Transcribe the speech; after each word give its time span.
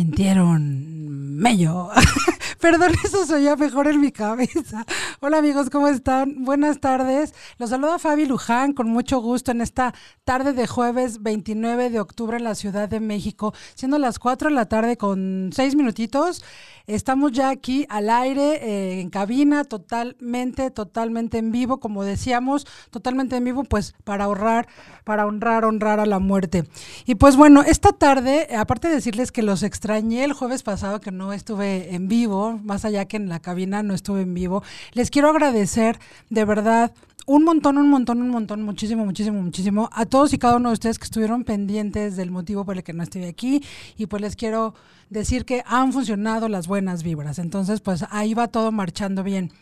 sintieron 0.00 0.86
mello. 1.36 1.90
Perdón, 2.60 2.92
eso 3.04 3.24
soy 3.24 3.44
ya 3.44 3.56
mejor 3.56 3.88
en 3.88 4.00
mi 4.00 4.12
cabeza. 4.12 4.84
Hola 5.20 5.38
amigos, 5.38 5.70
¿cómo 5.70 5.88
están? 5.88 6.44
Buenas 6.44 6.78
tardes. 6.78 7.34
Los 7.56 7.70
saluda 7.70 7.98
Fabi 7.98 8.26
Luján 8.26 8.74
con 8.74 8.88
mucho 8.88 9.20
gusto 9.20 9.50
en 9.50 9.62
esta 9.62 9.94
tarde 10.24 10.52
de 10.52 10.66
jueves 10.66 11.22
29 11.22 11.88
de 11.88 12.00
octubre 12.00 12.36
en 12.36 12.44
la 12.44 12.54
Ciudad 12.54 12.88
de 12.88 13.00
México, 13.00 13.54
siendo 13.74 13.98
las 13.98 14.18
4 14.18 14.50
de 14.50 14.54
la 14.54 14.66
tarde 14.66 14.98
con 14.98 15.50
6 15.54 15.74
minutitos. 15.74 16.44
Estamos 16.86 17.32
ya 17.32 17.50
aquí 17.50 17.86
al 17.88 18.10
aire, 18.10 18.56
eh, 18.56 19.00
en 19.00 19.10
cabina, 19.10 19.64
totalmente, 19.64 20.70
totalmente 20.70 21.38
en 21.38 21.52
vivo, 21.52 21.78
como 21.78 22.04
decíamos, 22.04 22.66
totalmente 22.90 23.36
en 23.36 23.44
vivo, 23.44 23.64
pues 23.64 23.94
para 24.04 24.24
ahorrar, 24.24 24.66
para 25.04 25.24
honrar, 25.24 25.64
honrar 25.64 26.00
a 26.00 26.06
la 26.06 26.18
muerte. 26.18 26.64
Y 27.06 27.14
pues 27.14 27.36
bueno, 27.36 27.62
esta 27.62 27.92
tarde, 27.92 28.48
aparte 28.56 28.88
de 28.88 28.94
decirles 28.94 29.30
que 29.30 29.42
los 29.42 29.62
extrañé 29.62 30.24
el 30.24 30.32
jueves 30.32 30.62
pasado, 30.62 31.00
que 31.00 31.12
no 31.12 31.32
estuve 31.32 31.94
en 31.94 32.08
vivo, 32.08 32.49
más 32.58 32.84
allá 32.84 33.06
que 33.06 33.16
en 33.16 33.28
la 33.28 33.40
cabina 33.40 33.82
no 33.82 33.94
estuve 33.94 34.22
en 34.22 34.34
vivo, 34.34 34.62
les 34.92 35.10
quiero 35.10 35.30
agradecer 35.30 35.98
de 36.28 36.44
verdad 36.44 36.92
un 37.26 37.44
montón, 37.44 37.78
un 37.78 37.88
montón, 37.88 38.22
un 38.22 38.30
montón, 38.30 38.62
muchísimo, 38.62 39.04
muchísimo, 39.04 39.40
muchísimo 39.40 39.88
a 39.92 40.04
todos 40.06 40.32
y 40.32 40.38
cada 40.38 40.56
uno 40.56 40.70
de 40.70 40.72
ustedes 40.72 40.98
que 40.98 41.04
estuvieron 41.04 41.44
pendientes 41.44 42.16
del 42.16 42.30
motivo 42.30 42.64
por 42.64 42.76
el 42.76 42.82
que 42.82 42.92
no 42.92 43.02
estoy 43.02 43.24
aquí 43.24 43.62
y 43.96 44.06
pues 44.06 44.20
les 44.20 44.36
quiero 44.36 44.74
decir 45.10 45.44
que 45.44 45.62
han 45.66 45.92
funcionado 45.92 46.48
las 46.48 46.66
buenas 46.66 47.02
vibras. 47.02 47.38
Entonces, 47.38 47.80
pues 47.80 48.04
ahí 48.10 48.34
va 48.34 48.48
todo 48.48 48.72
marchando 48.72 49.22
bien. 49.22 49.52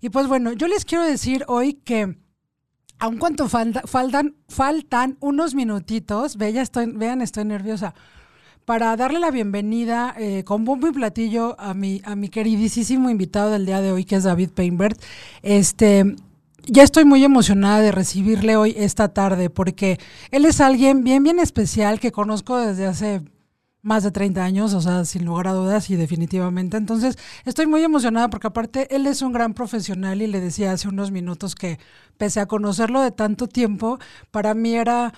Y 0.00 0.10
pues 0.10 0.26
bueno, 0.26 0.52
yo 0.52 0.68
les 0.68 0.84
quiero 0.84 1.04
decir 1.04 1.44
hoy 1.48 1.74
que 1.74 2.16
aun 2.98 3.18
cuanto 3.18 3.48
faltan, 3.48 4.34
faltan 4.48 5.16
unos 5.20 5.54
minutitos, 5.54 6.36
vean, 6.36 6.56
estoy, 6.56 6.86
vean, 6.92 7.20
estoy 7.20 7.44
nerviosa, 7.44 7.94
para 8.68 8.94
darle 8.98 9.18
la 9.18 9.30
bienvenida 9.30 10.14
eh, 10.18 10.44
con 10.44 10.66
bombo 10.66 10.88
y 10.88 10.92
platillo 10.92 11.58
a 11.58 11.72
mi, 11.72 12.02
a 12.04 12.14
mi 12.14 12.28
queridísimo 12.28 13.08
invitado 13.08 13.50
del 13.50 13.64
día 13.64 13.80
de 13.80 13.92
hoy, 13.92 14.04
que 14.04 14.16
es 14.16 14.24
David 14.24 14.50
Peinbert. 14.50 15.02
Este, 15.40 16.14
ya 16.66 16.82
estoy 16.82 17.06
muy 17.06 17.24
emocionada 17.24 17.80
de 17.80 17.92
recibirle 17.92 18.56
hoy 18.56 18.74
esta 18.76 19.14
tarde 19.14 19.48
porque 19.48 19.98
él 20.30 20.44
es 20.44 20.60
alguien 20.60 21.02
bien, 21.02 21.22
bien 21.22 21.38
especial 21.38 21.98
que 21.98 22.12
conozco 22.12 22.58
desde 22.58 22.84
hace 22.84 23.22
más 23.80 24.02
de 24.02 24.10
30 24.10 24.44
años, 24.44 24.74
o 24.74 24.82
sea, 24.82 25.06
sin 25.06 25.24
lugar 25.24 25.48
a 25.48 25.54
dudas 25.54 25.88
y 25.88 25.96
definitivamente. 25.96 26.76
Entonces, 26.76 27.16
estoy 27.46 27.66
muy 27.66 27.82
emocionada 27.82 28.28
porque 28.28 28.48
aparte 28.48 28.94
él 28.94 29.06
es 29.06 29.22
un 29.22 29.32
gran 29.32 29.54
profesional 29.54 30.20
y 30.20 30.26
le 30.26 30.42
decía 30.42 30.72
hace 30.72 30.88
unos 30.88 31.10
minutos 31.10 31.54
que 31.54 31.78
pese 32.18 32.40
a 32.40 32.44
conocerlo 32.44 33.00
de 33.00 33.12
tanto 33.12 33.46
tiempo, 33.46 33.98
para 34.30 34.52
mí 34.52 34.74
era 34.74 35.14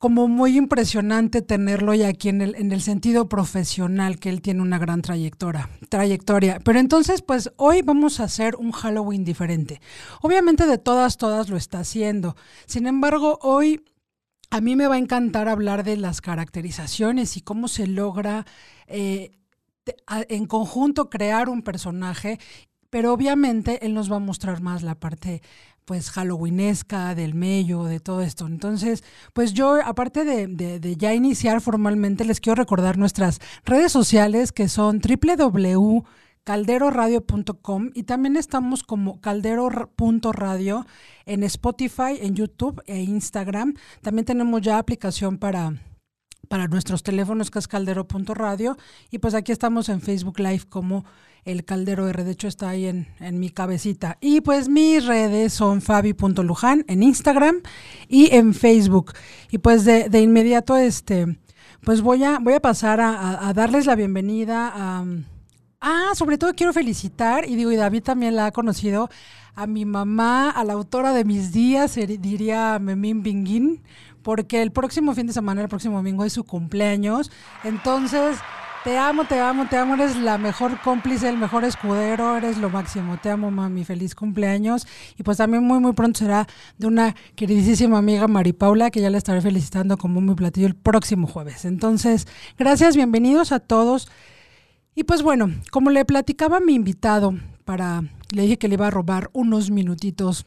como 0.00 0.28
muy 0.28 0.56
impresionante 0.56 1.42
tenerlo 1.42 1.92
ya 1.92 2.08
aquí 2.08 2.30
en 2.30 2.40
el, 2.40 2.54
en 2.54 2.72
el 2.72 2.80
sentido 2.80 3.28
profesional, 3.28 4.18
que 4.18 4.30
él 4.30 4.40
tiene 4.40 4.62
una 4.62 4.78
gran 4.78 5.02
trayectoria, 5.02 5.68
trayectoria. 5.90 6.58
Pero 6.64 6.78
entonces, 6.78 7.20
pues 7.20 7.52
hoy 7.58 7.82
vamos 7.82 8.18
a 8.18 8.24
hacer 8.24 8.56
un 8.56 8.72
Halloween 8.72 9.24
diferente. 9.24 9.78
Obviamente 10.22 10.66
de 10.66 10.78
todas, 10.78 11.18
todas 11.18 11.50
lo 11.50 11.58
está 11.58 11.80
haciendo. 11.80 12.34
Sin 12.64 12.86
embargo, 12.86 13.38
hoy 13.42 13.84
a 14.48 14.62
mí 14.62 14.74
me 14.74 14.86
va 14.86 14.94
a 14.94 14.98
encantar 14.98 15.50
hablar 15.50 15.84
de 15.84 15.98
las 15.98 16.22
caracterizaciones 16.22 17.36
y 17.36 17.42
cómo 17.42 17.68
se 17.68 17.86
logra 17.86 18.46
eh, 18.86 19.32
en 20.30 20.46
conjunto 20.46 21.10
crear 21.10 21.50
un 21.50 21.60
personaje 21.60 22.38
pero 22.90 23.12
obviamente 23.12 23.86
él 23.86 23.94
nos 23.94 24.10
va 24.10 24.16
a 24.16 24.20
mostrar 24.20 24.60
más 24.60 24.82
la 24.82 24.96
parte 24.96 25.42
pues 25.84 26.10
halloweenesca, 26.10 27.14
del 27.14 27.34
mello, 27.34 27.84
de 27.84 28.00
todo 28.00 28.22
esto. 28.22 28.46
Entonces, 28.46 29.04
pues 29.32 29.52
yo, 29.52 29.78
aparte 29.84 30.24
de, 30.24 30.46
de, 30.46 30.96
ya 30.96 31.14
iniciar 31.14 31.60
formalmente, 31.60 32.24
les 32.24 32.40
quiero 32.40 32.56
recordar 32.56 32.98
nuestras 32.98 33.38
redes 33.64 33.92
sociales 33.92 34.50
que 34.52 34.68
son 34.68 35.00
www.calderoradio.com 35.00 37.90
y 37.94 38.02
también 38.04 38.36
estamos 38.36 38.82
como 38.82 39.20
caldero.radio 39.20 40.86
en 41.26 41.42
Spotify, 41.44 42.18
en 42.20 42.34
YouTube 42.34 42.82
e 42.86 43.02
Instagram. 43.02 43.74
También 44.00 44.24
tenemos 44.24 44.62
ya 44.62 44.78
aplicación 44.78 45.36
para 45.38 45.74
para 46.50 46.66
nuestros 46.66 47.04
teléfonos 47.04 47.48
que 47.48 47.60
es 47.60 47.68
caldero.radio 47.68 48.76
y 49.08 49.18
pues 49.18 49.34
aquí 49.34 49.52
estamos 49.52 49.88
en 49.88 50.00
Facebook 50.00 50.40
Live 50.40 50.64
como 50.68 51.04
el 51.44 51.64
Caldero 51.64 52.08
R, 52.08 52.24
de 52.24 52.30
hecho 52.30 52.48
está 52.48 52.68
ahí 52.68 52.86
en, 52.86 53.06
mi 53.38 53.50
cabecita. 53.50 54.18
Y 54.20 54.40
pues 54.40 54.68
mis 54.68 55.04
redes 55.06 55.52
son 55.52 55.80
fabi.luján 55.80 56.84
en 56.88 57.02
Instagram 57.02 57.62
y 58.08 58.34
en 58.34 58.54
Facebook. 58.54 59.12
Y 59.50 59.58
pues 59.58 59.84
de, 59.84 60.20
inmediato, 60.20 60.76
este, 60.76 61.38
pues 61.82 62.02
voy 62.02 62.24
a, 62.24 62.38
voy 62.38 62.54
a 62.54 62.60
pasar 62.60 63.00
a, 63.00 63.52
darles 63.54 63.86
la 63.86 63.94
bienvenida 63.94 64.72
a... 64.74 65.04
Ah, 65.82 66.10
sobre 66.14 66.36
todo 66.36 66.52
quiero 66.52 66.74
felicitar, 66.74 67.48
y 67.48 67.56
digo, 67.56 67.72
y 67.72 67.76
David 67.76 68.02
también 68.02 68.36
la 68.36 68.44
ha 68.44 68.52
conocido, 68.52 69.08
a 69.54 69.66
mi 69.66 69.86
mamá, 69.86 70.50
a 70.50 70.62
la 70.64 70.74
autora 70.74 71.14
de 71.14 71.24
mis 71.24 71.52
días, 71.52 71.94
diría 71.94 72.78
Memín 72.78 73.22
Binguín, 73.22 73.82
porque 74.22 74.62
el 74.62 74.72
próximo 74.72 75.14
fin 75.14 75.26
de 75.26 75.32
semana, 75.32 75.62
el 75.62 75.68
próximo 75.68 75.96
domingo 75.96 76.24
es 76.24 76.32
su 76.32 76.44
cumpleaños. 76.44 77.30
Entonces, 77.64 78.36
te 78.84 78.96
amo, 78.96 79.24
te 79.24 79.38
amo, 79.38 79.66
te 79.68 79.76
amo. 79.76 79.94
Eres 79.94 80.16
la 80.16 80.38
mejor 80.38 80.80
cómplice, 80.80 81.28
el 81.28 81.36
mejor 81.36 81.64
escudero. 81.64 82.36
Eres 82.36 82.58
lo 82.58 82.70
máximo. 82.70 83.18
Te 83.18 83.30
amo, 83.30 83.50
mami. 83.50 83.84
Feliz 83.84 84.14
cumpleaños. 84.14 84.86
Y 85.18 85.22
pues 85.22 85.38
también 85.38 85.64
muy, 85.64 85.80
muy 85.80 85.92
pronto 85.92 86.18
será 86.18 86.46
de 86.78 86.86
una 86.86 87.14
queridísima 87.34 87.98
amiga 87.98 88.26
Mari 88.28 88.52
Paula, 88.52 88.90
que 88.90 89.00
ya 89.00 89.10
la 89.10 89.18
estaré 89.18 89.40
felicitando 89.40 89.96
como 89.96 90.20
muy 90.20 90.34
platillo 90.34 90.66
el 90.66 90.76
próximo 90.76 91.26
jueves. 91.26 91.64
Entonces, 91.64 92.26
gracias, 92.58 92.96
bienvenidos 92.96 93.52
a 93.52 93.60
todos. 93.60 94.08
Y 94.94 95.04
pues 95.04 95.22
bueno, 95.22 95.50
como 95.70 95.90
le 95.90 96.04
platicaba 96.04 96.58
a 96.58 96.60
mi 96.60 96.74
invitado, 96.74 97.34
para, 97.64 98.02
le 98.32 98.42
dije 98.42 98.58
que 98.58 98.68
le 98.68 98.74
iba 98.74 98.86
a 98.86 98.90
robar 98.90 99.30
unos 99.32 99.70
minutitos 99.70 100.46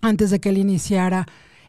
antes 0.00 0.30
de 0.30 0.40
que 0.40 0.50
él 0.50 0.58
iniciara. 0.58 1.26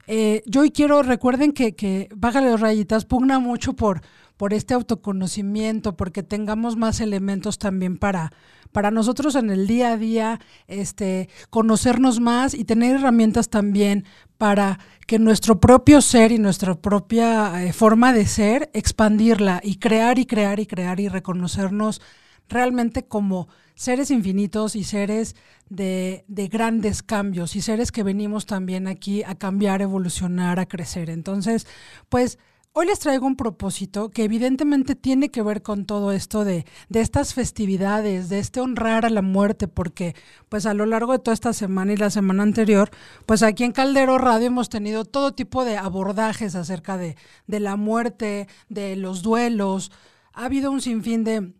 Eh, 0.07 0.41
yo 0.45 0.63
quiero, 0.73 1.03
recuerden 1.03 1.51
que, 1.51 1.75
que 1.75 2.07
Bájale 2.15 2.49
los 2.49 2.61
rayitas, 2.61 3.05
pugna 3.05 3.39
mucho 3.39 3.73
por 3.73 4.01
por 4.37 4.53
este 4.53 4.75
autoconocimiento, 4.75 5.97
porque 5.97 6.23
tengamos 6.23 6.77
más 6.77 7.01
elementos 7.01 7.57
también 7.57 7.97
para, 7.97 8.31
para 8.71 8.91
nosotros 8.91 9.35
en 9.35 9.49
el 9.49 9.65
día 9.67 9.93
a 9.93 9.97
día, 9.97 10.39
este, 10.67 11.27
conocernos 11.49 12.19
más 12.19 12.53
y 12.53 12.63
tener 12.63 12.95
herramientas 12.95 13.49
también 13.49 14.05
para 14.37 14.79
que 15.07 15.17
nuestro 15.17 15.59
propio 15.59 16.01
ser 16.01 16.31
y 16.31 16.37
nuestra 16.37 16.75
propia 16.75 17.65
eh, 17.65 17.73
forma 17.73 18.13
de 18.13 18.27
ser, 18.27 18.69
expandirla 18.73 19.59
y 19.63 19.77
crear 19.77 20.19
y 20.19 20.25
crear 20.25 20.59
y 20.59 20.67
crear 20.67 20.99
y 20.99 21.07
reconocernos 21.07 22.01
realmente 22.47 23.05
como 23.05 23.47
seres 23.73 24.11
infinitos 24.11 24.75
y 24.75 24.83
seres 24.83 25.35
de, 25.69 26.25
de, 26.27 26.47
grandes 26.47 27.03
cambios 27.03 27.55
y 27.55 27.61
seres 27.61 27.91
que 27.91 28.03
venimos 28.03 28.45
también 28.45 28.87
aquí 28.87 29.23
a 29.23 29.35
cambiar, 29.35 29.81
evolucionar, 29.81 30.59
a 30.59 30.65
crecer. 30.65 31.09
Entonces, 31.09 31.67
pues 32.09 32.39
Hoy 32.79 32.85
les 32.85 32.99
traigo 32.99 33.25
un 33.25 33.35
propósito 33.35 34.11
que 34.11 34.23
evidentemente 34.23 34.93
tiene 34.93 35.31
que 35.31 35.41
ver 35.41 35.63
con 35.63 35.87
todo 35.87 36.11
esto 36.11 36.45
de, 36.45 36.63
de, 36.89 37.01
estas 37.01 37.33
festividades, 37.33 38.29
de 38.29 38.37
este 38.37 38.61
honrar 38.61 39.03
a 39.03 39.09
la 39.09 39.23
muerte, 39.23 39.67
porque 39.67 40.15
pues 40.47 40.67
a 40.67 40.75
lo 40.75 40.85
largo 40.85 41.13
de 41.13 41.17
toda 41.17 41.33
esta 41.33 41.53
semana 41.53 41.93
y 41.93 41.97
la 41.97 42.11
semana 42.11 42.43
anterior, 42.43 42.91
pues 43.25 43.41
aquí 43.41 43.63
en 43.63 43.71
Caldero 43.71 44.19
Radio 44.19 44.45
hemos 44.45 44.69
tenido 44.69 45.05
todo 45.05 45.33
tipo 45.33 45.65
de 45.65 45.75
abordajes 45.75 46.53
acerca 46.53 46.97
de, 46.97 47.17
de 47.47 47.59
la 47.59 47.77
muerte, 47.77 48.47
de 48.69 48.95
los 48.95 49.23
duelos. 49.23 49.91
Ha 50.33 50.45
habido 50.45 50.69
un 50.69 50.81
sinfín 50.81 51.23
de, 51.23 51.55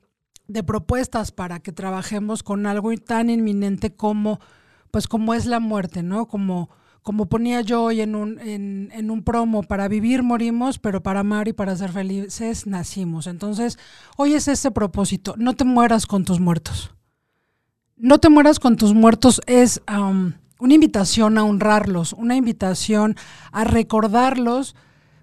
de 0.47 0.63
propuestas 0.63 1.31
para 1.31 1.59
que 1.61 1.71
trabajemos 1.71 2.43
con 2.43 2.67
algo 2.67 2.95
tan 2.95 3.31
inminente 3.31 3.91
como, 3.91 4.39
pues 4.91 5.07
como 5.07 5.33
es 5.33 5.47
la 5.47 5.59
muerte, 5.59 6.03
¿no? 6.03 6.27
Como 6.27 6.69
como 7.07 7.27
ponía 7.27 7.61
yo 7.61 7.83
hoy 7.83 8.01
en 8.01 8.15
un, 8.15 8.37
en, 8.37 9.11
un 9.11 9.23
promo, 9.23 9.63
para 9.63 9.87
vivir 9.87 10.23
morimos, 10.23 10.77
pero 10.77 11.01
para 11.01 11.21
amar 11.21 11.47
y 11.47 11.53
para 11.53 11.73
ser 11.73 11.93
felices 11.93 12.67
nacimos. 12.67 13.27
Entonces, 13.27 13.79
hoy 14.17 14.33
es 14.33 14.49
ese 14.49 14.71
propósito, 14.71 15.33
no 15.37 15.53
te 15.53 15.63
mueras 15.63 16.05
con 16.05 16.25
tus 16.25 16.41
muertos. 16.41 16.91
No 17.95 18.17
te 18.17 18.27
mueras 18.27 18.59
con 18.59 18.75
tus 18.75 18.93
muertos 18.93 19.39
es 19.47 19.81
una 19.87 20.73
invitación 20.73 21.37
a 21.37 21.45
honrarlos, 21.45 22.11
una 22.11 22.35
invitación 22.35 23.15
a 23.53 23.63
recordarlos 23.63 24.75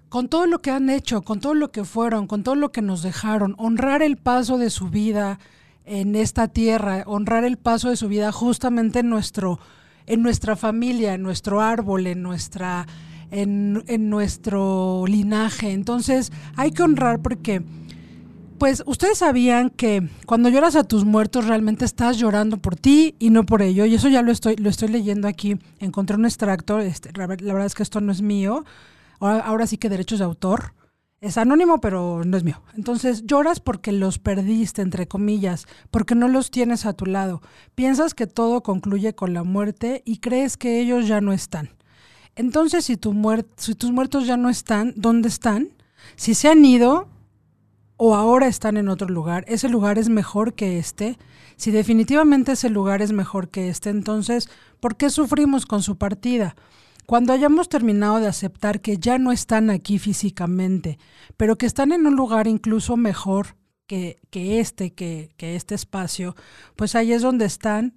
con 0.09 0.27
todo 0.27 0.47
lo 0.47 0.63
que 0.63 0.71
han 0.71 0.89
hecho, 0.89 1.21
con 1.21 1.39
todo 1.39 1.53
lo 1.53 1.71
que 1.71 1.83
fueron, 1.83 2.25
con 2.25 2.41
todo 2.41 2.55
lo 2.55 2.71
que 2.71 2.81
nos 2.81 3.03
dejaron, 3.03 3.53
honrar 3.59 4.01
el 4.01 4.17
paso 4.17 4.57
de 4.57 4.71
su 4.71 4.89
vida 4.89 5.37
en 5.83 6.15
esta 6.15 6.47
tierra, 6.47 7.03
honrar 7.05 7.43
el 7.43 7.57
paso 7.57 7.91
de 7.91 7.95
su 7.95 8.07
vida 8.07 8.31
justamente 8.31 9.01
en 9.01 9.09
nuestro 9.11 9.59
en 10.07 10.21
nuestra 10.21 10.55
familia, 10.55 11.13
en 11.13 11.23
nuestro 11.23 11.61
árbol, 11.61 12.07
en 12.07 12.21
nuestra 12.21 12.85
en, 13.31 14.09
nuestro 14.09 15.05
linaje. 15.07 15.71
Entonces, 15.71 16.31
hay 16.55 16.71
que 16.71 16.83
honrar 16.83 17.21
porque 17.21 17.61
pues 18.57 18.83
ustedes 18.85 19.17
sabían 19.17 19.69
que 19.69 20.07
cuando 20.25 20.47
lloras 20.47 20.77
a 20.77 20.85
tus 20.85 21.03
muertos 21.03 21.45
realmente 21.45 21.83
estás 21.83 22.17
llorando 22.17 22.57
por 22.57 22.77
ti 22.77 23.15
y 23.19 23.29
no 23.29 23.45
por 23.45 23.61
ello. 23.61 23.85
Y 23.85 23.95
eso 23.95 24.07
ya 24.07 24.21
lo 24.21 24.31
estoy, 24.31 24.55
lo 24.55 24.69
estoy 24.69 24.87
leyendo 24.87 25.27
aquí. 25.27 25.57
Encontré 25.79 26.15
un 26.15 26.25
extracto, 26.25 26.79
este, 26.79 27.11
la 27.13 27.27
verdad 27.27 27.65
es 27.65 27.75
que 27.75 27.83
esto 27.83 27.99
no 27.99 28.11
es 28.11 28.21
mío. 28.21 28.63
Ahora, 29.19 29.39
ahora 29.39 29.67
sí 29.67 29.77
que 29.77 29.89
derechos 29.89 30.19
de 30.19 30.25
autor. 30.25 30.73
Es 31.25 31.39
anónimo, 31.39 31.79
pero 31.79 32.21
no 32.23 32.37
es 32.37 32.43
mío. 32.43 32.61
Entonces 32.75 33.23
lloras 33.25 33.59
porque 33.59 33.91
los 33.91 34.19
perdiste, 34.19 34.83
entre 34.83 35.07
comillas, 35.07 35.65
porque 35.89 36.13
no 36.13 36.27
los 36.27 36.51
tienes 36.51 36.85
a 36.85 36.93
tu 36.93 37.07
lado. 37.07 37.41
Piensas 37.73 38.13
que 38.13 38.27
todo 38.27 38.61
concluye 38.61 39.15
con 39.15 39.33
la 39.33 39.43
muerte 39.43 40.03
y 40.05 40.17
crees 40.17 40.55
que 40.55 40.79
ellos 40.79 41.07
ya 41.07 41.21
no 41.21 41.33
están. 41.33 41.71
Entonces, 42.35 42.85
si, 42.85 42.95
tu 42.95 43.15
si 43.55 43.73
tus 43.73 43.91
muertos 43.91 44.27
ya 44.27 44.37
no 44.37 44.49
están, 44.49 44.93
¿dónde 44.97 45.29
están? 45.29 45.69
Si 46.15 46.35
se 46.35 46.47
han 46.47 46.63
ido 46.63 47.07
o 47.97 48.13
ahora 48.13 48.45
están 48.45 48.77
en 48.77 48.87
otro 48.87 49.07
lugar, 49.09 49.45
ese 49.47 49.67
lugar 49.67 49.97
es 49.97 50.09
mejor 50.09 50.53
que 50.53 50.77
este. 50.77 51.17
Si 51.55 51.71
definitivamente 51.71 52.51
ese 52.51 52.69
lugar 52.69 53.01
es 53.01 53.13
mejor 53.13 53.49
que 53.49 53.69
este, 53.69 53.89
entonces, 53.89 54.47
¿por 54.79 54.95
qué 54.95 55.09
sufrimos 55.09 55.65
con 55.65 55.81
su 55.81 55.97
partida? 55.97 56.55
Cuando 57.05 57.33
hayamos 57.33 57.69
terminado 57.69 58.19
de 58.19 58.27
aceptar 58.27 58.81
que 58.81 58.97
ya 58.97 59.17
no 59.17 59.31
están 59.31 59.69
aquí 59.69 59.99
físicamente, 59.99 60.97
pero 61.37 61.57
que 61.57 61.65
están 61.65 61.91
en 61.91 62.05
un 62.07 62.15
lugar 62.15 62.47
incluso 62.47 62.97
mejor 62.97 63.55
que, 63.87 64.17
este, 64.33 64.93
que, 64.93 65.29
que, 65.37 65.55
este 65.55 65.75
espacio, 65.75 66.35
pues 66.75 66.95
ahí 66.95 67.13
es 67.13 67.21
donde 67.21 67.45
están, 67.45 67.93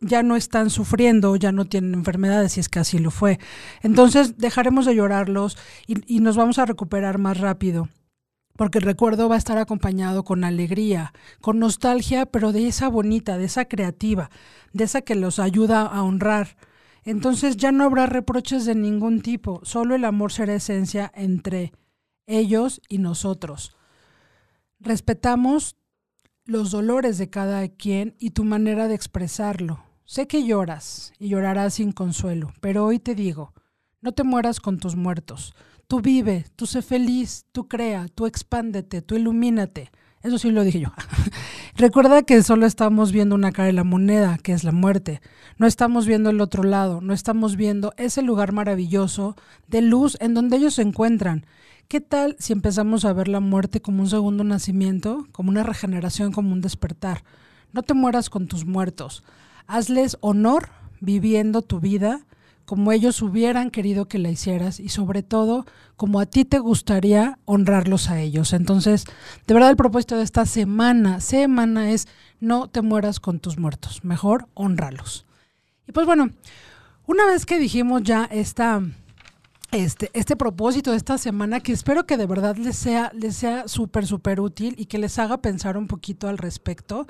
ya 0.00 0.24
no 0.24 0.34
están 0.34 0.70
sufriendo, 0.70 1.36
ya 1.36 1.52
no 1.52 1.64
tienen 1.64 1.94
enfermedades, 1.94 2.52
si 2.52 2.60
es 2.60 2.68
que 2.68 2.80
así 2.80 2.98
lo 2.98 3.12
fue. 3.12 3.38
Entonces 3.82 4.36
dejaremos 4.38 4.86
de 4.86 4.96
llorarlos 4.96 5.56
y 5.86 6.20
nos 6.20 6.36
vamos 6.36 6.58
a 6.58 6.66
recuperar 6.66 7.18
más 7.18 7.38
rápido 7.38 7.88
porque 8.56 8.78
el 8.78 8.84
recuerdo 8.84 9.28
va 9.28 9.36
a 9.36 9.38
estar 9.38 9.58
acompañado 9.58 10.24
con 10.24 10.44
alegría, 10.44 11.12
con 11.40 11.58
nostalgia, 11.58 12.26
pero 12.26 12.52
de 12.52 12.68
esa 12.68 12.88
bonita, 12.88 13.38
de 13.38 13.46
esa 13.46 13.64
creativa, 13.64 14.30
de 14.72 14.84
esa 14.84 15.02
que 15.02 15.14
los 15.14 15.38
ayuda 15.38 15.82
a 15.82 16.02
honrar 16.02 16.56
entonces 17.04 17.56
ya 17.56 17.72
no 17.72 17.84
habrá 17.84 18.06
reproches 18.06 18.64
de 18.64 18.74
ningún 18.74 19.22
tipo, 19.22 19.60
solo 19.64 19.94
el 19.94 20.04
amor 20.04 20.32
será 20.32 20.54
esencia 20.54 21.10
entre 21.14 21.72
ellos 22.26 22.80
y 22.88 22.98
nosotros. 22.98 23.76
Respetamos 24.78 25.76
los 26.44 26.70
dolores 26.70 27.18
de 27.18 27.30
cada 27.30 27.68
quien 27.68 28.14
y 28.18 28.30
tu 28.30 28.44
manera 28.44 28.88
de 28.88 28.94
expresarlo. 28.94 29.84
Sé 30.04 30.26
que 30.26 30.44
lloras 30.44 31.12
y 31.18 31.28
llorarás 31.28 31.74
sin 31.74 31.92
consuelo, 31.92 32.52
pero 32.60 32.84
hoy 32.84 32.98
te 32.98 33.14
digo, 33.14 33.52
no 34.00 34.12
te 34.12 34.24
mueras 34.24 34.60
con 34.60 34.78
tus 34.78 34.96
muertos. 34.96 35.54
Tú 35.86 36.00
vive, 36.00 36.46
tú 36.56 36.66
sé 36.66 36.82
feliz, 36.82 37.46
tú 37.52 37.68
crea, 37.68 38.08
tú 38.08 38.26
expándete, 38.26 39.02
tú 39.02 39.14
ilumínate. 39.14 39.90
Eso 40.22 40.38
sí 40.38 40.50
lo 40.50 40.62
dije 40.62 40.80
yo. 40.80 40.88
Recuerda 41.76 42.22
que 42.22 42.42
solo 42.42 42.66
estamos 42.66 43.10
viendo 43.10 43.34
una 43.34 43.50
cara 43.50 43.66
de 43.66 43.72
la 43.72 43.84
moneda, 43.84 44.38
que 44.38 44.52
es 44.52 44.62
la 44.62 44.70
muerte. 44.70 45.20
No 45.58 45.66
estamos 45.66 46.06
viendo 46.06 46.30
el 46.30 46.40
otro 46.40 46.62
lado, 46.62 47.00
no 47.00 47.12
estamos 47.12 47.56
viendo 47.56 47.92
ese 47.96 48.22
lugar 48.22 48.52
maravilloso 48.52 49.36
de 49.66 49.82
luz 49.82 50.16
en 50.20 50.34
donde 50.34 50.58
ellos 50.58 50.74
se 50.74 50.82
encuentran. 50.82 51.44
¿Qué 51.88 52.00
tal 52.00 52.36
si 52.38 52.52
empezamos 52.52 53.04
a 53.04 53.12
ver 53.12 53.28
la 53.28 53.40
muerte 53.40 53.82
como 53.82 54.02
un 54.02 54.08
segundo 54.08 54.44
nacimiento, 54.44 55.26
como 55.32 55.50
una 55.50 55.64
regeneración, 55.64 56.32
como 56.32 56.52
un 56.52 56.60
despertar? 56.60 57.24
No 57.72 57.82
te 57.82 57.92
mueras 57.92 58.30
con 58.30 58.46
tus 58.46 58.64
muertos. 58.64 59.24
Hazles 59.66 60.16
honor 60.20 60.70
viviendo 61.00 61.62
tu 61.62 61.80
vida 61.80 62.24
como 62.64 62.92
ellos 62.92 63.22
hubieran 63.22 63.70
querido 63.70 64.06
que 64.06 64.18
la 64.18 64.30
hicieras 64.30 64.80
y 64.80 64.88
sobre 64.88 65.22
todo 65.22 65.66
como 65.96 66.20
a 66.20 66.26
ti 66.26 66.44
te 66.44 66.58
gustaría 66.58 67.38
honrarlos 67.44 68.10
a 68.10 68.20
ellos. 68.20 68.52
Entonces, 68.52 69.04
de 69.46 69.54
verdad 69.54 69.70
el 69.70 69.76
propósito 69.76 70.16
de 70.16 70.24
esta 70.24 70.46
semana, 70.46 71.20
semana 71.20 71.90
es 71.90 72.08
no 72.40 72.68
te 72.68 72.82
mueras 72.82 73.20
con 73.20 73.38
tus 73.38 73.58
muertos, 73.58 74.04
mejor 74.04 74.48
honralos. 74.54 75.26
Y 75.86 75.92
pues 75.92 76.06
bueno, 76.06 76.30
una 77.06 77.26
vez 77.26 77.46
que 77.46 77.58
dijimos 77.58 78.02
ya 78.02 78.24
esta, 78.24 78.82
este, 79.70 80.10
este 80.12 80.36
propósito 80.36 80.92
de 80.92 80.96
esta 80.96 81.18
semana, 81.18 81.60
que 81.60 81.72
espero 81.72 82.06
que 82.06 82.16
de 82.16 82.26
verdad 82.26 82.56
les 82.56 82.76
sea, 82.76 83.10
les 83.14 83.36
sea 83.36 83.68
súper, 83.68 84.06
súper 84.06 84.40
útil 84.40 84.74
y 84.78 84.86
que 84.86 84.98
les 84.98 85.18
haga 85.18 85.38
pensar 85.38 85.76
un 85.76 85.88
poquito 85.88 86.28
al 86.28 86.38
respecto, 86.38 87.06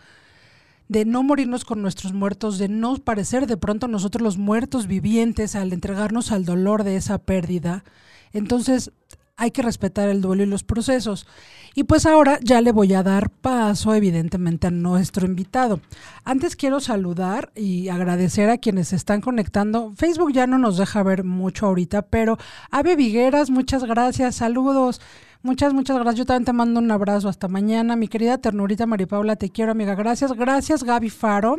de 0.88 1.04
no 1.04 1.22
morirnos 1.22 1.64
con 1.64 1.82
nuestros 1.82 2.12
muertos, 2.12 2.58
de 2.58 2.68
no 2.68 2.96
parecer 2.96 3.46
de 3.46 3.56
pronto 3.56 3.88
nosotros 3.88 4.22
los 4.22 4.38
muertos 4.38 4.86
vivientes 4.86 5.54
al 5.54 5.72
entregarnos 5.72 6.32
al 6.32 6.44
dolor 6.44 6.84
de 6.84 6.96
esa 6.96 7.18
pérdida. 7.18 7.84
Entonces 8.32 8.92
hay 9.36 9.50
que 9.50 9.62
respetar 9.62 10.08
el 10.08 10.20
duelo 10.20 10.42
y 10.42 10.46
los 10.46 10.62
procesos. 10.62 11.26
Y 11.74 11.84
pues 11.84 12.04
ahora 12.04 12.38
ya 12.42 12.60
le 12.60 12.70
voy 12.70 12.92
a 12.92 13.02
dar 13.02 13.30
paso 13.30 13.94
evidentemente 13.94 14.66
a 14.66 14.70
nuestro 14.70 15.26
invitado. 15.26 15.80
Antes 16.24 16.54
quiero 16.54 16.80
saludar 16.80 17.50
y 17.54 17.88
agradecer 17.88 18.50
a 18.50 18.58
quienes 18.58 18.88
se 18.88 18.96
están 18.96 19.20
conectando. 19.20 19.92
Facebook 19.96 20.32
ya 20.32 20.46
no 20.46 20.58
nos 20.58 20.76
deja 20.76 21.02
ver 21.02 21.24
mucho 21.24 21.66
ahorita, 21.66 22.02
pero 22.02 22.36
Ave 22.70 22.94
Vigueras, 22.94 23.50
muchas 23.50 23.84
gracias, 23.84 24.36
saludos. 24.36 25.00
Muchas, 25.42 25.74
muchas 25.74 25.96
gracias. 25.96 26.16
Yo 26.16 26.24
también 26.24 26.44
te 26.44 26.52
mando 26.52 26.78
un 26.78 26.90
abrazo. 26.90 27.28
Hasta 27.28 27.48
mañana. 27.48 27.96
Mi 27.96 28.06
querida 28.06 28.38
ternurita 28.38 28.86
María 28.86 29.08
Paula, 29.08 29.36
te 29.36 29.50
quiero, 29.50 29.72
amiga. 29.72 29.94
Gracias, 29.96 30.32
gracias, 30.34 30.84
Gaby 30.84 31.10
Faro. 31.10 31.56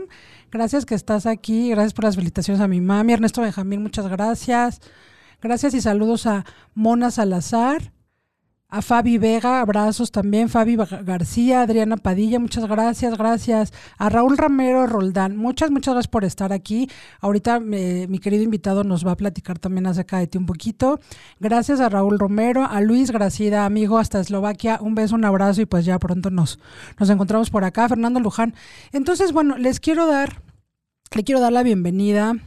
Gracias 0.52 0.86
que 0.86 0.96
estás 0.96 1.26
aquí. 1.26 1.70
Gracias 1.70 1.94
por 1.94 2.06
las 2.06 2.16
felicitaciones 2.16 2.62
a 2.62 2.68
mi 2.68 2.80
mami. 2.80 3.14
Ernesto 3.14 3.42
Benjamín, 3.42 3.84
muchas 3.84 4.08
gracias. 4.08 4.80
Gracias 5.42 5.74
y 5.74 5.82
saludos 5.82 6.26
a 6.28 6.46
Mona 6.74 7.12
Salazar. 7.12 7.92
A 8.76 8.82
Fabi 8.82 9.20
Vega, 9.20 9.62
abrazos 9.62 10.12
también. 10.12 10.50
Fabi 10.50 10.76
García, 10.76 11.62
Adriana 11.62 11.96
Padilla, 11.96 12.40
muchas 12.40 12.66
gracias, 12.66 13.16
gracias. 13.20 13.72
A 14.00 14.10
Raúl 14.10 14.36
Ramero 14.36 14.88
Roldán, 14.88 15.38
muchas, 15.38 15.70
muchas 15.70 15.94
gracias 15.94 16.10
por 16.10 16.26
estar 16.26 16.52
aquí. 16.52 16.90
Ahorita 17.22 17.60
mi 17.60 18.18
querido 18.18 18.42
invitado 18.42 18.84
nos 18.84 19.06
va 19.06 19.12
a 19.12 19.16
platicar 19.16 19.60
también 19.60 19.86
acerca 19.86 20.18
de 20.18 20.26
ti 20.26 20.40
un 20.40 20.48
poquito. 20.48 21.00
Gracias 21.40 21.82
a 21.82 21.90
Raúl 21.90 22.18
Romero, 22.18 22.66
a 22.66 22.82
Luis 22.82 23.12
Gracida, 23.12 23.66
amigo 23.66 24.00
hasta 24.00 24.20
Eslovaquia. 24.20 24.80
Un 24.82 24.96
beso, 24.96 25.14
un 25.14 25.26
abrazo 25.26 25.62
y 25.62 25.68
pues 25.68 25.86
ya 25.86 26.00
pronto 26.00 26.32
nos, 26.32 26.58
nos 26.98 27.12
encontramos 27.12 27.52
por 27.52 27.66
acá. 27.66 27.88
Fernando 27.88 28.20
Luján. 28.22 28.56
Entonces, 28.92 29.34
bueno, 29.34 29.56
les 29.56 29.80
quiero 29.80 30.08
dar, 30.08 30.42
le 31.16 31.24
quiero 31.24 31.42
dar 31.42 31.54
la 31.54 31.62
bienvenida 31.62 32.38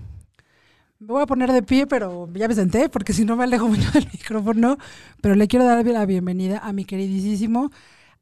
me 0.98 1.08
voy 1.08 1.22
a 1.22 1.26
poner 1.26 1.52
de 1.52 1.62
pie, 1.62 1.87
pero 1.87 2.28
ya 2.32 2.48
me 2.48 2.54
senté, 2.54 2.88
porque 2.88 3.12
si 3.12 3.25
no 3.25 3.37
me 3.37 3.44
alejo 3.44 3.69
mucho 3.69 3.90
del 3.93 4.08
micrófono. 4.12 4.78
Pero 5.20 5.34
le 5.34 5.48
quiero 5.48 5.64
dar 5.64 5.84
la 5.84 6.06
bienvenida 6.06 6.58
a 6.58 6.72
mi 6.72 6.84
queridísimo 6.84 7.70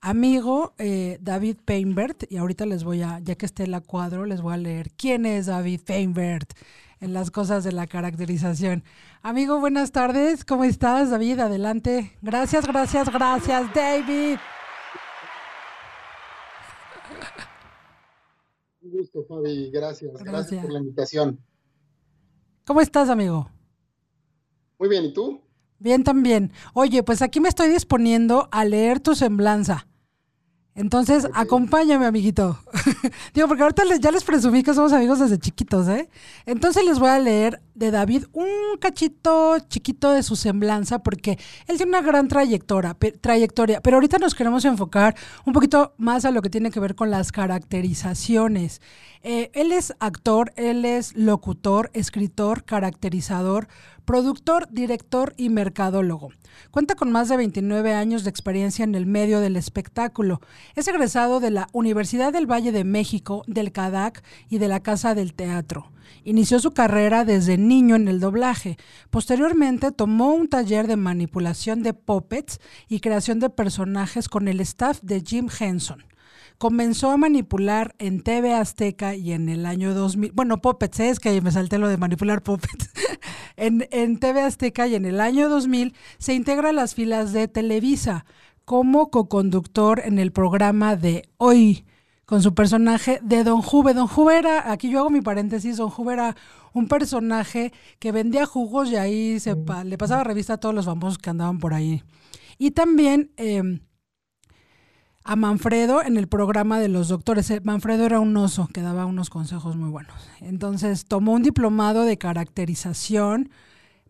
amigo 0.00 0.74
eh, 0.78 1.18
David 1.20 1.56
Peinbert. 1.64 2.30
Y 2.30 2.36
ahorita 2.36 2.66
les 2.66 2.84
voy 2.84 3.02
a, 3.02 3.20
ya 3.20 3.34
que 3.36 3.46
esté 3.46 3.66
la 3.66 3.80
cuadro, 3.80 4.26
les 4.26 4.42
voy 4.42 4.54
a 4.54 4.58
leer 4.58 4.90
quién 4.96 5.26
es 5.26 5.46
David 5.46 5.80
Peinbert 5.84 6.52
en 7.00 7.12
las 7.12 7.30
cosas 7.30 7.64
de 7.64 7.72
la 7.72 7.86
caracterización. 7.86 8.84
Amigo, 9.22 9.60
buenas 9.60 9.92
tardes. 9.92 10.44
¿Cómo 10.44 10.64
estás, 10.64 11.10
David? 11.10 11.40
Adelante. 11.40 12.12
Gracias, 12.22 12.66
gracias, 12.66 13.12
gracias, 13.12 13.74
David. 13.74 14.38
Un 18.82 18.90
gusto, 18.90 19.24
Fabi. 19.26 19.70
Gracias. 19.70 20.12
Gracias 20.22 20.62
por 20.62 20.72
la 20.72 20.78
invitación. 20.80 21.38
¿Cómo 22.66 22.80
estás, 22.80 23.10
amigo? 23.10 23.50
Muy 24.78 24.88
bien, 24.88 25.04
¿y 25.04 25.12
tú? 25.12 25.42
Bien 25.78 26.02
también. 26.02 26.50
Oye, 26.72 27.02
pues 27.02 27.20
aquí 27.20 27.38
me 27.38 27.50
estoy 27.50 27.68
disponiendo 27.68 28.48
a 28.50 28.64
leer 28.64 29.00
tu 29.00 29.14
semblanza. 29.14 29.86
Entonces, 30.76 31.28
acompáñame, 31.34 32.04
amiguito. 32.04 32.58
Digo, 33.34 33.46
porque 33.46 33.62
ahorita 33.62 33.84
ya 34.00 34.10
les 34.10 34.24
presumí 34.24 34.64
que 34.64 34.74
somos 34.74 34.92
amigos 34.92 35.20
desde 35.20 35.38
chiquitos, 35.38 35.86
¿eh? 35.86 36.08
Entonces 36.46 36.84
les 36.84 36.98
voy 36.98 37.10
a 37.10 37.20
leer 37.20 37.62
de 37.76 37.92
David 37.92 38.24
un 38.32 38.48
cachito 38.80 39.56
chiquito 39.68 40.10
de 40.10 40.24
su 40.24 40.34
semblanza, 40.34 40.98
porque 40.98 41.38
él 41.68 41.76
tiene 41.76 41.90
una 41.90 42.02
gran 42.02 42.26
trayectoria, 42.26 42.96
trayectoria, 43.20 43.80
pero 43.82 43.98
ahorita 43.98 44.18
nos 44.18 44.34
queremos 44.34 44.64
enfocar 44.64 45.14
un 45.44 45.52
poquito 45.52 45.94
más 45.96 46.24
a 46.24 46.32
lo 46.32 46.42
que 46.42 46.50
tiene 46.50 46.72
que 46.72 46.80
ver 46.80 46.96
con 46.96 47.08
las 47.08 47.30
caracterizaciones. 47.30 48.80
Eh, 49.22 49.52
él 49.54 49.70
es 49.70 49.94
actor, 50.00 50.52
él 50.56 50.84
es 50.84 51.14
locutor, 51.14 51.90
escritor, 51.94 52.64
caracterizador, 52.64 53.68
productor, 54.04 54.68
director 54.70 55.34
y 55.36 55.50
mercadólogo. 55.50 56.30
Cuenta 56.70 56.94
con 56.94 57.12
más 57.12 57.28
de 57.28 57.36
29 57.36 57.94
años 57.94 58.24
de 58.24 58.30
experiencia 58.30 58.84
en 58.84 58.94
el 58.94 59.06
medio 59.06 59.40
del 59.40 59.56
espectáculo. 59.56 60.40
Es 60.74 60.88
egresado 60.88 61.40
de 61.40 61.50
la 61.50 61.68
Universidad 61.72 62.32
del 62.32 62.50
Valle 62.50 62.72
de 62.72 62.84
México, 62.84 63.42
del 63.46 63.72
CADAC 63.72 64.22
y 64.48 64.58
de 64.58 64.68
la 64.68 64.80
Casa 64.80 65.14
del 65.14 65.34
Teatro. 65.34 65.90
Inició 66.24 66.58
su 66.58 66.72
carrera 66.72 67.24
desde 67.24 67.58
niño 67.58 67.96
en 67.96 68.08
el 68.08 68.20
doblaje. 68.20 68.76
Posteriormente 69.10 69.92
tomó 69.92 70.34
un 70.34 70.48
taller 70.48 70.86
de 70.86 70.96
manipulación 70.96 71.82
de 71.82 71.94
puppets 71.94 72.60
y 72.88 73.00
creación 73.00 73.40
de 73.40 73.50
personajes 73.50 74.28
con 74.28 74.48
el 74.48 74.60
staff 74.60 75.00
de 75.02 75.20
Jim 75.20 75.48
Henson 75.58 76.04
comenzó 76.58 77.10
a 77.10 77.16
manipular 77.16 77.94
en 77.98 78.22
TV 78.22 78.54
Azteca 78.54 79.14
y 79.14 79.32
en 79.32 79.48
el 79.48 79.66
año 79.66 79.94
2000, 79.94 80.32
bueno, 80.32 80.60
Puppets, 80.60 81.00
¿eh? 81.00 81.10
es 81.10 81.20
que 81.20 81.40
me 81.40 81.50
salté 81.50 81.78
lo 81.78 81.88
de 81.88 81.96
manipular 81.96 82.42
Puppets, 82.42 82.90
en, 83.56 83.86
en 83.90 84.18
TV 84.18 84.40
Azteca 84.40 84.86
y 84.86 84.94
en 84.94 85.04
el 85.04 85.20
año 85.20 85.48
2000 85.48 85.94
se 86.18 86.34
integra 86.34 86.70
a 86.70 86.72
las 86.72 86.94
filas 86.94 87.32
de 87.32 87.48
Televisa 87.48 88.24
como 88.64 89.10
coconductor 89.10 90.00
en 90.04 90.18
el 90.18 90.32
programa 90.32 90.96
de 90.96 91.28
Hoy, 91.36 91.84
con 92.24 92.42
su 92.42 92.54
personaje 92.54 93.20
de 93.22 93.44
Don 93.44 93.60
Juve. 93.60 93.94
Don 93.94 94.06
Juve 94.06 94.38
era, 94.38 94.72
aquí 94.72 94.90
yo 94.90 95.00
hago 95.00 95.10
mi 95.10 95.20
paréntesis, 95.20 95.76
Don 95.76 95.90
Juve 95.90 96.14
era 96.14 96.36
un 96.72 96.88
personaje 96.88 97.72
que 97.98 98.12
vendía 98.12 98.46
jugos 98.46 98.90
y 98.90 98.96
ahí 98.96 99.38
se, 99.40 99.54
le 99.84 99.98
pasaba 99.98 100.24
revista 100.24 100.54
a 100.54 100.58
todos 100.58 100.74
los 100.74 100.86
famosos 100.86 101.18
que 101.18 101.30
andaban 101.30 101.58
por 101.58 101.74
ahí. 101.74 102.02
Y 102.58 102.70
también 102.70 103.32
em, 103.36 103.80
a 105.24 105.36
Manfredo 105.36 106.02
en 106.02 106.18
el 106.18 106.28
programa 106.28 106.78
de 106.78 106.88
los 106.88 107.08
doctores. 107.08 107.50
Eh, 107.50 107.60
Manfredo 107.64 108.04
era 108.04 108.20
un 108.20 108.36
oso 108.36 108.68
que 108.72 108.82
daba 108.82 109.06
unos 109.06 109.30
consejos 109.30 109.74
muy 109.74 109.88
buenos. 109.88 110.14
Entonces 110.40 111.06
tomó 111.06 111.32
un 111.32 111.42
diplomado 111.42 112.04
de 112.04 112.18
caracterización 112.18 113.50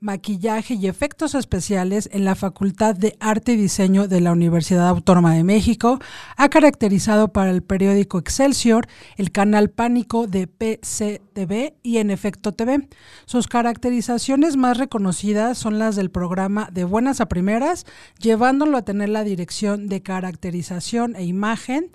maquillaje 0.05 0.75
y 0.75 0.87
efectos 0.87 1.35
especiales 1.35 2.11
en 2.13 2.27
la 2.27 2.35
Facultad 2.35 2.95
de 2.95 3.17
Arte 3.21 3.55
y 3.55 3.57
Diseño 3.57 4.07
de 4.07 4.21
la 4.21 4.33
Universidad 4.33 4.87
Autónoma 4.89 5.33
de 5.33 5.45
México. 5.45 5.99
Ha 6.37 6.51
caracterizado 6.51 7.33
para 7.33 7.51
el 7.51 7.63
periódico 7.63 8.19
Excelsior, 8.19 8.87
el 9.17 9.33
canal 9.33 9.71
Pánico 9.71 10.27
de 10.27 10.47
PCTV 10.47 11.77
y 11.83 11.97
en 11.97 12.11
Efecto 12.11 12.53
TV. 12.53 12.87
Sus 13.25 13.49
caracterizaciones 13.49 14.59
más 14.59 14.77
reconocidas 14.77 15.57
son 15.57 15.79
las 15.79 15.97
del 15.97 16.11
programa 16.11 16.69
De 16.71 16.85
Buenas 16.85 17.23
a 17.23 17.27
Primeras, 17.27 17.87
llevándolo 18.19 18.77
a 18.77 18.85
tener 18.85 19.09
la 19.09 19.25
dirección 19.25 19.89
de 19.89 20.03
caracterización 20.03 21.17
e 21.17 21.25
imagen 21.25 21.93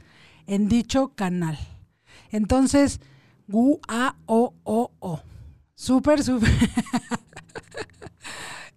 en 0.48 0.68
dicho 0.68 1.14
canal. 1.16 1.60
Entonces, 2.32 3.02
Gu-A-O-O-O. 3.48 5.22
Súper, 5.76 6.24
súper. 6.24 6.50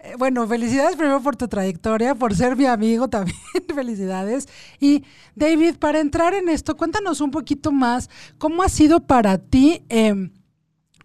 Eh, 0.05 0.17
bueno, 0.19 0.49
felicidades 0.49 0.97
primero 0.97 1.23
por 1.23 1.37
tu 1.37 1.47
trayectoria, 1.47 2.17
por 2.17 2.35
ser 2.35 2.57
mi 2.57 2.67
amigo 2.67 3.09
también, 3.09 3.37
felicidades. 3.75 4.49
Y 4.81 5.05
David, 5.37 5.77
para 5.77 6.01
entrar 6.01 6.35
en 6.35 6.49
esto, 6.49 6.77
cuéntanos 6.77 7.21
un 7.21 7.31
poquito 7.31 7.71
más, 7.71 8.11
¿cómo 8.37 8.65
ha 8.65 8.69
sido 8.69 9.07
para 9.07 9.39
ti 9.39 9.85
em, 9.89 10.33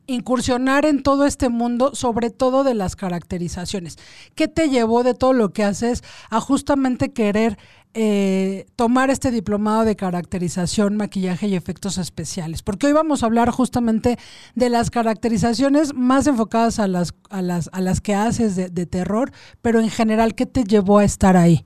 incursionar 0.08 0.86
en 0.86 1.04
todo 1.04 1.26
este 1.26 1.50
mundo, 1.50 1.94
sobre 1.94 2.30
todo 2.30 2.64
de 2.64 2.74
las 2.74 2.96
caracterizaciones? 2.96 3.98
¿Qué 4.36 4.48
te 4.48 4.70
llevó 4.70 5.04
de 5.04 5.14
todo 5.14 5.34
lo 5.34 5.54
que 5.54 5.64
haces 5.64 6.04
a 6.30 6.42
justamente 6.42 7.14
querer 7.14 7.58
eh, 8.00 8.68
tomar 8.76 9.10
este 9.10 9.32
diplomado 9.32 9.84
de 9.84 9.96
caracterización, 9.96 10.98
maquillaje 10.98 11.48
y 11.48 11.56
efectos 11.56 11.98
especiales, 11.98 12.62
porque 12.62 12.86
hoy 12.86 12.94
vamos 12.94 13.24
a 13.24 13.26
hablar 13.26 13.50
justamente 13.50 14.20
de 14.54 14.70
las 14.70 14.92
caracterizaciones 14.92 15.96
más 15.96 16.28
enfocadas 16.28 16.78
a 16.78 16.88
las, 16.88 17.16
a 17.32 17.42
las, 17.42 17.72
a 17.74 17.82
las 17.82 18.00
que 18.00 18.14
haces 18.14 18.56
de, 18.56 18.86
terror, 18.86 19.32
pero 19.64 19.80
en 19.80 19.90
general, 19.90 20.36
¿qué 20.36 20.46
te 20.46 20.64
llevó 20.64 21.00
a 21.00 21.06
estar 21.06 21.36
ahí, 21.38 21.66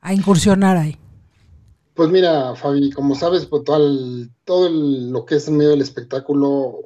a 0.00 0.14
incursionar 0.14 0.76
ahí? 0.78 0.98
Pues 1.94 2.10
mira, 2.10 2.56
Fabi, 2.56 2.90
como 2.90 3.14
sabes, 3.14 3.46
pues 3.46 3.62
todo, 3.62 4.68
lo 4.68 5.24
que 5.26 5.36
es 5.36 5.48
medio 5.48 5.70
del 5.70 5.80
espectáculo 5.80 6.80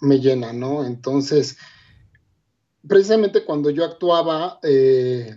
me 0.00 0.20
llena, 0.20 0.52
¿no? 0.52 0.84
Entonces, 0.84 1.56
precisamente 2.86 3.44
cuando 3.44 3.70
yo 3.70 3.84
actuaba, 3.84 4.58
eh, 4.62 5.36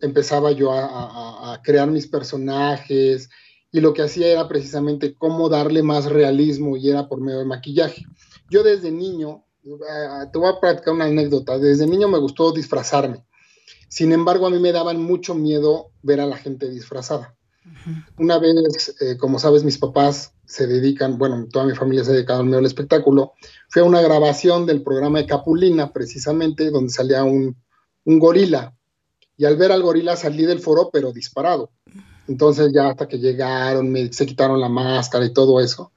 empezaba 0.00 0.52
yo 0.52 0.72
a, 0.72 1.60
crear 1.62 1.90
mis 1.90 2.06
personajes 2.06 3.30
y 3.72 3.80
lo 3.80 3.92
que 3.92 4.02
hacía 4.02 4.28
era 4.28 4.46
precisamente 4.46 5.14
cómo 5.14 5.48
darle 5.48 5.82
más 5.82 6.04
realismo 6.04 6.76
y 6.76 6.90
era 6.90 7.08
por 7.08 7.20
medio 7.20 7.38
de 7.38 7.44
maquillaje. 7.44 8.04
Yo 8.50 8.62
desde 8.62 8.90
niño, 8.90 9.44
eh, 9.64 10.26
te 10.32 10.38
voy 10.38 10.50
a 10.50 10.60
practicar 10.60 10.94
una 10.94 11.06
anécdota, 11.06 11.58
desde 11.58 11.86
niño 11.86 12.08
me 12.08 12.18
gustó 12.18 12.52
disfrazarme. 12.52 13.24
Sin 13.88 14.12
embargo, 14.12 14.46
a 14.46 14.50
mí 14.50 14.58
me 14.58 14.72
daban 14.72 15.02
mucho 15.02 15.34
miedo 15.34 15.90
ver 16.02 16.20
a 16.20 16.26
la 16.26 16.36
gente 16.36 16.68
disfrazada. 16.68 17.36
Una 18.18 18.38
vez, 18.38 18.94
eh, 19.00 19.16
como 19.16 19.38
sabes, 19.38 19.64
mis 19.64 19.78
papás 19.78 20.32
se 20.44 20.66
dedican, 20.66 21.18
bueno, 21.18 21.46
toda 21.50 21.64
mi 21.64 21.74
familia 21.74 22.04
se 22.04 22.24
ha 22.28 22.36
al 22.36 22.44
medio 22.44 22.56
del 22.56 22.66
espectáculo, 22.66 23.32
fue 23.68 23.82
una 23.82 24.00
grabación 24.00 24.66
del 24.66 24.82
programa 24.82 25.18
de 25.18 25.26
Capulina, 25.26 25.92
precisamente, 25.92 26.70
donde 26.70 26.92
salía 26.92 27.24
un, 27.24 27.56
un 28.04 28.18
gorila 28.18 28.76
y 29.36 29.44
al 29.44 29.56
ver 29.56 29.72
al 29.72 29.82
gorila 29.82 30.16
salí 30.16 30.44
del 30.44 30.60
foro, 30.60 30.90
pero 30.92 31.12
disparado. 31.12 31.70
Entonces 32.28 32.72
ya 32.72 32.88
hasta 32.88 33.06
que 33.06 33.18
llegaron, 33.18 33.90
me, 33.90 34.12
se 34.12 34.26
quitaron 34.26 34.60
la 34.60 34.68
máscara 34.68 35.24
y 35.24 35.32
todo 35.32 35.60
eso, 35.60 35.92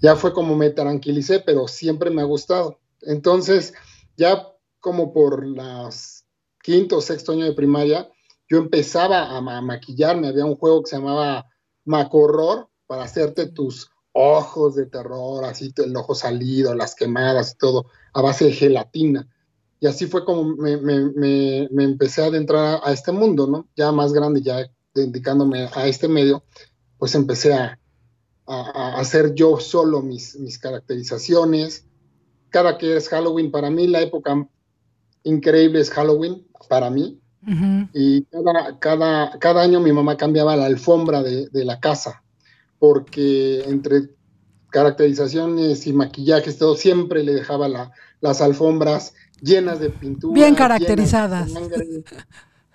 ya 0.00 0.16
fue 0.16 0.32
como 0.32 0.56
me 0.56 0.70
tranquilicé, 0.70 1.40
pero 1.40 1.68
siempre 1.68 2.10
me 2.10 2.22
ha 2.22 2.24
gustado. 2.24 2.80
Entonces, 3.02 3.74
ya 4.16 4.48
como 4.80 5.12
por 5.12 5.46
las 5.46 6.24
quinto 6.62 6.98
o 6.98 7.00
sexto 7.00 7.32
año 7.32 7.44
de 7.44 7.52
primaria, 7.52 8.10
yo 8.50 8.58
empezaba 8.58 9.36
a, 9.36 9.40
maquillarme. 9.40 10.28
Había 10.28 10.44
un 10.44 10.56
juego 10.56 10.82
que 10.82 10.90
se 10.90 10.96
llamaba 10.96 11.46
Macorror 11.84 12.68
para 12.86 13.04
hacerte 13.04 13.46
tus 13.46 13.90
ojos 14.12 14.74
de 14.74 14.86
terror, 14.86 15.44
así 15.44 15.72
el 15.76 15.96
ojo 15.96 16.16
salido, 16.16 16.74
las 16.74 16.96
quemadas 16.96 17.52
y 17.52 17.58
todo, 17.58 17.86
a 18.12 18.20
base 18.20 18.46
de 18.46 18.52
gelatina. 18.52 19.28
Y 19.78 19.86
así 19.86 20.06
fue 20.06 20.24
como 20.24 20.56
me, 20.56 21.68
empecé 21.70 22.22
a 22.22 22.26
adentrar 22.26 22.80
a, 22.82 22.92
este 22.92 23.12
mundo, 23.12 23.46
¿no? 23.46 23.68
Ya 23.76 23.92
más 23.92 24.12
grande, 24.12 24.42
ya 24.42 24.68
dedicándome 24.92 25.68
a 25.72 25.86
este 25.86 26.08
medio, 26.08 26.42
pues 26.98 27.14
empecé 27.14 27.54
a, 27.54 27.78
hacer 28.46 29.32
yo 29.34 29.60
solo 29.60 30.02
mis 30.02 30.58
caracterizaciones. 30.58 31.86
Cada 32.48 32.78
que 32.78 32.96
es 32.96 33.08
Halloween, 33.08 33.52
para 33.52 33.70
mí 33.70 33.86
la 33.86 34.00
época 34.00 34.48
increíble 35.22 35.78
es 35.80 35.90
Halloween, 35.90 36.44
para 36.68 36.90
mí. 36.90 37.19
Y 37.92 38.24
cada, 38.24 38.78
cada, 38.78 39.38
cada, 39.38 39.62
año 39.62 39.80
mi 39.80 39.92
mamá 39.92 40.16
cambiaba 40.16 40.56
la 40.56 40.66
alfombra 40.66 41.22
de, 41.22 41.48
la 41.64 41.80
casa, 41.80 42.22
porque 42.78 43.62
entre 43.62 44.10
caracterizaciones 44.70 45.86
y 45.86 45.92
maquillajes, 45.92 46.58
todo, 46.58 46.76
siempre 46.76 47.22
le 47.24 47.34
dejaba 47.34 47.68
la, 47.68 47.92
las 48.20 48.40
alfombras 48.40 49.14
llenas 49.40 49.80
de 49.80 49.90
pintura. 49.90 50.34
Bien 50.34 50.54
caracterizadas. 50.54 51.50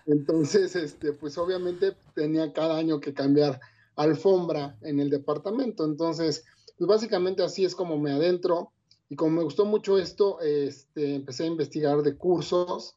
Entonces, 0.07 0.75
este, 0.75 1.13
pues 1.13 1.38
obviamente 1.38 1.95
tenía 2.13 2.51
cada 2.53 2.77
año 2.77 3.00
que 3.00 3.13
cambiar 3.13 3.60
alfombra 3.95 4.77
en 4.81 5.00
el 5.00 5.10
departamento. 5.10 5.86
Entonces, 5.86 6.43
pues 6.77 6.88
básicamente 6.88 7.43
así 7.43 7.65
es 7.65 7.75
como 7.75 7.98
me 7.98 8.12
adentro. 8.12 8.72
Y 9.10 9.15
como 9.15 9.38
me 9.38 9.43
gustó 9.43 9.65
mucho 9.65 10.00
esto, 10.00 10.41
este, 10.41 11.15
empecé 11.15 11.43
a 11.43 11.48
investigar 11.48 12.01
de 12.01 12.15
cursos 12.15 12.95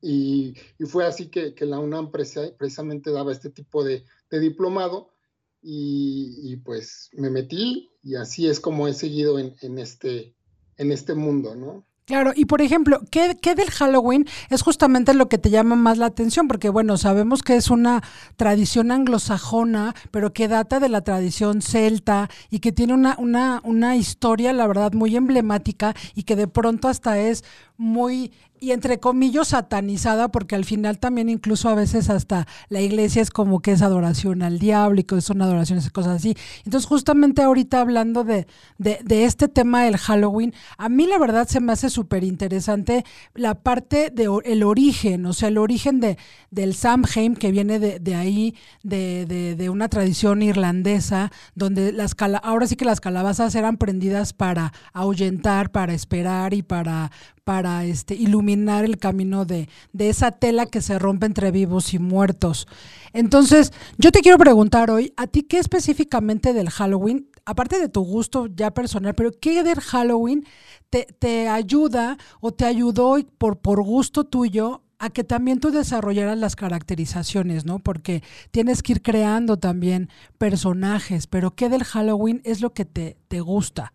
y, 0.00 0.54
fue 0.86 1.06
así 1.06 1.28
que, 1.28 1.54
la 1.60 1.78
UNAM 1.78 2.10
precisamente 2.10 3.10
daba 3.10 3.32
este 3.32 3.50
tipo 3.50 3.84
de, 3.84 4.04
diplomado 4.30 5.14
y, 5.62 6.56
pues 6.58 7.10
me 7.12 7.30
metí 7.30 7.90
y 8.02 8.14
así 8.14 8.48
es 8.48 8.60
como 8.60 8.88
he 8.88 8.94
seguido 8.94 9.38
en, 9.38 9.54
en, 9.62 9.78
este, 9.78 10.34
en 10.76 10.92
este 10.92 11.14
mundo, 11.14 11.54
¿no? 11.54 11.84
Claro, 12.08 12.32
y 12.34 12.46
por 12.46 12.62
ejemplo, 12.62 13.02
¿qué, 13.10 13.36
¿qué, 13.38 13.54
del 13.54 13.70
Halloween 13.70 14.26
es 14.48 14.62
justamente 14.62 15.12
lo 15.12 15.28
que 15.28 15.36
te 15.36 15.50
llama 15.50 15.76
más 15.76 15.98
la 15.98 16.06
atención? 16.06 16.48
Porque 16.48 16.70
bueno, 16.70 16.96
sabemos 16.96 17.42
que 17.42 17.54
es 17.54 17.68
una 17.68 18.02
tradición 18.36 18.90
anglosajona, 18.90 19.94
pero 20.10 20.32
que 20.32 20.48
data 20.48 20.80
de 20.80 20.88
la 20.88 21.02
tradición 21.02 21.60
celta 21.60 22.30
y 22.48 22.60
que 22.60 22.72
tiene 22.72 22.94
una, 22.94 23.14
una, 23.18 23.60
una 23.62 23.94
historia, 23.94 24.54
la 24.54 24.66
verdad, 24.66 24.94
muy 24.94 25.16
emblemática 25.16 25.94
y 26.14 26.22
que 26.22 26.34
de 26.34 26.48
pronto 26.48 26.88
hasta 26.88 27.20
es 27.20 27.44
muy 27.78 28.32
y 28.60 28.72
entre 28.72 28.98
comillas 28.98 29.48
satanizada, 29.48 30.28
porque 30.28 30.54
al 30.54 30.64
final 30.64 30.98
también 30.98 31.28
incluso 31.28 31.68
a 31.68 31.74
veces 31.74 32.10
hasta 32.10 32.46
la 32.68 32.80
iglesia 32.80 33.22
es 33.22 33.30
como 33.30 33.60
que 33.60 33.72
es 33.72 33.82
adoración 33.82 34.42
al 34.42 34.58
diablo 34.58 35.00
y 35.00 35.20
son 35.20 35.42
adoraciones 35.42 35.90
cosas 35.90 36.16
así. 36.16 36.36
Entonces 36.64 36.86
justamente 36.88 37.42
ahorita 37.42 37.80
hablando 37.80 38.24
de, 38.24 38.46
de, 38.78 39.24
este 39.24 39.48
tema 39.48 39.84
del 39.84 39.96
Halloween, 39.96 40.54
a 40.76 40.88
mí 40.88 41.06
la 41.06 41.18
verdad 41.18 41.46
se 41.48 41.60
me 41.60 41.72
hace 41.72 41.90
súper 41.90 42.24
interesante 42.24 43.04
la 43.34 43.54
parte 43.54 44.10
de 44.10 44.28
el 44.44 44.62
origen, 44.62 45.26
o 45.26 45.32
sea, 45.32 45.48
el 45.48 45.58
origen 45.58 46.00
de, 46.00 46.18
del 46.50 46.74
Samhain 46.74 47.36
que 47.36 47.50
viene 47.52 47.78
de, 47.78 47.98
de 47.98 48.14
ahí, 48.14 48.54
de, 48.82 49.26
de, 49.56 49.70
una 49.70 49.88
tradición 49.88 50.42
irlandesa, 50.42 51.30
donde 51.54 51.92
las 51.92 52.16
ahora 52.42 52.66
sí 52.66 52.76
que 52.76 52.84
las 52.84 53.00
calabazas 53.00 53.54
eran 53.54 53.76
prendidas 53.76 54.32
para 54.32 54.72
ahuyentar, 54.92 55.70
para 55.70 55.92
esperar 55.92 56.54
y 56.54 56.62
para 56.62 57.10
para 57.48 57.86
este, 57.86 58.14
iluminar 58.14 58.84
el 58.84 58.98
camino 58.98 59.46
de, 59.46 59.70
de 59.94 60.10
esa 60.10 60.32
tela 60.32 60.66
que 60.66 60.82
se 60.82 60.98
rompe 60.98 61.24
entre 61.24 61.50
vivos 61.50 61.94
y 61.94 61.98
muertos. 61.98 62.68
Entonces, 63.14 63.72
yo 63.96 64.12
te 64.12 64.20
quiero 64.20 64.36
preguntar 64.36 64.90
hoy, 64.90 65.14
¿a 65.16 65.26
ti 65.28 65.44
qué 65.44 65.56
específicamente 65.56 66.52
del 66.52 66.68
Halloween, 66.68 67.30
aparte 67.46 67.80
de 67.80 67.88
tu 67.88 68.02
gusto 68.02 68.48
ya 68.48 68.72
personal, 68.72 69.14
pero 69.14 69.30
qué 69.32 69.62
del 69.62 69.80
Halloween 69.80 70.44
te, 70.90 71.06
te 71.18 71.48
ayuda 71.48 72.18
o 72.42 72.52
te 72.52 72.66
ayudó 72.66 73.16
por, 73.38 73.60
por 73.60 73.82
gusto 73.82 74.24
tuyo 74.24 74.82
a 74.98 75.08
que 75.08 75.24
también 75.24 75.58
tú 75.58 75.70
desarrollaras 75.70 76.36
las 76.36 76.54
caracterizaciones, 76.54 77.64
¿no? 77.64 77.78
Porque 77.78 78.22
tienes 78.50 78.82
que 78.82 78.92
ir 78.92 79.00
creando 79.00 79.56
también 79.56 80.10
personajes, 80.36 81.26
pero 81.26 81.54
¿qué 81.54 81.70
del 81.70 81.84
Halloween 81.84 82.42
es 82.44 82.60
lo 82.60 82.74
que 82.74 82.84
te, 82.84 83.16
te 83.28 83.40
gusta? 83.40 83.94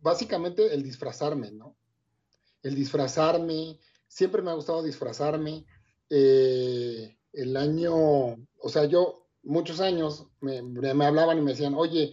Básicamente 0.00 0.72
el 0.72 0.84
disfrazarme, 0.84 1.50
¿no? 1.50 1.74
El 2.62 2.74
disfrazarme, 2.74 3.78
siempre 4.08 4.42
me 4.42 4.50
ha 4.50 4.54
gustado 4.54 4.82
disfrazarme. 4.82 5.64
Eh, 6.10 7.16
el 7.32 7.56
año, 7.56 7.94
o 7.94 8.68
sea, 8.68 8.84
yo 8.84 9.26
muchos 9.42 9.80
años 9.80 10.26
me, 10.40 10.58
hablaban 11.04 11.38
y 11.38 11.40
me 11.40 11.52
decían, 11.52 11.74
oye, 11.74 12.12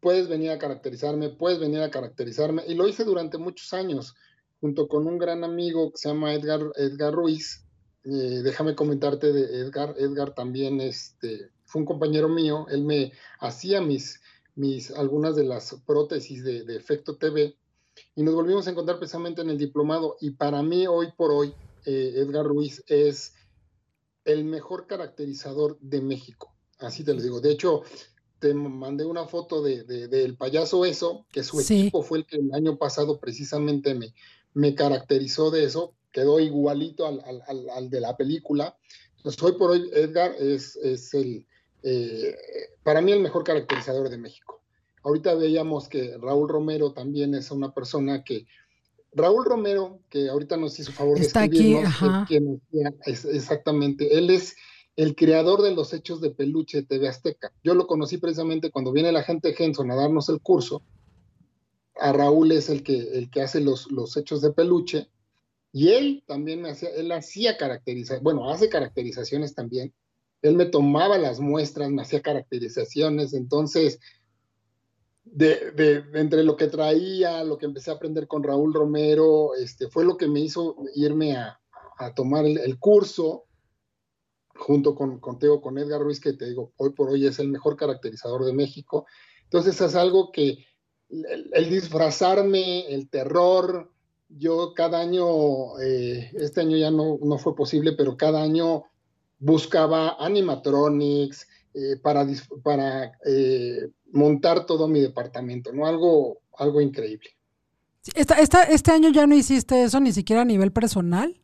puedes 0.00 0.28
venir 0.28 0.50
a 0.50 0.58
caracterizarme, 0.58 1.30
puedes 1.30 1.58
venir 1.58 1.80
a 1.80 1.90
caracterizarme. 1.90 2.62
Y 2.66 2.74
lo 2.74 2.86
hice 2.86 3.04
durante 3.04 3.38
muchos 3.38 3.72
años, 3.72 4.14
junto 4.60 4.88
con 4.88 5.06
un 5.06 5.18
gran 5.18 5.44
amigo 5.44 5.90
que 5.92 5.98
se 5.98 6.08
llama 6.08 6.34
Edgar, 6.34 6.60
Edgar 6.76 7.14
Ruiz. 7.14 7.64
eh, 8.04 8.42
déjame 8.42 8.74
comentarte 8.74 9.32
de 9.32 9.60
Edgar. 9.60 9.94
Edgar 9.98 10.34
también 10.34 10.80
este, 10.80 11.50
fue 11.68 11.80
un 11.80 11.86
compañero 11.86 12.28
mío, 12.28 12.66
él 12.70 12.82
me 12.82 13.12
hacía 13.40 13.82
mis, 13.82 14.20
mis, 14.54 14.90
algunas 14.90 15.36
de 15.36 15.44
las 15.44 15.76
prótesis 15.86 16.42
de, 16.42 16.64
efecto 16.74 17.16
TV 17.16 17.56
y 18.14 18.22
nos 18.22 18.34
volvimos 18.34 18.66
a 18.66 18.70
encontrar 18.70 18.98
precisamente 18.98 19.42
en 19.42 19.50
el 19.50 19.58
diplomado 19.58 20.16
y 20.20 20.30
para 20.30 20.62
mí 20.62 20.86
hoy 20.86 21.08
por 21.16 21.30
hoy 21.30 21.54
eh, 21.84 22.14
Edgar 22.16 22.44
Ruiz 22.44 22.82
es 22.86 23.34
el 24.24 24.44
mejor 24.44 24.86
caracterizador 24.86 25.78
de 25.80 26.02
México, 26.02 26.54
así 26.78 27.02
te 27.02 27.14
lo 27.14 27.22
digo. 27.22 27.40
De 27.40 27.50
hecho, 27.50 27.82
te 28.38 28.54
mandé 28.54 29.04
una 29.04 29.26
foto 29.26 29.62
de, 29.62 29.84
del 29.84 30.36
payaso 30.36 30.84
eso, 30.84 31.26
que 31.32 31.42
su 31.42 31.60
equipo 31.60 32.02
fue 32.02 32.18
el 32.18 32.26
que 32.26 32.36
el 32.36 32.52
año 32.52 32.76
pasado 32.76 33.18
precisamente 33.18 33.94
me, 33.94 34.14
me 34.54 34.74
caracterizó 34.74 35.50
de 35.50 35.64
eso, 35.64 35.94
quedó 36.12 36.40
igualito 36.40 37.06
al, 37.06 37.20
al, 37.24 37.70
al, 37.70 37.90
de 37.90 38.00
la 38.00 38.16
película. 38.16 38.76
Entonces, 39.16 39.42
hoy 39.42 39.52
por 39.52 39.70
hoy 39.72 39.90
Edgar 39.92 40.34
es, 40.38 40.76
es 40.76 41.12
el, 41.14 41.46
eh, 41.82 42.34
para 42.82 43.00
mí 43.00 43.12
el 43.12 43.20
mejor 43.20 43.44
caracterizador 43.44 44.08
de 44.08 44.18
México. 44.18 44.57
Ahorita 45.08 45.34
veíamos 45.34 45.88
que 45.88 46.18
Raúl 46.18 46.50
Romero 46.50 46.92
también 46.92 47.34
es 47.34 47.50
una 47.50 47.72
persona 47.72 48.22
que, 48.24 48.46
Raúl 49.12 49.46
Romero, 49.46 50.00
que 50.10 50.28
ahorita 50.28 50.58
nos 50.58 50.78
hizo 50.78 50.92
favor 50.92 51.18
de 51.18 51.24
Está 51.24 51.44
aquí, 51.44 51.74
ajá. 51.76 52.28
exactamente, 53.06 54.18
él 54.18 54.28
es 54.28 54.54
el 54.96 55.16
creador 55.16 55.62
de 55.62 55.74
los 55.74 55.94
hechos 55.94 56.20
de 56.20 56.30
peluche 56.30 56.82
TV 56.82 57.08
Azteca. 57.08 57.50
Yo 57.64 57.74
lo 57.74 57.86
conocí 57.86 58.18
precisamente 58.18 58.70
cuando 58.70 58.92
viene 58.92 59.10
la 59.10 59.22
gente 59.22 59.54
Henson 59.56 59.90
a 59.90 59.94
darnos 59.94 60.28
el 60.28 60.42
curso. 60.42 60.82
A 61.98 62.12
Raúl 62.12 62.52
es 62.52 62.68
el 62.68 62.82
que, 62.82 62.98
el 62.98 63.30
que 63.30 63.40
hace 63.40 63.60
los, 63.60 63.90
los 63.90 64.14
hechos 64.18 64.42
de 64.42 64.52
peluche. 64.52 65.08
Y 65.72 65.88
él 65.88 66.22
también 66.26 66.60
me 66.60 66.70
hacía, 66.70 66.90
él 66.90 67.10
hacía 67.12 67.56
caracterizaciones, 67.56 68.22
bueno, 68.22 68.50
hace 68.50 68.68
caracterizaciones 68.68 69.54
también. 69.54 69.94
Él 70.42 70.54
me 70.54 70.66
tomaba 70.66 71.16
las 71.16 71.40
muestras, 71.40 71.90
me 71.90 72.02
hacía 72.02 72.20
caracterizaciones. 72.20 73.32
Entonces, 73.32 74.00
de, 75.32 76.04
entre 76.14 76.42
lo 76.42 76.56
que 76.56 76.68
traía, 76.68 77.44
lo 77.44 77.58
que 77.58 77.66
empecé 77.66 77.90
a 77.90 77.94
aprender 77.94 78.26
con 78.26 78.42
Raúl 78.42 78.74
Romero, 78.74 79.54
este, 79.54 79.88
fue 79.88 80.04
lo 80.04 80.16
que 80.16 80.28
me 80.28 80.40
hizo 80.40 80.76
irme 80.94 81.36
a, 81.36 81.60
a 81.98 82.14
tomar 82.14 82.46
el, 82.46 82.78
curso 82.78 83.44
junto 84.54 84.94
con, 84.94 85.20
con 85.20 85.38
con 85.38 85.78
Edgar 85.78 86.00
Ruiz, 86.00 86.20
que 86.20 86.32
te 86.32 86.46
digo, 86.46 86.72
hoy 86.76 86.90
por 86.90 87.10
hoy 87.10 87.26
es 87.26 87.38
el 87.38 87.48
mejor 87.48 87.76
caracterizador 87.76 88.44
de 88.44 88.52
México. 88.52 89.06
Entonces 89.44 89.80
es 89.80 89.94
algo 89.94 90.30
que 90.32 90.64
el, 91.08 91.70
disfrazarme, 91.70 92.86
el 92.92 93.08
terror, 93.08 93.90
yo 94.28 94.74
cada 94.74 95.00
año, 95.00 95.78
eh, 95.80 96.30
este 96.34 96.60
año 96.60 96.76
ya 96.76 96.90
no, 96.90 97.18
no, 97.22 97.38
fue 97.38 97.56
posible, 97.56 97.92
pero 97.92 98.16
cada 98.16 98.42
año 98.42 98.84
buscaba 99.38 100.16
animatronics 100.18 101.48
eh, 101.74 101.96
para, 102.02 102.26
para 102.62 103.12
eh, 103.24 103.88
montar 104.12 104.66
todo 104.66 104.88
mi 104.88 105.00
departamento, 105.00 105.72
¿no? 105.72 105.86
Algo, 105.86 106.40
algo 106.56 106.80
increíble. 106.80 107.30
Esta, 108.14 108.40
esta, 108.40 108.62
¿Este 108.64 108.90
año 108.90 109.10
ya 109.10 109.26
no 109.26 109.34
hiciste 109.34 109.82
eso 109.82 110.00
ni 110.00 110.12
siquiera 110.12 110.42
a 110.42 110.46
nivel 110.46 110.72
personal? 110.72 111.40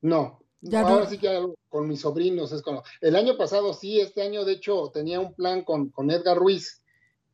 No, 0.00 0.42
ahora 0.74 1.06
sí 1.06 1.18
que 1.18 1.28
con 1.68 1.88
mis 1.88 2.00
sobrinos 2.00 2.52
es 2.52 2.62
como. 2.62 2.82
El 3.00 3.16
año 3.16 3.36
pasado 3.36 3.72
sí, 3.74 4.00
este 4.00 4.22
año 4.22 4.44
de 4.44 4.52
hecho 4.52 4.90
tenía 4.92 5.20
un 5.20 5.34
plan 5.34 5.64
con, 5.64 5.90
con 5.90 6.10
Edgar 6.10 6.36
Ruiz 6.36 6.82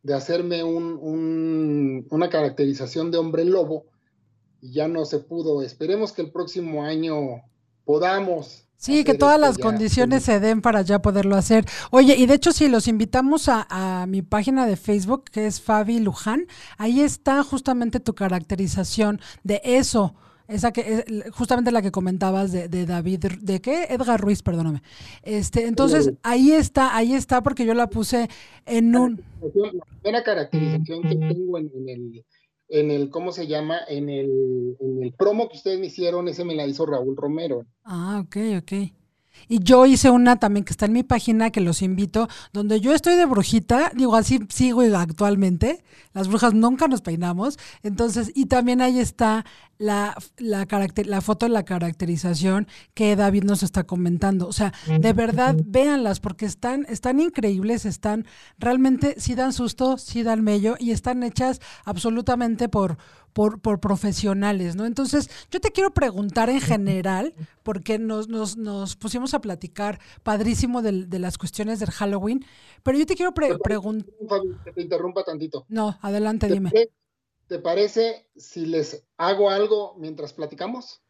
de 0.02 0.14
hacerme 0.14 0.62
un, 0.64 2.06
una 2.10 2.30
caracterización 2.30 3.10
de 3.10 3.18
hombre 3.18 3.44
lobo 3.44 3.86
y 4.60 4.72
ya 4.72 4.88
no 4.88 5.04
se 5.04 5.18
pudo. 5.18 5.62
Esperemos 5.62 6.12
que 6.12 6.22
el 6.22 6.32
próximo 6.32 6.84
año 6.84 7.42
podamos. 7.84 8.67
Sí, 8.78 9.02
que 9.04 9.14
todas 9.14 9.40
las 9.40 9.58
condiciones 9.58 10.22
se 10.22 10.38
den 10.38 10.62
para 10.62 10.83
ya 10.83 11.02
poderlo 11.02 11.37
hacer. 11.37 11.64
Oye, 11.90 12.14
y 12.16 12.26
de 12.26 12.35
hecho, 12.35 12.52
si 12.52 12.68
los 12.68 12.87
invitamos 12.87 13.48
a, 13.48 13.66
a, 13.68 14.07
mi 14.07 14.22
página 14.22 14.66
de 14.66 14.76
Facebook, 14.76 15.24
que 15.24 15.46
es 15.46 15.61
Fabi 15.61 15.98
Luján, 15.98 16.46
ahí 16.76 17.00
está 17.00 17.42
justamente 17.42 17.98
tu 17.98 18.14
caracterización 18.14 19.20
de 19.42 19.61
eso 19.64 20.14
esa 20.48 20.72
que 20.72 21.05
justamente 21.33 21.70
la 21.70 21.83
que 21.83 21.90
comentabas 21.90 22.52
de, 22.52 22.87
David, 22.87 23.26
¿de 23.42 23.61
qué? 23.61 23.85
Edgar 23.90 24.18
Ruiz, 24.18 24.42
perdóname. 24.42 24.83
Este, 25.22 25.66
entonces, 25.66 26.14
ahí 26.22 26.52
está, 26.52 26.96
ahí 26.96 27.12
está, 27.12 27.42
porque 27.42 27.66
yo 27.66 27.74
la 27.74 27.90
puse 27.90 28.29
en 28.64 28.96
un. 28.96 29.22
La 29.42 29.85
primera 30.00 30.24
caracterización 30.24 31.02
que 31.02 31.16
tengo 31.16 31.59
en, 31.59 31.70
el, 31.87 32.24
en 32.68 32.90
el, 32.90 33.11
¿cómo 33.11 33.33
se 33.33 33.46
llama? 33.46 33.81
En 33.88 34.09
el, 34.09 34.76
en 34.81 35.02
el 35.02 35.12
promo 35.14 35.48
que 35.48 35.57
ustedes 35.57 35.78
me 35.78 35.87
hicieron, 35.87 36.28
ese 36.28 36.44
me 36.44 36.54
la 36.54 36.66
hizo 36.66 36.87
Raúl 36.87 37.16
Romero. 37.16 37.66
Ah, 37.85 38.22
ok, 38.24 38.37
ok. 38.59 38.72
Y 39.46 39.61
yo 39.62 39.87
hice 39.87 40.11
una 40.11 40.37
también 40.37 40.64
que 40.64 40.72
está 40.72 40.87
en 40.87 40.92
mi 40.92 41.03
página, 41.03 41.51
que 41.51 41.61
los 41.61 41.83
invito, 41.83 42.29
donde 42.53 42.81
yo 42.81 42.94
estoy 42.94 43.16
de 43.16 43.27
brujita, 43.27 43.92
digo, 43.94 44.16
así 44.16 44.40
sigo 44.48 44.83
actualmente, 44.96 45.85
las 46.12 46.29
brujas 46.29 46.55
nunca 46.55 46.88
nos 46.88 47.03
peinamos, 47.03 47.59
entonces, 47.83 48.33
y 48.35 48.46
también 48.46 48.81
ahí 48.81 48.98
está 48.98 49.44
la, 49.79 50.16
la, 50.37 50.66
la 51.05 51.20
foto 51.20 51.46
de 51.46 51.51
la 51.51 51.64
caracterización 51.64 52.66
que 52.94 53.16
David 53.16 53.44
nos 53.44 53.62
está 53.62 53.85
comentando. 53.85 54.48
O 54.48 54.53
sea, 54.53 54.72
de 54.87 55.12
verdad, 55.12 55.57
véanlas, 55.64 56.20
porque 56.20 56.46
están, 56.46 56.85
están 56.88 57.20
increíbles, 57.20 57.85
están 57.85 58.27
realmente, 58.59 59.14
sí 59.18 59.35
dan 59.35 59.53
susto, 59.53 59.98
sí 59.98 60.22
dan 60.22 60.42
mello, 60.42 60.74
y 60.79 60.90
están 60.90 61.22
hechas 61.22 61.61
absolutamente 61.85 62.68
por 62.68 62.98
por, 63.38 63.61
por 63.61 63.79
profesionales, 63.79 64.74
¿no? 64.74 64.85
Entonces, 64.85 65.31
yo 65.48 65.61
te 65.61 65.70
quiero 65.70 65.94
preguntar 65.94 66.51
en 66.51 66.61
general, 66.61 67.35
porque 67.62 67.96
nos, 67.96 68.27
nos, 68.27 68.57
nos 68.57 68.96
pusimos 68.96 69.33
a 69.33 69.40
platicar 69.40 70.01
padrísimo 70.24 70.83
de, 70.83 71.07
de, 71.07 71.18
las 71.20 71.38
cuestiones 71.38 71.79
del 71.79 71.92
Halloween, 71.92 72.44
pero 72.83 72.98
yo 72.98 73.07
te 73.07 73.14
quiero 73.14 73.33
preguntar... 73.33 74.11
Que 74.64 74.72
te 74.72 74.83
interrumpa 74.83 75.22
tantito. 75.22 75.66
No, 75.68 76.01
adelante, 76.03 76.48
dime. 76.48 76.72
¿Te 77.46 77.61
parece 77.61 78.29
si 78.35 78.66
les 78.66 79.07
hago 79.16 79.51
algo 79.51 79.94
mientras 79.98 80.33
platicamos? 80.33 81.01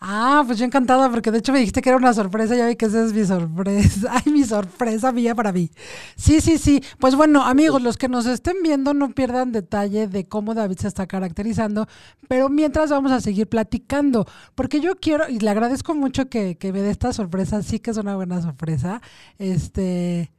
Ah, 0.00 0.42
pues 0.46 0.58
yo 0.58 0.64
encantada, 0.64 1.10
porque 1.10 1.30
de 1.30 1.38
hecho 1.38 1.52
me 1.52 1.58
dijiste 1.58 1.80
que 1.82 1.88
era 1.88 1.96
una 1.96 2.12
sorpresa, 2.12 2.54
ya 2.54 2.66
vi 2.66 2.76
que 2.76 2.86
esa 2.86 3.04
es 3.04 3.12
mi 3.12 3.24
sorpresa. 3.24 4.10
Ay, 4.26 4.32
mi 4.32 4.44
sorpresa 4.44 5.12
mía 5.12 5.34
para 5.34 5.52
mí. 5.52 5.70
Sí, 6.16 6.40
sí, 6.40 6.58
sí. 6.58 6.82
Pues 6.98 7.14
bueno, 7.14 7.42
amigos, 7.42 7.82
los 7.82 7.96
que 7.96 8.08
nos 8.08 8.26
estén 8.26 8.56
viendo, 8.62 8.94
no 8.94 9.10
pierdan 9.10 9.52
detalle 9.52 10.06
de 10.08 10.26
cómo 10.26 10.54
David 10.54 10.78
se 10.78 10.88
está 10.88 11.06
caracterizando, 11.06 11.86
pero 12.28 12.48
mientras 12.48 12.90
vamos 12.90 13.12
a 13.12 13.20
seguir 13.20 13.48
platicando, 13.48 14.26
porque 14.54 14.80
yo 14.80 14.96
quiero, 14.96 15.28
y 15.28 15.38
le 15.38 15.50
agradezco 15.50 15.94
mucho 15.94 16.28
que, 16.28 16.56
que 16.56 16.72
me 16.72 16.82
dé 16.82 16.90
esta 16.90 17.12
sorpresa, 17.12 17.62
sí 17.62 17.78
que 17.80 17.90
es 17.90 17.96
una 17.96 18.16
buena 18.16 18.40
sorpresa. 18.42 19.00
Este. 19.38 20.32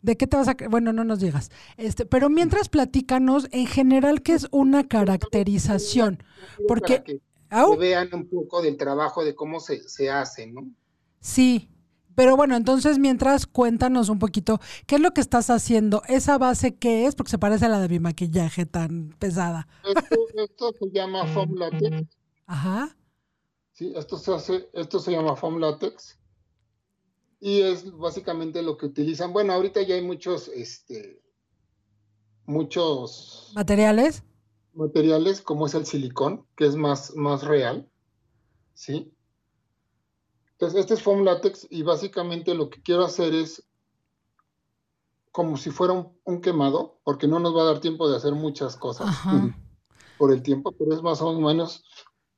¿De 0.00 0.16
qué 0.16 0.26
te 0.26 0.36
vas 0.36 0.48
a.? 0.48 0.56
Bueno, 0.70 0.92
no 0.92 1.04
nos 1.04 1.20
digas. 1.20 1.50
Este, 1.76 2.06
pero 2.06 2.30
mientras 2.30 2.68
platícanos, 2.68 3.48
en 3.50 3.66
general, 3.66 4.22
¿qué 4.22 4.34
es 4.34 4.46
una 4.52 4.86
caracterización? 4.86 6.22
Porque 6.68 7.20
que 7.48 7.76
vean 7.78 8.08
un 8.12 8.28
poco 8.28 8.62
del 8.62 8.76
trabajo 8.76 9.24
de 9.24 9.34
cómo 9.34 9.60
se, 9.60 9.88
se 9.88 10.10
hace, 10.10 10.46
¿no? 10.46 10.68
Sí, 11.20 11.70
pero 12.18 12.36
bueno, 12.36 12.56
entonces 12.56 12.98
mientras 12.98 13.46
cuéntanos 13.46 14.08
un 14.08 14.18
poquito, 14.18 14.60
¿qué 14.86 14.96
es 14.96 15.00
lo 15.00 15.12
que 15.12 15.20
estás 15.20 15.50
haciendo? 15.50 16.02
¿Esa 16.08 16.36
base 16.36 16.74
qué 16.74 17.06
es? 17.06 17.14
Porque 17.14 17.30
se 17.30 17.38
parece 17.38 17.66
a 17.66 17.68
la 17.68 17.80
de 17.80 17.88
mi 17.88 18.00
maquillaje 18.00 18.66
tan 18.66 19.14
pesada. 19.20 19.68
Esto, 20.34 20.72
se 20.72 20.90
llama 20.90 21.28
foam 21.28 21.54
latex. 21.54 22.08
Ajá. 22.46 22.96
Sí, 23.72 23.92
esto 23.94 24.18
se 24.18 24.34
hace, 24.34 24.68
esto 24.72 24.98
se 24.98 25.12
llama 25.12 25.36
foam 25.36 25.58
latex. 25.60 26.18
Y 27.38 27.60
es 27.60 27.88
básicamente 27.96 28.64
lo 28.64 28.76
que 28.76 28.86
utilizan. 28.86 29.32
Bueno, 29.32 29.52
ahorita 29.52 29.82
ya 29.82 29.94
hay 29.94 30.02
muchos, 30.02 30.48
este, 30.48 31.22
muchos 32.46 33.52
materiales 33.54 34.24
materiales 34.78 35.42
como 35.42 35.66
es 35.66 35.74
el 35.74 35.84
silicón, 35.84 36.46
que 36.56 36.66
es 36.66 36.76
más, 36.76 37.14
más 37.16 37.42
real, 37.42 37.88
¿sí? 38.74 39.12
Entonces, 40.52 40.80
este 40.80 40.94
es 40.94 41.02
foam 41.02 41.24
látex 41.24 41.66
y 41.70 41.82
básicamente 41.82 42.54
lo 42.54 42.70
que 42.70 42.82
quiero 42.82 43.04
hacer 43.04 43.34
es 43.34 43.64
como 45.30 45.56
si 45.56 45.70
fuera 45.70 45.94
un, 46.24 46.40
quemado, 46.40 46.98
porque 47.04 47.28
no 47.28 47.38
nos 47.38 47.56
va 47.56 47.62
a 47.62 47.66
dar 47.66 47.80
tiempo 47.80 48.08
de 48.08 48.16
hacer 48.16 48.34
muchas 48.34 48.76
cosas 48.76 49.08
por 50.18 50.32
el 50.32 50.42
tiempo, 50.42 50.72
pero 50.72 50.94
es 50.94 51.02
más 51.02 51.20
o 51.22 51.38
menos 51.38 51.84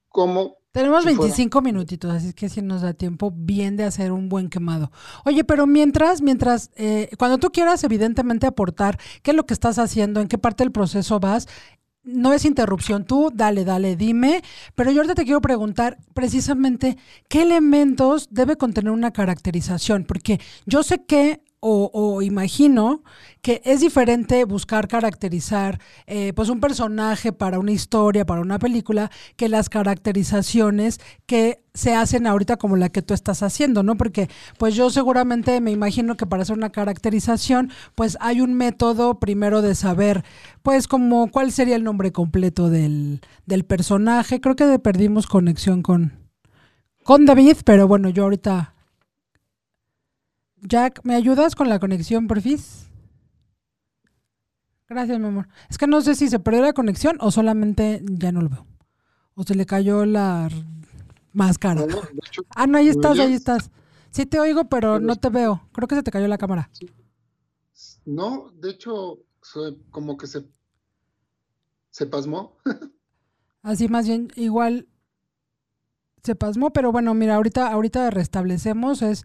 como... 0.08 0.56
Tenemos 0.72 1.04
25 1.04 1.62
minutitos, 1.62 2.12
así 2.12 2.32
que 2.32 2.48
si 2.48 2.62
nos 2.62 2.82
da 2.82 2.92
tiempo 2.92 3.32
bien 3.34 3.76
de 3.76 3.84
hacer 3.84 4.12
un 4.12 4.28
buen 4.28 4.48
quemado. 4.48 4.92
Oye, 5.24 5.42
pero 5.42 5.66
mientras, 5.66 6.22
mientras, 6.22 6.70
eh, 6.76 7.10
cuando 7.18 7.38
tú 7.38 7.50
quieras 7.50 7.82
evidentemente 7.82 8.46
aportar 8.46 8.98
qué 9.22 9.32
es 9.32 9.36
lo 9.36 9.46
que 9.46 9.54
estás 9.54 9.78
haciendo, 9.78 10.20
en 10.20 10.28
qué 10.28 10.38
parte 10.38 10.62
del 10.62 10.70
proceso 10.70 11.18
vas, 11.18 11.48
no 12.12 12.32
es 12.32 12.44
interrupción, 12.44 13.04
tú 13.04 13.30
dale, 13.34 13.64
dale, 13.64 13.96
dime, 13.96 14.42
pero 14.74 14.90
yo 14.90 14.98
ahorita 14.98 15.14
te 15.14 15.24
quiero 15.24 15.40
preguntar 15.40 15.98
precisamente 16.14 16.96
qué 17.28 17.42
elementos 17.42 18.28
debe 18.30 18.56
contener 18.56 18.92
una 18.92 19.12
caracterización, 19.12 20.04
porque 20.04 20.40
yo 20.66 20.82
sé 20.82 21.04
que 21.04 21.42
o, 21.60 22.22
imagino 22.22 23.02
que 23.42 23.60
es 23.64 23.80
diferente 23.80 24.44
buscar 24.44 24.88
caracterizar 24.88 25.78
eh, 26.06 26.32
pues 26.34 26.48
un 26.48 26.60
personaje 26.60 27.32
para 27.32 27.58
una 27.58 27.72
historia, 27.72 28.24
para 28.24 28.40
una 28.40 28.58
película, 28.58 29.10
que 29.36 29.48
las 29.48 29.68
caracterizaciones 29.68 31.00
que 31.26 31.62
se 31.74 31.94
hacen 31.94 32.26
ahorita 32.26 32.56
como 32.56 32.76
la 32.76 32.88
que 32.88 33.02
tú 33.02 33.14
estás 33.14 33.42
haciendo, 33.42 33.82
¿no? 33.82 33.96
Porque 33.96 34.28
pues 34.58 34.74
yo 34.74 34.90
seguramente 34.90 35.60
me 35.60 35.70
imagino 35.70 36.16
que 36.16 36.26
para 36.26 36.42
hacer 36.42 36.56
una 36.56 36.70
caracterización 36.70 37.70
pues 37.94 38.16
hay 38.20 38.40
un 38.40 38.54
método 38.54 39.20
primero 39.20 39.62
de 39.62 39.74
saber 39.74 40.24
pues 40.62 40.88
como 40.88 41.30
cuál 41.30 41.52
sería 41.52 41.76
el 41.76 41.84
nombre 41.84 42.10
completo 42.10 42.70
del, 42.70 43.20
del 43.46 43.64
personaje. 43.64 44.40
Creo 44.40 44.56
que 44.56 44.78
perdimos 44.78 45.26
conexión 45.26 45.82
con, 45.82 46.12
con 47.04 47.26
David, 47.26 47.58
pero 47.64 47.86
bueno, 47.86 48.08
yo 48.08 48.24
ahorita 48.24 48.74
Jack, 50.62 51.00
¿me 51.04 51.14
ayudas 51.14 51.54
con 51.54 51.68
la 51.68 51.78
conexión, 51.78 52.26
porfis? 52.26 52.90
Gracias, 54.88 55.18
mi 55.18 55.26
amor. 55.26 55.48
Es 55.68 55.78
que 55.78 55.86
no 55.86 56.00
sé 56.00 56.14
si 56.14 56.28
se 56.28 56.40
perdió 56.40 56.62
la 56.62 56.72
conexión 56.72 57.16
o 57.20 57.30
solamente 57.30 58.02
ya 58.04 58.32
no 58.32 58.42
lo 58.42 58.48
veo. 58.48 58.66
O 59.34 59.44
se 59.44 59.54
le 59.54 59.64
cayó 59.64 60.04
la 60.04 60.48
máscara. 61.32 61.84
ah, 62.56 62.66
no, 62.66 62.78
ahí 62.78 62.88
estás, 62.88 63.18
ahí 63.18 63.32
estás. 63.32 63.70
Sí 64.10 64.26
te 64.26 64.40
oigo, 64.40 64.68
pero 64.68 64.98
no 64.98 65.16
te 65.16 65.28
veo. 65.28 65.68
Creo 65.72 65.86
que 65.86 65.94
se 65.94 66.02
te 66.02 66.10
cayó 66.10 66.26
la 66.26 66.38
cámara. 66.38 66.70
No, 68.04 68.50
de 68.54 68.70
hecho, 68.70 69.20
como 69.90 70.16
que 70.16 70.26
se, 70.26 70.44
se 71.90 72.06
pasmó. 72.06 72.58
Así 73.62 73.88
más 73.88 74.06
bien, 74.06 74.28
igual 74.36 74.88
se 76.22 76.34
pasmó, 76.34 76.72
pero 76.72 76.92
bueno, 76.92 77.14
mira, 77.14 77.36
ahorita, 77.36 77.70
ahorita 77.70 78.10
restablecemos, 78.10 79.02
es 79.02 79.24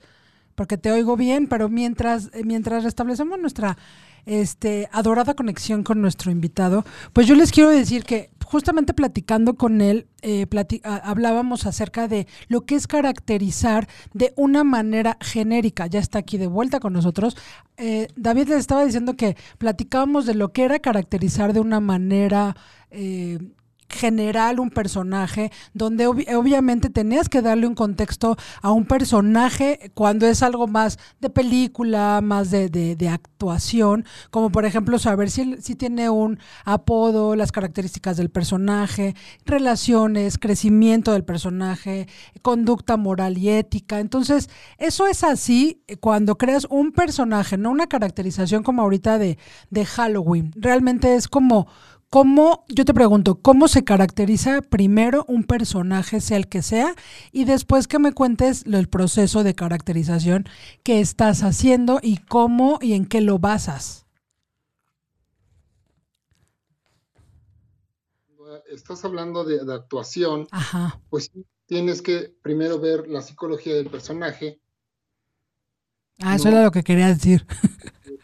porque 0.55 0.77
te 0.77 0.91
oigo 0.91 1.17
bien, 1.17 1.47
pero 1.47 1.69
mientras, 1.69 2.29
eh, 2.33 2.43
mientras 2.43 2.83
restablecemos 2.83 3.39
nuestra 3.39 3.77
este, 4.25 4.89
adorada 4.91 5.35
conexión 5.35 5.83
con 5.83 6.01
nuestro 6.01 6.31
invitado, 6.31 6.83
pues 7.13 7.27
yo 7.27 7.35
les 7.35 7.51
quiero 7.51 7.69
decir 7.69 8.03
que 8.03 8.31
justamente 8.43 8.93
platicando 8.93 9.55
con 9.55 9.81
él, 9.81 10.07
eh, 10.21 10.47
hablábamos 10.83 11.65
acerca 11.65 12.07
de 12.07 12.27
lo 12.47 12.61
que 12.65 12.75
es 12.75 12.87
caracterizar 12.87 13.87
de 14.13 14.33
una 14.35 14.63
manera 14.63 15.17
genérica. 15.19 15.87
Ya 15.87 15.99
está 15.99 16.19
aquí 16.19 16.37
de 16.37 16.47
vuelta 16.47 16.79
con 16.79 16.93
nosotros. 16.93 17.35
Eh, 17.77 18.07
David 18.15 18.49
les 18.49 18.59
estaba 18.59 18.85
diciendo 18.85 19.15
que 19.15 19.35
platicábamos 19.57 20.25
de 20.25 20.35
lo 20.35 20.53
que 20.53 20.63
era 20.63 20.79
caracterizar 20.79 21.53
de 21.53 21.59
una 21.59 21.79
manera 21.79 22.55
general 23.95 24.59
un 24.59 24.69
personaje, 24.69 25.51
donde 25.73 26.05
obviamente 26.05 26.89
tenías 26.89 27.29
que 27.29 27.41
darle 27.41 27.65
un 27.65 27.73
contexto 27.73 28.37
a 28.61 28.71
un 28.71 28.85
personaje 28.85 29.91
cuando 29.93 30.27
es 30.27 30.43
algo 30.43 30.67
más 30.67 30.99
de 31.19 31.29
película, 31.29 32.21
más 32.21 32.51
de, 32.51 32.69
de, 32.69 33.09
actuación, 33.09 34.05
como 34.29 34.51
por 34.51 34.65
ejemplo 34.65 34.99
saber 34.99 35.31
si, 35.31 35.55
si 35.61 35.75
tiene 35.75 36.09
un 36.09 36.37
apodo, 36.65 37.35
las 37.35 37.51
características 37.51 38.17
del 38.17 38.29
personaje, 38.29 39.15
relaciones, 39.45 40.37
crecimiento 40.37 41.13
del 41.13 41.23
personaje, 41.23 42.07
conducta 42.41 42.97
moral 42.97 43.37
y 43.37 43.49
ética. 43.49 43.99
Entonces, 43.99 44.49
eso 44.77 45.07
es 45.07 45.23
así 45.23 45.81
cuando 45.99 46.37
creas 46.37 46.67
un 46.69 46.91
personaje, 46.91 47.57
no 47.57 47.71
una 47.71 47.87
caracterización 47.87 48.63
como 48.63 48.81
ahorita 48.81 49.17
de, 49.17 49.37
de 49.69 49.85
Halloween. 49.85 50.51
Realmente 50.55 51.15
es 51.15 51.27
como 51.27 51.67
¿Cómo, 52.15 52.63
yo 52.69 52.85
te 52.85 52.93
pregunto, 52.93 53.41
cómo 53.41 53.67
se 53.67 53.83
caracteriza 53.83 54.61
primero 54.61 55.25
un 55.27 55.43
personaje, 55.43 56.21
sea 56.21 56.37
el 56.37 56.47
que 56.47 56.61
sea, 56.61 56.95
y 57.33 57.43
después 57.43 57.89
que 57.89 57.99
me 57.99 58.13
cuentes 58.13 58.63
el 58.65 58.87
proceso 58.87 59.43
de 59.43 59.53
caracterización 59.53 60.45
que 60.81 61.01
estás 61.01 61.43
haciendo 61.43 61.99
y 62.01 62.19
cómo 62.19 62.79
y 62.81 62.93
en 62.93 63.05
qué 63.05 63.19
lo 63.19 63.37
basas? 63.37 64.05
Estás 68.71 69.03
hablando 69.03 69.43
de, 69.43 69.59
actuación, 69.73 70.47
pues 71.09 71.31
tienes 71.65 72.01
que 72.01 72.33
primero 72.41 72.79
ver 72.79 73.09
la 73.09 73.21
psicología 73.21 73.75
del 73.75 73.89
personaje. 73.89 74.61
Ah, 76.19 76.37
eso 76.37 76.47
era 76.47 76.63
lo 76.63 76.71
que 76.71 76.83
quería 76.83 77.07
decir. 77.07 77.45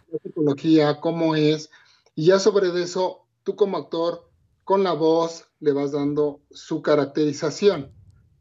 La 0.10 0.20
psicología, 0.24 1.02
cómo 1.02 1.36
es, 1.36 1.70
y 2.16 2.28
ya 2.28 2.40
sobre 2.40 2.68
eso 2.82 3.21
tú 3.44 3.56
como 3.56 3.78
actor, 3.78 4.30
con 4.64 4.84
la 4.84 4.94
voz, 4.94 5.46
le 5.60 5.74
vas 5.74 5.92
dando 5.92 6.42
su 6.52 6.82
caracterización, 6.82 7.92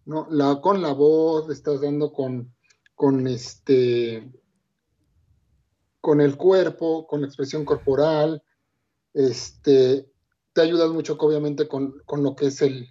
¿no? 0.04 0.26
La, 0.30 0.60
con 0.60 0.82
la 0.82 0.92
voz, 0.92 1.48
le 1.48 1.54
estás 1.54 1.80
dando 1.80 2.12
con, 2.12 2.54
con 2.94 3.26
este 3.26 4.30
con 6.00 6.20
el 6.20 6.36
cuerpo, 6.36 7.06
con 7.06 7.20
la 7.20 7.26
expresión 7.26 7.64
corporal, 7.64 8.42
este, 9.12 10.10
te 10.52 10.60
ayudas 10.62 10.90
mucho 10.90 11.16
obviamente 11.18 11.68
con, 11.68 12.02
lo 12.10 12.34
que 12.34 12.46
es 12.46 12.62
el, 12.62 12.88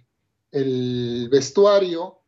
el, 0.52 1.28
vestuario, 1.30 2.20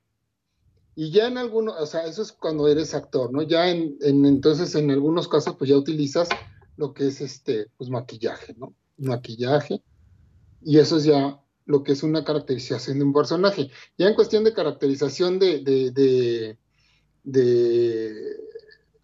y 0.95 1.11
ya 1.11 1.29
en 1.29 1.39
algunos, 1.39 1.81
o 1.81 1.87
sea, 1.87 2.05
eso 2.05 2.23
es 2.23 2.33
cuando 2.33 2.69
eres 2.69 2.95
actor, 2.95 3.33
¿no? 3.33 3.43
Ya 3.43 3.71
en, 3.71 3.97
en, 4.03 4.27
entonces 4.27 4.75
en 4.75 4.91
algunos 4.91 5.29
casos 5.29 5.57
pues 5.57 5.71
ya 5.71 5.77
utilizas 5.77 6.29
lo 6.77 6.93
que 6.93 7.07
es 7.07 7.21
este, 7.21 7.69
pues 7.79 7.89
maquillaje, 7.89 8.55
¿no? 8.59 8.75
Maquillaje, 8.97 9.83
y 10.63 10.79
eso 10.79 10.97
es 10.97 11.05
ya 11.05 11.41
lo 11.65 11.83
que 11.83 11.93
es 11.93 12.03
una 12.03 12.25
caracterización 12.25 12.99
de 12.99 13.05
un 13.05 13.13
personaje. 13.13 13.71
Ya 13.99 14.09
en 14.09 14.15
cuestión 14.15 14.45
de 14.45 14.53
caracterización 14.53 15.39
de, 15.39 15.61
de, 15.61 16.59
de, 17.25 18.37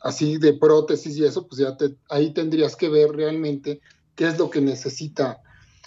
así 0.01 0.39
de 0.39 0.55
prótesis 0.55 1.17
y 1.17 1.25
eso, 1.25 1.47
pues 1.47 1.61
ya 1.61 1.77
ahí 2.09 2.33
tendrías 2.33 2.77
que 2.77 2.89
ver 2.89 3.11
realmente 3.13 3.81
qué 4.15 4.27
es 4.29 4.39
lo 4.39 4.51
que 4.51 4.61
necesita. 4.61 5.41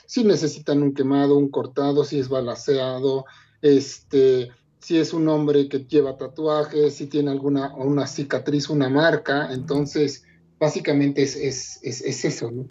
Si 0.06 0.24
necesitan 0.24 0.82
un 0.82 0.94
quemado, 0.94 1.38
un 1.38 1.50
cortado, 1.50 2.04
si 2.04 2.20
es 2.20 2.28
balaseado, 2.28 3.26
este, 3.62 4.50
si 4.80 4.98
es 4.98 5.14
un 5.14 5.28
hombre 5.30 5.70
que 5.70 5.86
lleva 5.86 6.18
tatuajes, 6.18 6.96
si 6.96 7.08
tiene 7.08 7.32
alguna 7.32 7.76
una 7.76 8.08
cicatriz, 8.08 8.70
una 8.70 8.90
marca, 8.90 9.54
entonces 9.54 10.24
básicamente 10.62 11.24
es, 11.24 11.36
es, 11.36 11.80
es, 11.82 12.24
eso, 12.24 12.52
¿no? 12.52 12.68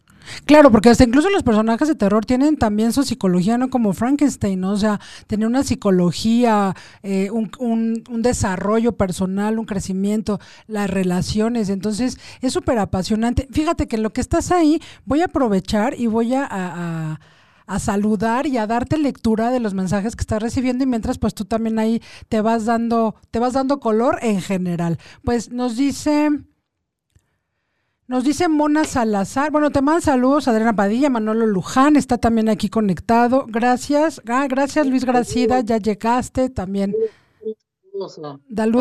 Claro, 0.47 0.71
porque 0.71 0.91
hasta 0.91 1.03
incluso 1.03 1.29
los 1.29 1.43
personajes 1.43 1.89
de 1.89 1.97
terror 1.97 2.25
tienen 2.25 2.57
también 2.57 2.93
su 2.93 3.03
psicología, 3.03 3.59
¿no? 3.59 3.69
Como 3.69 3.93
Frankenstein, 3.93 4.61
¿no? 4.61 4.71
O 4.71 4.77
sea, 4.77 5.01
tiene 5.27 5.45
una 5.45 5.65
psicología, 5.65 6.77
eh, 7.03 7.31
un, 7.33 7.51
un, 7.59 8.23
desarrollo 8.23 8.93
personal, 8.93 9.59
un 9.59 9.67
crecimiento, 9.67 10.39
las 10.69 10.89
relaciones. 10.89 11.69
Entonces, 11.69 12.17
es 12.41 12.53
súper 12.53 12.79
apasionante. 12.79 13.49
Fíjate 13.51 13.89
que 13.89 13.99
lo 13.99 14.13
que 14.13 14.21
estás 14.21 14.53
ahí, 14.53 14.81
voy 15.05 15.23
a 15.23 15.25
aprovechar 15.25 15.99
y 15.99 16.07
voy 16.07 16.35
a, 16.35 16.47
a, 16.49 17.21
a 17.67 17.79
saludar 17.81 18.47
y 18.47 18.57
a 18.57 18.69
darte 18.69 18.99
lectura 18.99 19.51
de 19.51 19.59
los 19.59 19.75
mensajes 19.75 20.15
que 20.15 20.23
estás 20.23 20.41
recibiendo 20.41 20.85
y 20.85 20.87
mientras 20.87 21.19
pues 21.19 21.35
tú 21.35 21.45
también 21.45 21.81
ahí 21.81 22.01
te 22.29 22.41
vas 22.41 22.67
dando 22.67 23.17
te 23.33 23.41
vas 23.41 23.55
dando 23.55 23.81
color 23.81 24.21
en 24.23 24.41
general. 24.41 24.99
Pues 25.25 25.51
nos 25.51 25.77
dice 25.77 26.31
nos 28.11 28.25
dice 28.25 28.49
Mona 28.49 28.83
Salazar. 28.83 29.53
Bueno, 29.53 29.71
te 29.71 29.83
mando 29.83 30.01
saludos, 30.01 30.49
Adriana 30.49 30.75
Padilla, 30.75 31.09
Manolo 31.09 31.47
Luján, 31.47 31.95
está 31.95 32.19
también 32.19 32.49
aquí 32.49 32.69
conectado. 32.69 33.45
Gracias. 33.47 34.21
Ah, 34.27 34.49
gracias, 34.49 34.85
Luis 34.89 35.05
Gracida, 35.05 35.61
ya 35.61 35.79
llegaste 35.79 36.51
también. 36.51 36.93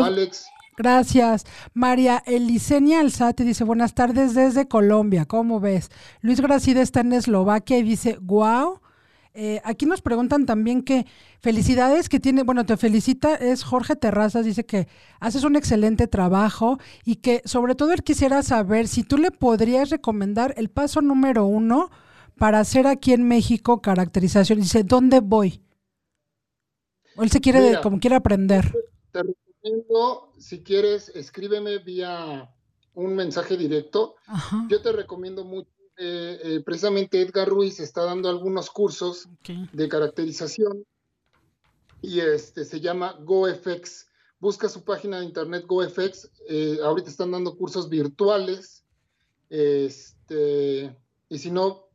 Alex. 0.02 0.46
Gracias. 0.76 1.44
María 1.74 2.20
Elisenia 2.26 2.98
Alzate 2.98 3.44
dice, 3.44 3.62
buenas 3.62 3.94
tardes 3.94 4.34
desde 4.34 4.66
Colombia, 4.66 5.26
¿cómo 5.26 5.60
ves? 5.60 5.90
Luis 6.22 6.40
Gracida 6.40 6.82
está 6.82 7.02
en 7.02 7.12
Eslovaquia 7.12 7.78
y 7.78 7.84
dice, 7.84 8.18
wow, 8.20 8.80
eh, 9.32 9.60
aquí 9.64 9.86
nos 9.86 10.02
preguntan 10.02 10.44
también 10.44 10.82
que 10.82 11.06
felicidades 11.40 12.08
que 12.08 12.18
tiene, 12.18 12.42
bueno, 12.42 12.66
te 12.66 12.76
felicita, 12.76 13.36
es 13.36 13.62
Jorge 13.62 13.94
Terrazas, 13.94 14.44
dice 14.44 14.66
que 14.66 14.88
haces 15.20 15.44
un 15.44 15.54
excelente 15.54 16.08
trabajo 16.08 16.78
y 17.04 17.16
que 17.16 17.42
sobre 17.44 17.76
todo 17.76 17.92
él 17.92 18.02
quisiera 18.02 18.42
saber 18.42 18.88
si 18.88 19.04
tú 19.04 19.18
le 19.18 19.30
podrías 19.30 19.90
recomendar 19.90 20.54
el 20.56 20.68
paso 20.68 21.00
número 21.00 21.46
uno 21.46 21.90
para 22.36 22.58
hacer 22.58 22.86
aquí 22.86 23.12
en 23.12 23.28
México 23.28 23.80
caracterización. 23.80 24.60
Dice, 24.60 24.82
¿dónde 24.82 25.20
voy? 25.20 25.62
O 27.16 27.22
él 27.22 27.30
se 27.30 27.40
quiere, 27.40 27.80
como 27.82 28.00
quiere 28.00 28.16
aprender. 28.16 28.72
Te 29.12 29.22
recomiendo, 29.22 30.32
si 30.38 30.62
quieres, 30.62 31.10
escríbeme 31.14 31.78
vía 31.78 32.50
un 32.94 33.14
mensaje 33.14 33.56
directo. 33.56 34.16
Yo 34.68 34.82
te 34.82 34.90
recomiendo 34.90 35.44
mucho 35.44 35.70
eh, 36.02 36.40
eh, 36.42 36.62
precisamente 36.64 37.20
Edgar 37.20 37.46
Ruiz 37.46 37.78
está 37.78 38.04
dando 38.04 38.30
algunos 38.30 38.70
cursos 38.70 39.28
de 39.44 39.88
caracterización 39.88 40.86
y 42.00 42.20
este 42.20 42.64
se 42.64 42.80
llama 42.80 43.16
GoFX. 43.20 44.08
Busca 44.38 44.70
su 44.70 44.82
página 44.82 45.20
de 45.20 45.26
internet 45.26 45.66
GoFX. 45.66 46.30
Eh, 46.48 46.78
ahorita 46.82 47.10
están 47.10 47.32
dando 47.32 47.54
cursos 47.54 47.90
virtuales. 47.90 48.82
Este, 49.50 50.96
y 51.28 51.38
si 51.38 51.50
no, 51.50 51.88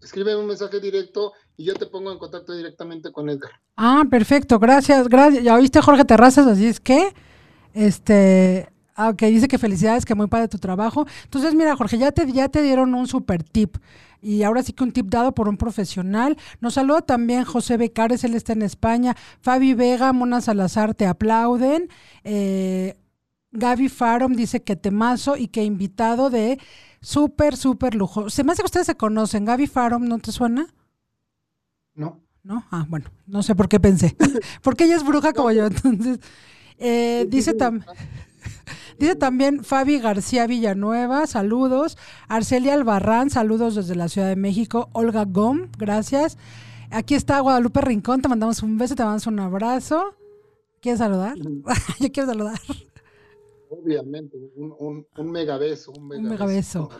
escribe 0.00 0.36
un 0.36 0.46
mensaje 0.46 0.78
directo 0.78 1.32
y 1.56 1.64
yo 1.64 1.74
te 1.74 1.86
pongo 1.86 2.12
en 2.12 2.18
contacto 2.18 2.52
directamente 2.52 3.10
con 3.10 3.28
Edgar. 3.28 3.50
Ah, 3.76 4.04
perfecto, 4.08 4.60
gracias, 4.60 5.08
gracias. 5.08 5.42
Ya 5.42 5.56
oíste 5.56 5.82
Jorge 5.82 6.04
Terrazas, 6.04 6.46
así 6.46 6.66
es 6.66 6.78
que, 6.78 7.12
este, 7.74 8.68
Ah, 9.00 9.10
ok, 9.10 9.22
dice 9.26 9.46
que 9.46 9.58
felicidades, 9.58 10.04
que 10.04 10.16
muy 10.16 10.26
padre 10.26 10.48
tu 10.48 10.58
trabajo. 10.58 11.06
Entonces, 11.22 11.54
mira, 11.54 11.76
Jorge, 11.76 11.98
ya 11.98 12.10
te, 12.10 12.32
ya 12.32 12.48
te 12.48 12.62
dieron 12.62 12.96
un 12.96 13.06
super 13.06 13.44
tip. 13.44 13.76
Y 14.20 14.42
ahora 14.42 14.60
sí 14.64 14.72
que 14.72 14.82
un 14.82 14.90
tip 14.90 15.06
dado 15.06 15.32
por 15.36 15.48
un 15.48 15.56
profesional. 15.56 16.36
Nos 16.60 16.74
saluda 16.74 17.02
también 17.02 17.44
José 17.44 17.76
Becares, 17.76 18.24
él 18.24 18.34
está 18.34 18.54
en 18.54 18.62
España. 18.62 19.16
Fabi 19.40 19.74
Vega, 19.74 20.12
Mona 20.12 20.40
Salazar, 20.40 20.96
te 20.96 21.06
aplauden. 21.06 21.88
Eh, 22.24 22.96
Gaby 23.52 23.88
Farom 23.88 24.34
dice 24.34 24.64
que 24.64 24.74
temazo 24.74 25.36
y 25.36 25.46
que 25.46 25.62
invitado 25.62 26.28
de 26.28 26.58
súper, 27.00 27.56
súper 27.56 27.94
lujo. 27.94 28.30
Se 28.30 28.42
me 28.42 28.50
hace 28.50 28.62
que 28.62 28.66
ustedes 28.66 28.86
se 28.86 28.96
conocen. 28.96 29.44
Gaby 29.44 29.68
Farom, 29.68 30.08
¿no 30.08 30.18
te 30.18 30.32
suena? 30.32 30.66
No. 31.94 32.18
¿No? 32.42 32.64
Ah, 32.72 32.84
bueno, 32.88 33.06
no 33.28 33.44
sé 33.44 33.54
por 33.54 33.68
qué 33.68 33.78
pensé. 33.78 34.16
Porque 34.62 34.86
ella 34.86 34.96
es 34.96 35.04
bruja 35.04 35.32
como 35.32 35.52
yo, 35.52 35.66
entonces. 35.66 36.18
Eh, 36.78 37.26
dice 37.28 37.54
también. 37.54 37.84
Dice 38.98 39.14
también 39.14 39.62
Fabi 39.64 40.00
García 40.00 40.46
Villanueva, 40.46 41.26
saludos. 41.26 41.96
Arcelia 42.28 42.74
Albarrán, 42.74 43.30
saludos 43.30 43.74
desde 43.76 43.94
la 43.94 44.08
Ciudad 44.08 44.28
de 44.28 44.36
México. 44.36 44.88
Olga 44.92 45.24
Gom, 45.24 45.68
gracias. 45.78 46.36
Aquí 46.90 47.14
está 47.14 47.38
Guadalupe 47.40 47.80
Rincón, 47.80 48.22
te 48.22 48.28
mandamos 48.28 48.62
un 48.62 48.76
beso, 48.78 48.96
te 48.96 49.02
mandamos 49.04 49.26
un 49.26 49.38
abrazo. 49.40 50.14
¿Quieres 50.80 50.98
saludar? 50.98 51.36
Yo 52.00 52.10
quiero 52.12 52.28
saludar. 52.28 52.60
Obviamente, 53.68 54.36
un, 54.56 54.74
un, 54.78 55.06
un 55.16 55.30
mega 55.30 55.58
beso. 55.58 55.92
Un 55.92 56.08
mega, 56.08 56.22
un 56.22 56.28
mega 56.28 56.46
beso. 56.46 56.46
beso. 56.46 56.90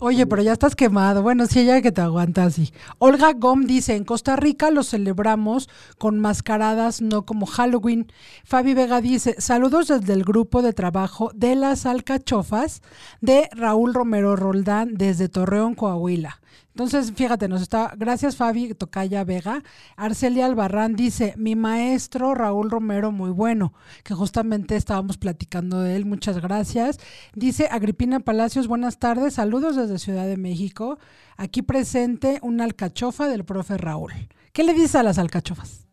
Oye, 0.00 0.26
pero 0.26 0.42
ya 0.42 0.52
estás 0.52 0.74
quemado. 0.74 1.22
Bueno, 1.22 1.46
sí, 1.46 1.60
ella 1.60 1.82
que 1.82 1.92
te 1.92 2.00
aguanta 2.00 2.44
así. 2.44 2.72
Olga 2.98 3.32
Gom 3.32 3.64
dice, 3.66 3.96
en 3.96 4.04
Costa 4.04 4.36
Rica 4.36 4.70
lo 4.70 4.82
celebramos 4.82 5.68
con 5.98 6.18
mascaradas, 6.20 7.00
no 7.00 7.24
como 7.26 7.46
Halloween. 7.46 8.10
Fabi 8.44 8.74
Vega 8.74 9.00
dice, 9.00 9.36
saludos 9.38 9.88
desde 9.88 10.12
el 10.12 10.24
grupo 10.24 10.62
de 10.62 10.72
trabajo 10.72 11.30
de 11.34 11.54
las 11.54 11.86
alcachofas 11.86 12.82
de 13.20 13.48
Raúl 13.52 13.94
Romero 13.94 14.36
Roldán 14.36 14.94
desde 14.94 15.28
Torreón, 15.28 15.74
Coahuila. 15.74 16.40
Entonces, 16.68 17.12
fíjate, 17.12 17.48
nos 17.48 17.62
está, 17.62 17.92
gracias 17.96 18.36
Fabi 18.36 18.74
Tocaya 18.74 19.24
Vega. 19.24 19.62
Arcelia 19.96 20.46
Albarrán 20.46 20.96
dice, 20.96 21.34
mi 21.36 21.54
maestro 21.54 22.34
Raúl 22.34 22.70
Romero, 22.70 23.12
muy 23.12 23.30
bueno, 23.30 23.72
que 24.02 24.14
justamente 24.14 24.76
estábamos 24.76 25.18
platicando 25.18 25.80
de 25.80 25.96
él, 25.96 26.04
muchas 26.04 26.40
gracias. 26.40 26.98
Dice 27.34 27.68
Agripina 27.70 28.20
Palacios, 28.20 28.66
buenas 28.66 28.98
tardes, 28.98 29.34
saludos 29.34 29.76
desde 29.76 29.98
Ciudad 29.98 30.26
de 30.26 30.36
México. 30.36 30.98
Aquí 31.36 31.62
presente 31.62 32.38
una 32.42 32.64
alcachofa 32.64 33.28
del 33.28 33.44
profe 33.44 33.76
Raúl. 33.76 34.12
¿Qué 34.52 34.64
le 34.64 34.74
dice 34.74 34.98
a 34.98 35.02
las 35.02 35.18
alcachofas? 35.18 35.86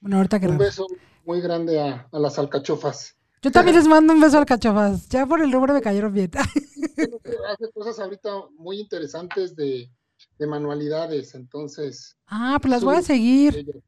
Bueno, 0.00 0.16
ahorita 0.16 0.40
que 0.40 0.48
Un 0.48 0.58
beso 0.58 0.86
muy 1.24 1.40
grande 1.40 1.80
a, 1.80 2.08
a 2.10 2.18
las 2.18 2.38
alcachofas. 2.38 3.16
Yo 3.42 3.50
también 3.50 3.76
les 3.76 3.88
mando 3.88 4.12
un 4.12 4.20
beso 4.20 4.38
al 4.38 4.46
cachofas. 4.46 5.08
Ya 5.08 5.26
por 5.26 5.40
el 5.40 5.50
número 5.50 5.74
me 5.74 5.80
cayeron 5.80 6.14
bien. 6.14 6.30
Hace 6.36 7.72
cosas 7.74 7.98
ahorita 7.98 8.30
muy 8.56 8.78
interesantes 8.78 9.56
de, 9.56 9.90
manualidades, 10.38 11.34
entonces. 11.34 12.16
Ah, 12.26 12.58
pues 12.60 12.70
las 12.70 12.84
voy 12.84 12.96
a 12.96 13.02
seguir. 13.02 13.82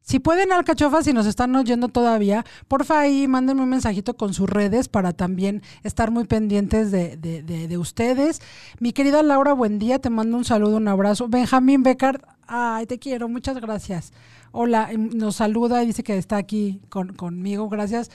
Si 0.00 0.20
pueden 0.20 0.52
Alcachofas, 0.52 1.04
si 1.04 1.12
nos 1.12 1.26
están 1.26 1.54
oyendo 1.54 1.88
todavía, 1.88 2.46
porfa 2.66 3.00
ahí 3.00 3.28
mándenme 3.28 3.62
un 3.62 3.68
mensajito 3.68 4.16
con 4.16 4.32
sus 4.32 4.48
redes 4.48 4.88
para 4.88 5.12
también 5.12 5.62
estar 5.82 6.10
muy 6.10 6.24
pendientes 6.24 6.90
de, 6.90 7.18
de, 7.18 7.42
de, 7.42 7.78
ustedes. 7.78 8.40
Mi 8.80 8.94
querida 8.94 9.22
Laura, 9.22 9.52
buen 9.52 9.78
día, 9.78 9.98
te 9.98 10.08
mando 10.08 10.38
un 10.38 10.46
saludo, 10.46 10.78
un 10.78 10.88
abrazo. 10.88 11.28
Benjamín 11.28 11.82
Becker, 11.82 12.22
ay, 12.46 12.86
te 12.86 12.98
quiero, 12.98 13.28
muchas 13.28 13.60
gracias. 13.60 14.14
Hola, 14.50 14.90
em, 14.90 15.10
nos 15.10 15.36
saluda 15.36 15.82
y 15.82 15.88
dice 15.88 16.02
que 16.02 16.16
está 16.16 16.38
aquí 16.38 16.80
con, 16.88 17.12
conmigo, 17.12 17.68
gracias. 17.68 18.10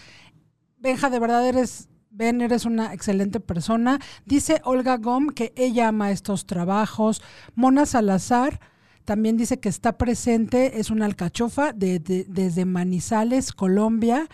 Benja, 0.84 1.10
de 1.10 1.18
verdad 1.18 1.48
eres, 1.48 1.88
Ben, 2.10 2.42
eres 2.42 2.66
una 2.66 2.94
excelente 2.94 3.40
persona. 3.40 4.00
Dice 4.26 4.60
Olga 4.66 4.98
Gom 4.98 5.30
que 5.30 5.54
ella 5.56 5.88
ama 5.88 6.12
estos 6.12 6.46
trabajos. 6.46 7.22
Mona 7.56 7.86
Salazar 7.86 8.60
también 9.06 9.38
dice 9.38 9.62
que 9.62 9.70
está 9.70 9.98
presente, 9.98 10.82
es 10.82 10.90
una 10.90 11.06
alcachofa 11.06 11.72
desde 11.72 12.66
Manizales, 12.66 13.54
Colombia. 13.54 14.28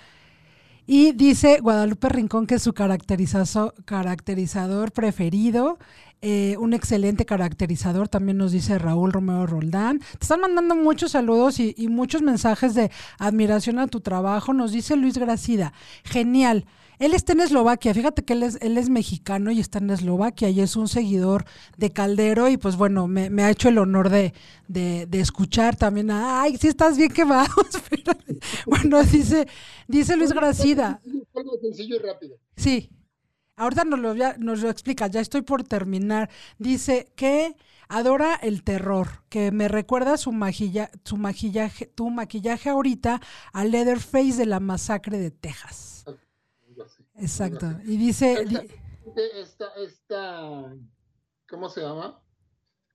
Y 0.91 1.11
dice 1.11 1.59
Guadalupe 1.61 2.09
Rincón 2.09 2.47
que 2.47 2.55
es 2.55 2.63
su 2.63 2.73
caracterizador 2.73 4.91
preferido. 4.91 5.77
Eh, 6.23 6.55
un 6.57 6.73
excelente 6.73 7.27
caracterizador, 7.27 8.07
también 8.07 8.39
nos 8.39 8.51
dice 8.51 8.79
Raúl 8.79 9.13
Romero 9.13 9.45
Roldán. 9.45 9.99
Te 9.99 10.23
están 10.23 10.41
mandando 10.41 10.75
muchos 10.75 11.11
saludos 11.11 11.59
y, 11.59 11.75
muchos 11.89 12.23
mensajes 12.23 12.73
de 12.73 12.89
admiración 13.19 13.77
a 13.77 13.85
tu 13.85 14.01
trabajo. 14.01 14.51
Nos 14.51 14.71
dice 14.71 14.95
Luis 14.95 15.19
Gracida, 15.19 15.73
genial. 16.05 16.65
Él 16.99 17.13
está 17.13 17.31
en 17.31 17.39
Eslovaquia, 17.39 17.93
fíjate 17.93 18.25
que 18.25 18.33
él 18.33 18.43
es, 18.43 18.57
él 18.61 18.77
es 18.77 18.89
mexicano 18.89 19.51
y 19.51 19.61
está 19.61 19.79
en 19.79 19.89
Eslovaquia 19.89 20.49
y 20.49 20.59
es 20.59 20.75
un 20.75 20.89
seguidor 20.89 21.45
de 21.77 21.91
Caldero 21.91 22.49
y 22.49 22.57
pues 22.57 22.75
bueno, 22.75 23.07
me, 23.07 23.29
ha 23.41 23.49
hecho 23.49 23.69
el 23.69 23.77
honor 23.77 24.09
de, 24.09 24.33
de, 24.67 25.07
escuchar 25.13 25.77
también, 25.77 26.11
ay, 26.11 26.57
si 26.57 26.67
estás 26.67 26.97
bien 26.97 27.11
quemado, 27.11 27.49
bueno, 28.65 29.01
dice, 29.03 29.47
dice 29.87 30.17
Luis 30.17 30.33
Gracida. 30.33 31.01
Algo 31.33 31.57
sencillo 31.61 31.95
y 31.95 31.99
rápido. 31.99 32.35
Sí. 32.57 32.89
Ahorita 33.55 33.83
nos 33.85 33.99
lo, 33.99 34.15
nos 34.37 34.61
lo 34.61 34.69
explica, 34.69 35.07
ya 35.07 35.19
estoy 35.21 35.41
por 35.41 35.63
terminar. 35.63 36.29
Dice 36.57 37.11
que 37.15 37.55
adora 37.89 38.35
el 38.35 38.63
terror, 38.63 39.23
que 39.29 39.51
me 39.51 39.67
recuerda 39.67 40.17
su, 40.17 40.31
su 41.03 41.17
maquillaje, 41.17 41.85
tu 41.87 42.09
maquillaje 42.09 42.69
ahorita 42.69 43.21
a 43.51 43.65
Leatherface 43.65 44.37
de 44.37 44.45
la 44.45 44.59
masacre 44.59 45.17
de 45.17 45.31
Texas. 45.31 46.05
Exacto. 47.19 47.67
Y 47.85 47.97
dice... 47.97 48.45
Esta, 49.15 49.73
esta, 49.75 50.77
¿cómo 51.47 51.69
se 51.69 51.81
llama? 51.81 52.23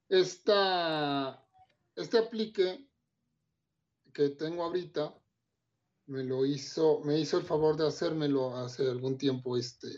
Esta, 0.08 1.44
este 1.96 2.18
aplique 2.18 2.88
que 4.12 4.30
tengo 4.30 4.62
ahorita, 4.62 5.12
me 6.06 6.22
lo 6.22 6.46
hizo, 6.46 7.00
me 7.00 7.18
hizo 7.18 7.38
el 7.38 7.44
favor 7.44 7.76
de 7.76 7.88
hacérmelo 7.88 8.56
hace 8.56 8.88
algún 8.88 9.18
tiempo 9.18 9.56
este 9.56 9.88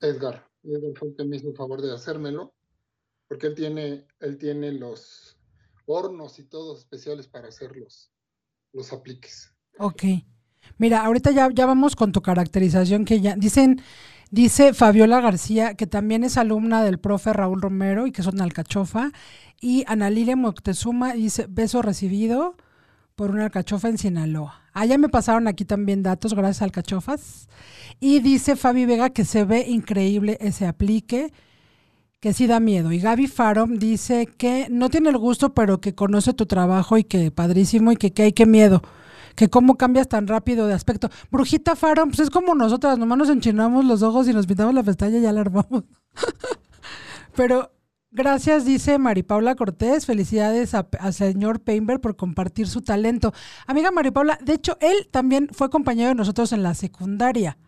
Edgar. 0.00 0.46
Edgar 0.62 0.92
fue 0.98 1.08
el 1.08 1.16
que 1.16 1.24
me 1.24 1.36
hizo 1.36 1.48
el 1.48 1.56
favor 1.56 1.80
de 1.80 1.94
hacérmelo, 1.94 2.54
porque 3.28 3.46
él 3.46 3.54
tiene, 3.54 4.06
él 4.20 4.36
tiene 4.36 4.72
los 4.72 5.38
hornos 5.86 6.38
y 6.38 6.44
todos 6.44 6.80
especiales 6.80 7.26
para 7.26 7.48
hacer 7.48 7.74
los, 7.76 8.12
los 8.72 8.92
apliques. 8.92 9.54
Ok. 9.78 10.02
Mira, 10.78 11.04
ahorita 11.04 11.30
ya, 11.30 11.48
vamos 11.66 11.96
con 11.96 12.12
tu 12.12 12.22
caracterización 12.22 13.04
que 13.04 13.20
ya 13.20 13.34
dicen, 13.36 13.82
dice 14.30 14.74
Fabiola 14.74 15.20
García, 15.20 15.74
que 15.74 15.86
también 15.86 16.24
es 16.24 16.36
alumna 16.36 16.82
del 16.82 16.98
profe 16.98 17.32
Raúl 17.32 17.62
Romero 17.62 18.06
y 18.06 18.12
que 18.12 18.22
una 18.28 18.44
alcachofa, 18.44 19.12
y 19.60 19.84
Ana 19.86 20.10
Lilia 20.10 20.36
Moctezuma 20.36 21.14
dice, 21.14 21.46
beso 21.48 21.82
recibido 21.82 22.56
por 23.14 23.30
una 23.30 23.44
alcachofa 23.44 23.88
en 23.88 23.96
Sinaloa. 23.98 24.60
Ah, 24.74 24.84
ya 24.84 24.98
me 24.98 25.08
pasaron 25.08 25.48
aquí 25.48 25.64
también 25.64 26.02
datos, 26.02 26.34
gracias 26.34 26.60
a 26.60 26.66
alcachofas. 26.66 27.48
Y 27.98 28.20
dice 28.20 28.56
Fabi 28.56 28.84
Vega 28.84 29.08
que 29.08 29.24
se 29.24 29.44
ve 29.44 29.64
increíble 29.66 30.36
ese 30.38 30.66
aplique, 30.66 31.32
que 32.20 32.34
sí 32.34 32.46
da 32.46 32.60
miedo. 32.60 32.92
Y 32.92 32.98
Gaby 32.98 33.26
Farom 33.26 33.78
dice 33.78 34.26
que 34.26 34.66
no 34.70 34.90
tiene 34.90 35.08
el 35.08 35.16
gusto, 35.16 35.54
pero 35.54 35.80
que 35.80 35.94
conoce 35.94 36.34
tu 36.34 36.44
trabajo 36.44 36.98
y 36.98 37.04
que 37.04 37.30
padrísimo 37.30 37.92
y 37.92 37.96
que, 37.96 38.12
que 38.12 38.24
hay 38.24 38.32
que 38.32 38.44
miedo. 38.44 38.82
Que 39.36 39.48
cómo 39.48 39.76
cambias 39.76 40.08
tan 40.08 40.26
rápido 40.26 40.66
de 40.66 40.74
aspecto. 40.74 41.08
Brujita 41.30 41.76
Farom, 41.76 42.08
pues 42.08 42.20
es 42.20 42.30
como 42.30 42.54
nosotras, 42.54 42.98
nomás 42.98 43.18
nos 43.18 43.30
enchinamos 43.30 43.84
los 43.84 44.02
ojos 44.02 44.26
y 44.26 44.32
nos 44.32 44.46
pintamos 44.46 44.74
la 44.74 44.82
pestaña 44.82 45.18
y 45.18 45.22
ya 45.22 45.32
la 45.32 45.42
armamos. 45.42 45.84
pero 47.36 47.70
Gracias, 48.16 48.64
dice 48.64 48.98
Mari 48.98 49.22
Paula 49.22 49.56
Cortés. 49.56 50.06
Felicidades 50.06 50.72
al 50.72 51.12
señor 51.12 51.60
Painter 51.60 52.00
por 52.00 52.16
compartir 52.16 52.66
su 52.66 52.80
talento. 52.80 53.34
Amiga 53.66 53.90
Mari 53.90 54.10
Paula, 54.10 54.38
de 54.42 54.54
hecho, 54.54 54.78
él 54.80 55.06
también 55.10 55.50
fue 55.52 55.68
compañero 55.68 56.08
de 56.08 56.14
nosotros 56.14 56.50
en 56.52 56.62
la 56.62 56.72
secundaria. 56.72 57.58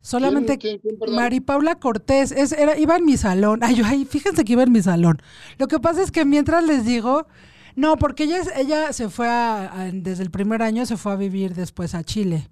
Solamente 0.00 0.58
Mari 1.08 1.40
Paula 1.40 1.80
Cortés, 1.80 2.30
es, 2.30 2.52
era, 2.52 2.78
iba 2.78 2.96
en 2.96 3.04
mi 3.04 3.16
salón. 3.16 3.60
Ay, 3.64 3.74
yo, 3.74 3.84
ay, 3.84 4.04
fíjense 4.04 4.44
que 4.44 4.52
iba 4.52 4.62
en 4.62 4.70
mi 4.70 4.80
salón. 4.80 5.20
Lo 5.58 5.66
que 5.66 5.80
pasa 5.80 6.02
es 6.02 6.12
que 6.12 6.24
mientras 6.24 6.62
les 6.64 6.84
digo, 6.84 7.26
no, 7.76 7.96
porque 7.96 8.24
ella, 8.24 8.42
ella 8.56 8.92
se 8.92 9.08
fue 9.08 9.28
a, 9.28 9.90
desde 9.92 10.22
el 10.22 10.30
primer 10.30 10.62
año 10.62 10.86
se 10.86 10.96
fue 10.96 11.12
a 11.12 11.16
vivir 11.16 11.54
después 11.54 11.94
a 11.94 12.04
Chile. 12.04 12.48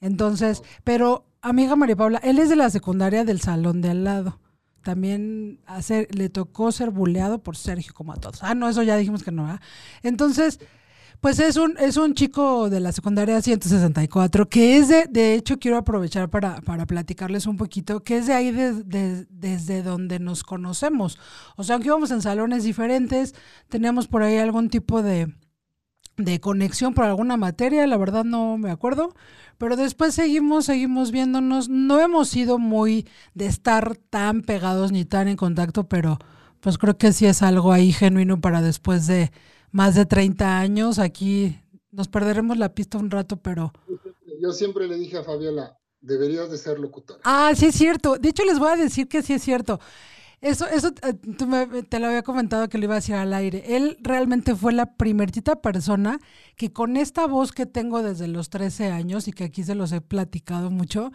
Entonces, 0.00 0.62
pero 0.84 1.26
amiga 1.40 1.76
María 1.76 1.96
Paula, 1.96 2.18
él 2.22 2.38
es 2.38 2.48
de 2.48 2.56
la 2.56 2.70
secundaria 2.70 3.24
del 3.24 3.40
salón 3.40 3.80
de 3.80 3.90
al 3.90 4.04
lado. 4.04 4.40
También 4.82 5.60
hacer, 5.66 6.08
le 6.14 6.28
tocó 6.28 6.70
ser 6.70 6.90
buleado 6.90 7.42
por 7.42 7.56
Sergio 7.56 7.92
como 7.92 8.12
a 8.12 8.16
todos. 8.16 8.42
Ah, 8.42 8.54
no, 8.54 8.68
eso 8.68 8.82
ya 8.82 8.96
dijimos 8.96 9.24
que 9.24 9.32
no. 9.32 9.46
¿ah? 9.46 9.60
Entonces, 10.02 10.60
pues 11.26 11.40
es 11.40 11.56
un, 11.56 11.74
es 11.80 11.96
un 11.96 12.14
chico 12.14 12.70
de 12.70 12.78
la 12.78 12.92
secundaria 12.92 13.42
164, 13.42 14.48
que 14.48 14.76
es 14.76 14.86
de, 14.86 15.06
de 15.10 15.34
hecho 15.34 15.58
quiero 15.58 15.76
aprovechar 15.76 16.30
para, 16.30 16.60
para 16.60 16.86
platicarles 16.86 17.48
un 17.48 17.56
poquito, 17.56 18.04
que 18.04 18.18
es 18.18 18.28
de 18.28 18.32
ahí 18.32 18.52
desde 18.52 19.82
donde 19.82 20.20
nos 20.20 20.44
conocemos. 20.44 21.18
O 21.56 21.64
sea, 21.64 21.74
aunque 21.74 21.88
íbamos 21.88 22.12
en 22.12 22.22
salones 22.22 22.62
diferentes, 22.62 23.34
teníamos 23.68 24.06
por 24.06 24.22
ahí 24.22 24.36
algún 24.38 24.70
tipo 24.70 25.02
de, 25.02 25.34
de 26.16 26.38
conexión 26.38 26.94
por 26.94 27.06
alguna 27.06 27.36
materia, 27.36 27.84
la 27.88 27.96
verdad 27.96 28.22
no 28.22 28.56
me 28.56 28.70
acuerdo, 28.70 29.12
pero 29.58 29.74
después 29.74 30.14
seguimos, 30.14 30.66
seguimos 30.66 31.10
viéndonos, 31.10 31.68
no 31.68 31.98
hemos 31.98 32.28
sido 32.28 32.60
muy 32.60 33.04
de 33.34 33.46
estar 33.46 33.96
tan 33.96 34.42
pegados 34.42 34.92
ni 34.92 35.04
tan 35.04 35.26
en 35.26 35.36
contacto, 35.36 35.88
pero 35.88 36.20
pues 36.60 36.78
creo 36.78 36.96
que 36.96 37.12
sí 37.12 37.26
es 37.26 37.42
algo 37.42 37.72
ahí 37.72 37.90
genuino 37.90 38.40
para 38.40 38.62
después 38.62 39.08
de 39.08 39.32
más 39.76 39.94
de 39.94 40.06
30 40.06 40.58
años, 40.58 40.98
aquí 40.98 41.60
nos 41.90 42.08
perderemos 42.08 42.56
la 42.56 42.74
pista 42.74 42.96
un 42.96 43.10
rato, 43.10 43.36
pero... 43.36 43.74
Yo 44.40 44.52
siempre 44.52 44.88
le 44.88 44.96
dije 44.96 45.18
a 45.18 45.22
Fabiola, 45.22 45.76
deberías 46.00 46.50
de 46.50 46.56
ser 46.56 46.78
locutora. 46.78 47.20
Ah, 47.24 47.52
sí 47.54 47.66
es 47.66 47.74
cierto, 47.74 48.16
de 48.16 48.30
hecho 48.30 48.42
les 48.46 48.58
voy 48.58 48.70
a 48.70 48.76
decir 48.76 49.06
que 49.06 49.22
sí 49.22 49.34
es 49.34 49.42
cierto. 49.42 49.78
Eso, 50.40 50.66
eso 50.66 50.92
eh, 51.02 51.12
tú 51.36 51.46
me, 51.46 51.66
te 51.82 52.00
lo 52.00 52.06
había 52.06 52.22
comentado 52.22 52.70
que 52.70 52.78
lo 52.78 52.84
iba 52.84 52.94
a 52.94 53.02
decir 53.02 53.16
al 53.16 53.34
aire. 53.34 53.76
Él 53.76 53.98
realmente 54.00 54.54
fue 54.56 54.72
la 54.72 54.96
primerita 54.96 55.60
persona 55.60 56.20
que 56.56 56.72
con 56.72 56.96
esta 56.96 57.26
voz 57.26 57.52
que 57.52 57.66
tengo 57.66 58.02
desde 58.02 58.28
los 58.28 58.48
13 58.48 58.86
años 58.92 59.28
y 59.28 59.32
que 59.32 59.44
aquí 59.44 59.62
se 59.62 59.74
los 59.74 59.92
he 59.92 60.00
platicado 60.00 60.70
mucho, 60.70 61.12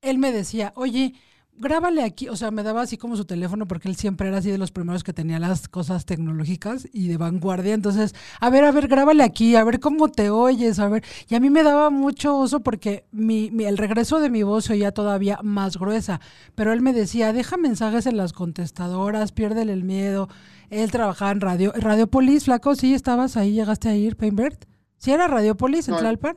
él 0.00 0.16
me 0.16 0.32
decía, 0.32 0.72
oye, 0.74 1.14
grábale 1.56 2.02
aquí, 2.02 2.28
o 2.28 2.36
sea, 2.36 2.50
me 2.50 2.62
daba 2.62 2.82
así 2.82 2.96
como 2.96 3.16
su 3.16 3.24
teléfono 3.24 3.66
porque 3.66 3.88
él 3.88 3.96
siempre 3.96 4.28
era 4.28 4.38
así 4.38 4.50
de 4.50 4.58
los 4.58 4.72
primeros 4.72 5.04
que 5.04 5.12
tenía 5.12 5.38
las 5.38 5.68
cosas 5.68 6.04
tecnológicas 6.04 6.88
y 6.92 7.08
de 7.08 7.16
vanguardia. 7.16 7.74
Entonces, 7.74 8.14
a 8.40 8.50
ver, 8.50 8.64
a 8.64 8.72
ver, 8.72 8.88
grábale 8.88 9.22
aquí, 9.22 9.56
a 9.56 9.64
ver 9.64 9.80
cómo 9.80 10.08
te 10.08 10.30
oyes, 10.30 10.78
a 10.78 10.88
ver. 10.88 11.04
Y 11.28 11.34
a 11.34 11.40
mí 11.40 11.50
me 11.50 11.62
daba 11.62 11.90
mucho 11.90 12.38
oso 12.38 12.60
porque 12.60 13.06
mi, 13.12 13.50
el 13.64 13.78
regreso 13.78 14.20
de 14.20 14.30
mi 14.30 14.42
voz 14.42 14.64
se 14.64 14.74
oía 14.74 14.92
todavía 14.92 15.38
más 15.42 15.76
gruesa, 15.76 16.20
pero 16.54 16.72
él 16.72 16.80
me 16.80 16.92
decía, 16.92 17.32
deja 17.32 17.56
mensajes 17.56 18.06
en 18.06 18.16
las 18.16 18.32
contestadoras, 18.32 19.32
piérdele 19.32 19.72
el 19.72 19.84
miedo. 19.84 20.28
Él 20.70 20.90
trabajaba 20.90 21.30
en 21.30 21.40
radio, 21.40 21.72
Radiopolis, 21.76 22.44
flaco, 22.44 22.74
sí, 22.74 22.94
estabas 22.94 23.36
ahí, 23.36 23.52
llegaste 23.52 23.88
a 23.88 23.96
ir, 23.96 24.16
Painbert. 24.16 24.64
¿Sí 24.98 25.12
era 25.12 25.28
Radiopolis 25.28 25.88
en 25.88 25.96
Tlalpan? 25.96 26.36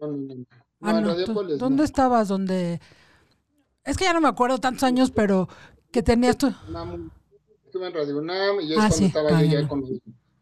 No, 0.00 0.08
no, 0.08 0.34
no. 0.34 0.44
Ah, 0.82 1.00
¿Dónde 1.58 1.84
estabas? 1.84 2.28
¿Dónde...? 2.28 2.80
Es 3.90 3.96
que 3.96 4.04
ya 4.04 4.12
no 4.12 4.20
me 4.20 4.28
acuerdo 4.28 4.58
tantos 4.58 4.84
años, 4.84 5.10
pero 5.10 5.48
que 5.90 6.00
tenías 6.00 6.38
tú. 6.38 6.46
Estuve 7.66 7.88
en 7.88 7.92
Radio 7.92 8.18
UNAM 8.18 8.60
y 8.60 8.68
ya 8.68 8.76
ah, 8.78 8.88
cuando 8.88 9.06
estaba 9.06 9.42
yo 9.42 9.60
ya 9.60 9.66
con, 9.66 9.84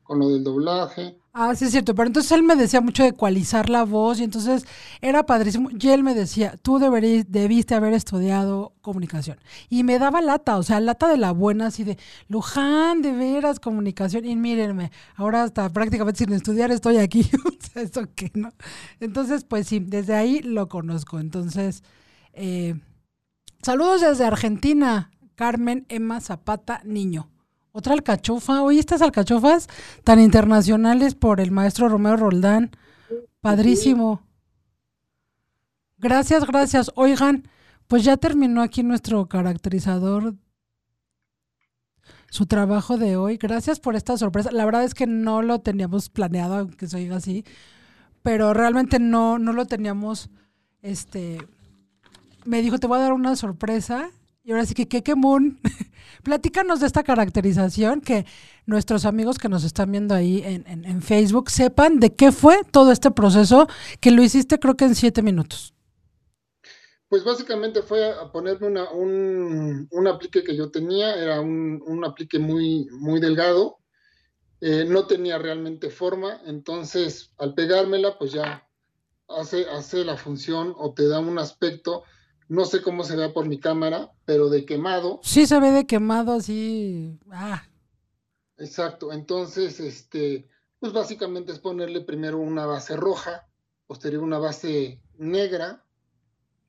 con, 0.02 0.18
lo 0.18 0.28
del 0.28 0.44
doblaje. 0.44 1.16
Ah, 1.32 1.54
sí, 1.54 1.64
es 1.64 1.70
cierto. 1.70 1.94
Pero 1.94 2.08
entonces 2.08 2.30
él 2.32 2.42
me 2.42 2.56
decía 2.56 2.82
mucho 2.82 3.04
de 3.04 3.08
ecualizar 3.08 3.70
la 3.70 3.84
voz 3.84 4.20
y 4.20 4.24
entonces 4.24 4.66
era 5.00 5.24
padrísimo. 5.24 5.70
Y 5.70 5.88
él 5.88 6.02
me 6.02 6.14
decía, 6.14 6.58
tú 6.60 6.78
deberías, 6.78 7.24
debiste 7.30 7.74
haber 7.74 7.94
estudiado 7.94 8.74
comunicación. 8.82 9.38
Y 9.70 9.82
me 9.82 9.98
daba 9.98 10.20
lata, 10.20 10.58
o 10.58 10.62
sea, 10.62 10.78
lata 10.78 11.08
de 11.08 11.16
la 11.16 11.32
buena, 11.32 11.68
así 11.68 11.84
de, 11.84 11.96
Luján, 12.28 13.00
de 13.00 13.12
veras, 13.12 13.60
comunicación. 13.60 14.26
Y 14.26 14.36
mírenme, 14.36 14.92
ahora 15.14 15.44
hasta 15.44 15.70
prácticamente 15.70 16.18
sin 16.18 16.34
estudiar 16.34 16.70
estoy 16.70 16.98
aquí. 16.98 17.30
eso 17.74 18.02
que 18.14 18.30
no. 18.34 18.52
Entonces, 19.00 19.44
pues 19.44 19.68
sí, 19.68 19.78
desde 19.80 20.14
ahí 20.14 20.40
lo 20.40 20.68
conozco. 20.68 21.18
Entonces, 21.18 21.82
eh, 22.34 22.74
Saludos 23.62 24.00
desde 24.00 24.24
Argentina, 24.24 25.10
Carmen 25.34 25.84
Emma 25.88 26.20
Zapata 26.20 26.80
Niño. 26.84 27.30
Otra 27.72 27.94
alcachofa. 27.94 28.62
Oye, 28.62 28.80
estas 28.80 29.02
alcachofas 29.02 29.68
tan 30.04 30.20
internacionales 30.20 31.14
por 31.14 31.40
el 31.40 31.50
maestro 31.50 31.88
Romeo 31.88 32.16
Roldán. 32.16 32.70
Padrísimo. 33.40 34.22
Gracias, 35.98 36.46
gracias. 36.46 36.92
Oigan, 36.94 37.48
pues 37.88 38.04
ya 38.04 38.16
terminó 38.16 38.62
aquí 38.62 38.82
nuestro 38.82 39.26
caracterizador, 39.28 40.34
su 42.30 42.46
trabajo 42.46 42.96
de 42.96 43.16
hoy. 43.16 43.36
Gracias 43.36 43.80
por 43.80 43.96
esta 43.96 44.16
sorpresa. 44.16 44.50
La 44.52 44.64
verdad 44.64 44.84
es 44.84 44.94
que 44.94 45.06
no 45.06 45.42
lo 45.42 45.60
teníamos 45.60 46.08
planeado, 46.08 46.56
aunque 46.56 46.86
se 46.86 46.98
diga 46.98 47.16
así, 47.16 47.44
pero 48.22 48.54
realmente 48.54 48.98
no, 48.98 49.38
no 49.38 49.52
lo 49.52 49.66
teníamos 49.66 50.30
este, 50.82 51.38
me 52.48 52.62
dijo, 52.62 52.78
te 52.78 52.86
voy 52.86 52.98
a 52.98 53.02
dar 53.02 53.12
una 53.12 53.36
sorpresa. 53.36 54.10
Y 54.42 54.52
ahora 54.52 54.64
sí 54.64 54.74
que, 54.74 54.86
qué 54.86 55.14
moon. 55.14 55.60
Platícanos 56.24 56.80
de 56.80 56.86
esta 56.86 57.04
caracterización, 57.04 58.00
que 58.00 58.24
nuestros 58.64 59.04
amigos 59.04 59.38
que 59.38 59.48
nos 59.50 59.62
están 59.62 59.92
viendo 59.92 60.14
ahí 60.14 60.42
en, 60.44 61.02
Facebook 61.02 61.50
sepan 61.50 62.00
de 62.00 62.14
qué 62.14 62.32
fue 62.32 62.64
todo 62.70 62.90
este 62.90 63.10
proceso, 63.10 63.68
que 64.00 64.10
lo 64.10 64.22
hiciste 64.22 64.58
creo 64.58 64.74
que 64.76 64.86
en 64.86 64.94
siete 64.94 65.22
minutos. 65.22 65.74
Pues 67.08 67.24
básicamente 67.24 67.82
fue 67.82 68.10
a 68.10 68.32
ponerme 68.32 68.66
una, 68.66 68.90
un, 68.90 69.86
un 69.90 70.08
aplique 70.08 70.42
que 70.42 70.56
yo 70.56 70.70
tenía, 70.70 71.14
era 71.14 71.40
un, 71.40 71.82
un 71.86 72.04
aplique 72.04 72.38
muy, 72.38 72.88
muy 72.92 73.20
delgado, 73.20 73.78
eh, 74.60 74.84
no 74.86 75.06
tenía 75.06 75.38
realmente 75.38 75.90
forma, 75.90 76.40
entonces 76.46 77.32
al 77.38 77.54
pegármela 77.54 78.18
pues 78.18 78.32
ya 78.32 78.66
hace, 79.28 79.66
hace 79.68 80.04
la 80.04 80.16
función 80.16 80.74
o 80.76 80.92
te 80.94 81.06
da 81.06 81.20
un 81.20 81.38
aspecto 81.38 82.02
no 82.48 82.64
sé 82.64 82.82
cómo 82.82 83.04
se 83.04 83.16
ve 83.16 83.28
por 83.28 83.46
mi 83.46 83.60
cámara, 83.60 84.10
pero 84.24 84.48
de 84.48 84.64
quemado. 84.64 85.20
Sí 85.22 85.46
se 85.46 85.60
ve 85.60 85.70
de 85.70 85.86
quemado 85.86 86.32
así. 86.32 87.18
Ah. 87.30 87.62
Exacto. 88.56 89.12
Entonces, 89.12 89.80
este, 89.80 90.48
pues 90.80 90.92
básicamente 90.92 91.52
es 91.52 91.58
ponerle 91.58 92.00
primero 92.00 92.38
una 92.38 92.66
base 92.66 92.96
roja, 92.96 93.46
posterior 93.86 94.22
una 94.22 94.38
base 94.38 95.00
negra, 95.16 95.84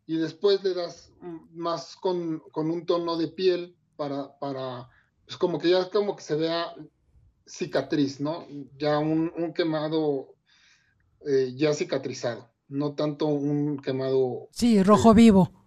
y 0.05 0.17
después 0.17 0.63
le 0.63 0.73
das 0.73 1.11
más 1.53 1.95
con, 1.95 2.41
un 2.53 2.85
tono 2.85 3.15
de 3.17 3.27
piel 3.27 3.75
para, 3.95 4.37
para, 4.39 4.89
pues 5.25 5.37
como 5.37 5.59
que 5.59 5.69
ya 5.69 5.89
como 5.89 6.15
que 6.15 6.23
se 6.23 6.35
vea 6.35 6.73
cicatriz, 7.45 8.19
¿no? 8.19 8.47
Ya 8.77 8.97
un, 8.97 9.53
quemado 9.53 10.35
eh, 11.27 11.53
ya 11.55 11.73
cicatrizado, 11.73 12.49
no 12.67 12.93
tanto 12.93 13.27
un 13.27 13.77
quemado. 13.79 14.49
Sí, 14.51 14.81
rojo 14.81 15.13
vivo. 15.13 15.58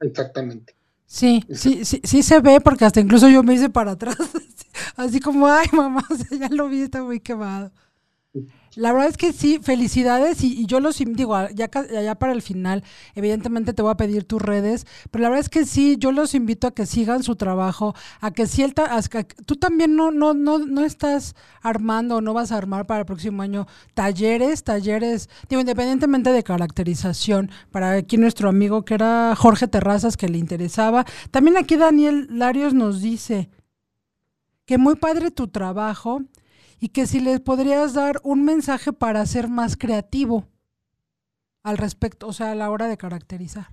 Exactamente. 0.00 0.74
Sí, 1.06 1.44
sí, 1.52 1.84
sí, 1.84 2.00
sí 2.02 2.22
se 2.22 2.40
ve 2.40 2.60
porque 2.60 2.84
hasta 2.84 3.00
incluso 3.00 3.28
yo 3.28 3.42
me 3.42 3.54
hice 3.54 3.70
para 3.70 3.92
atrás, 3.92 4.16
así 4.96 5.20
como, 5.20 5.46
ay 5.46 5.68
mamá, 5.72 6.04
ya 6.38 6.48
lo 6.48 6.68
vi, 6.68 6.82
está 6.82 7.02
muy 7.02 7.20
quemado. 7.20 7.70
La 8.76 8.92
verdad 8.92 9.08
es 9.08 9.16
que 9.16 9.32
sí, 9.32 9.60
felicidades 9.62 10.42
y, 10.42 10.66
yo 10.66 10.80
los 10.80 10.98
digo, 10.98 11.36
ya, 11.50 11.68
para 11.68 12.32
el 12.32 12.42
final, 12.42 12.82
evidentemente 13.14 13.72
te 13.72 13.82
voy 13.82 13.92
a 13.92 13.96
pedir 13.96 14.24
tus 14.24 14.42
redes, 14.42 14.84
pero 15.12 15.22
la 15.22 15.28
verdad 15.28 15.44
es 15.44 15.48
que 15.48 15.64
sí, 15.64 15.96
yo 15.98 16.10
los 16.10 16.34
invito 16.34 16.66
a 16.66 16.74
que 16.74 16.84
sigan 16.84 17.22
su 17.22 17.36
trabajo, 17.36 17.94
a 18.20 18.32
que 18.32 18.48
si 18.48 18.62
el 18.62 18.74
tú 19.46 19.54
también 19.54 19.94
no, 19.94 20.10
no, 20.10 20.34
no, 20.34 20.58
no 20.58 20.84
estás 20.84 21.36
armando 21.62 22.16
o 22.16 22.20
no 22.20 22.34
vas 22.34 22.50
a 22.50 22.56
armar 22.56 22.86
para 22.86 23.00
el 23.00 23.06
próximo 23.06 23.42
año 23.42 23.68
talleres, 23.94 24.64
talleres, 24.64 25.30
digo, 25.48 25.60
independientemente 25.60 26.32
de 26.32 26.42
caracterización, 26.42 27.52
para 27.70 27.92
aquí 27.92 28.16
nuestro 28.16 28.48
amigo 28.48 28.84
que 28.84 28.94
era 28.94 29.34
Jorge 29.36 29.68
Terrazas 29.68 30.16
que 30.16 30.28
le 30.28 30.38
interesaba. 30.38 31.04
También 31.30 31.56
aquí 31.56 31.76
Daniel 31.76 32.26
Larios 32.28 32.74
nos 32.74 33.00
dice 33.00 33.50
que 34.64 34.78
muy 34.78 34.96
padre 34.96 35.30
tu 35.30 35.46
trabajo 35.46 36.22
y 36.80 36.88
que 36.88 37.06
si 37.06 37.20
les 37.20 37.40
podrías 37.40 37.94
dar 37.94 38.20
un 38.22 38.44
mensaje 38.44 38.92
para 38.92 39.24
ser 39.26 39.48
más 39.48 39.76
creativo 39.76 40.48
al 41.62 41.78
respecto, 41.78 42.28
o 42.28 42.32
sea, 42.32 42.52
a 42.52 42.54
la 42.54 42.70
hora 42.70 42.88
de 42.88 42.98
caracterizar. 42.98 43.68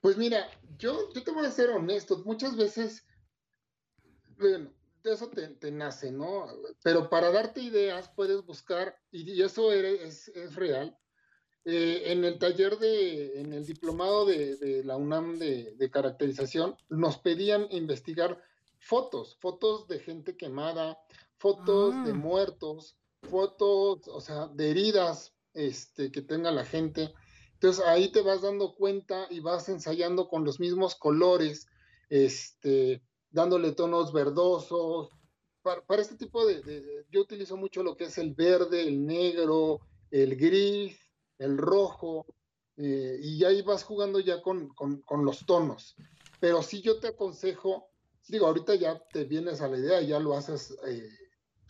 Pues 0.00 0.16
mira, 0.16 0.46
yo, 0.78 1.12
yo 1.12 1.22
te 1.22 1.30
voy 1.30 1.46
a 1.46 1.50
ser 1.50 1.70
honesto, 1.70 2.22
muchas 2.24 2.56
veces, 2.56 3.06
bueno, 4.38 4.72
de 5.02 5.12
eso 5.12 5.28
te, 5.30 5.70
nace, 5.70 6.10
¿no? 6.10 6.46
Pero 6.82 7.08
para 7.08 7.30
darte 7.30 7.62
ideas 7.62 8.10
puedes 8.14 8.44
buscar, 8.44 8.98
y, 9.10 9.42
eso 9.42 9.72
es, 9.72 10.28
es 10.28 10.54
real, 10.54 10.96
eh, 11.64 12.04
en 12.06 12.24
el 12.24 12.38
taller 12.38 12.78
de, 12.78 13.40
en 13.40 13.52
el 13.52 13.66
diplomado 13.66 14.24
de, 14.24 14.82
la 14.84 14.96
UNAM 14.96 15.38
de, 15.38 15.74
de, 15.76 15.90
caracterización, 15.90 16.76
nos 16.88 17.18
pedían 17.18 17.66
investigar 17.70 18.42
fotos, 18.80 19.36
fotos 19.40 19.86
de 19.86 20.00
gente 20.00 20.36
quemada, 20.36 20.98
fotos 21.38 21.94
de 22.04 22.10
ah. 22.10 22.14
muertos, 22.14 22.96
fotos, 23.22 24.08
o 24.08 24.20
sea, 24.20 24.48
de 24.48 24.70
heridas 24.70 25.32
este, 25.54 26.10
que 26.10 26.22
tenga 26.22 26.50
la 26.50 26.64
gente. 26.64 27.14
Entonces 27.54 27.84
ahí 27.84 28.10
te 28.10 28.22
vas 28.22 28.42
dando 28.42 28.74
cuenta 28.74 29.26
y 29.30 29.40
vas 29.40 29.68
ensayando 29.68 30.28
con 30.28 30.44
los 30.44 30.58
mismos 30.58 30.94
colores, 30.94 31.68
este, 32.08 33.02
dándole 33.30 33.72
tonos 33.72 34.12
verdosos. 34.12 35.10
Para, 35.62 35.82
este 36.00 36.16
tipo 36.16 36.46
de, 36.46 37.04
yo 37.10 37.20
utilizo 37.20 37.56
mucho 37.58 37.82
lo 37.82 37.96
que 37.96 38.04
es 38.04 38.16
el 38.16 38.34
verde, 38.34 38.80
el 38.80 39.04
negro, 39.04 39.80
el 40.10 40.36
gris, 40.36 40.98
el 41.38 41.58
rojo, 41.58 42.24
eh, 42.78 43.18
y 43.22 43.44
ahí 43.44 43.60
vas 43.60 43.84
jugando 43.84 44.20
ya 44.20 44.40
con, 44.40 44.70
con, 44.70 45.24
los 45.24 45.44
tonos. 45.44 45.96
Pero 46.40 46.62
sí 46.62 46.80
yo 46.80 46.98
te 46.98 47.08
aconsejo 47.08 47.89
digo, 48.30 48.46
ahorita 48.46 48.74
ya 48.74 48.98
te 49.12 49.24
vienes 49.24 49.60
a 49.60 49.68
la 49.68 49.78
idea, 49.78 50.00
ya 50.00 50.18
lo 50.18 50.34
haces 50.34 50.76
eh, 50.86 51.08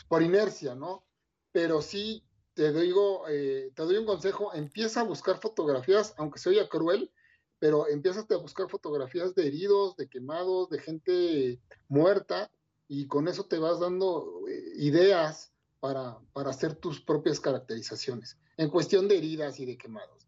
por 0.09 0.23
inercia, 0.23 0.75
¿no? 0.75 1.05
Pero 1.53 1.83
sí 1.83 2.25
eh, 2.57 3.73
te 3.75 3.83
doy 3.83 3.97
un 3.97 4.07
consejo, 4.07 4.53
empieza 4.55 5.01
a 5.01 5.05
buscar 5.05 5.39
fotografías, 5.41 6.15
aunque 6.19 6.39
se 6.39 6.69
cruel, 6.69 7.11
pero 7.59 7.89
empiezas 7.89 8.31
a 8.31 8.37
buscar 8.37 8.69
fotografías 8.69 9.35
de 9.35 9.47
heridos, 9.47 9.97
de 9.97 10.09
quemados, 10.09 10.69
de 10.71 10.79
gente 10.79 11.61
muerta, 11.89 12.51
y 12.89 13.07
con 13.07 13.29
eso 13.29 13.47
te 13.47 13.59
vas 13.59 13.81
dando 13.81 14.47
eh, 14.49 14.73
ideas 14.77 15.53
para 15.81 16.19
hacer 16.35 16.75
tus 16.75 17.01
propias 17.01 17.41
caracterizaciones 17.41 18.37
en 18.59 18.69
cuestión 18.69 19.09
de 19.09 19.17
heridas 19.17 19.59
y 19.59 19.65
de 19.65 19.79
quemados. 19.79 20.27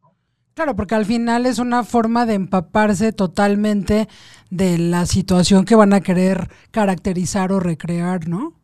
Claro, 0.54 0.76
porque 0.76 0.94
al 0.94 1.06
final 1.06 1.46
es 1.46 1.58
una 1.58 1.82
forma 1.82 2.26
de 2.26 2.34
empaparse 2.34 3.12
totalmente 3.12 4.08
de 4.50 4.76
la 4.78 5.06
situación 5.06 5.64
que 5.64 5.74
van 5.74 5.92
a 5.94 6.00
querer 6.02 6.48
caracterizar 6.70 7.52
o 7.52 7.60
recrear, 7.60 8.28
¿no? 8.28 8.60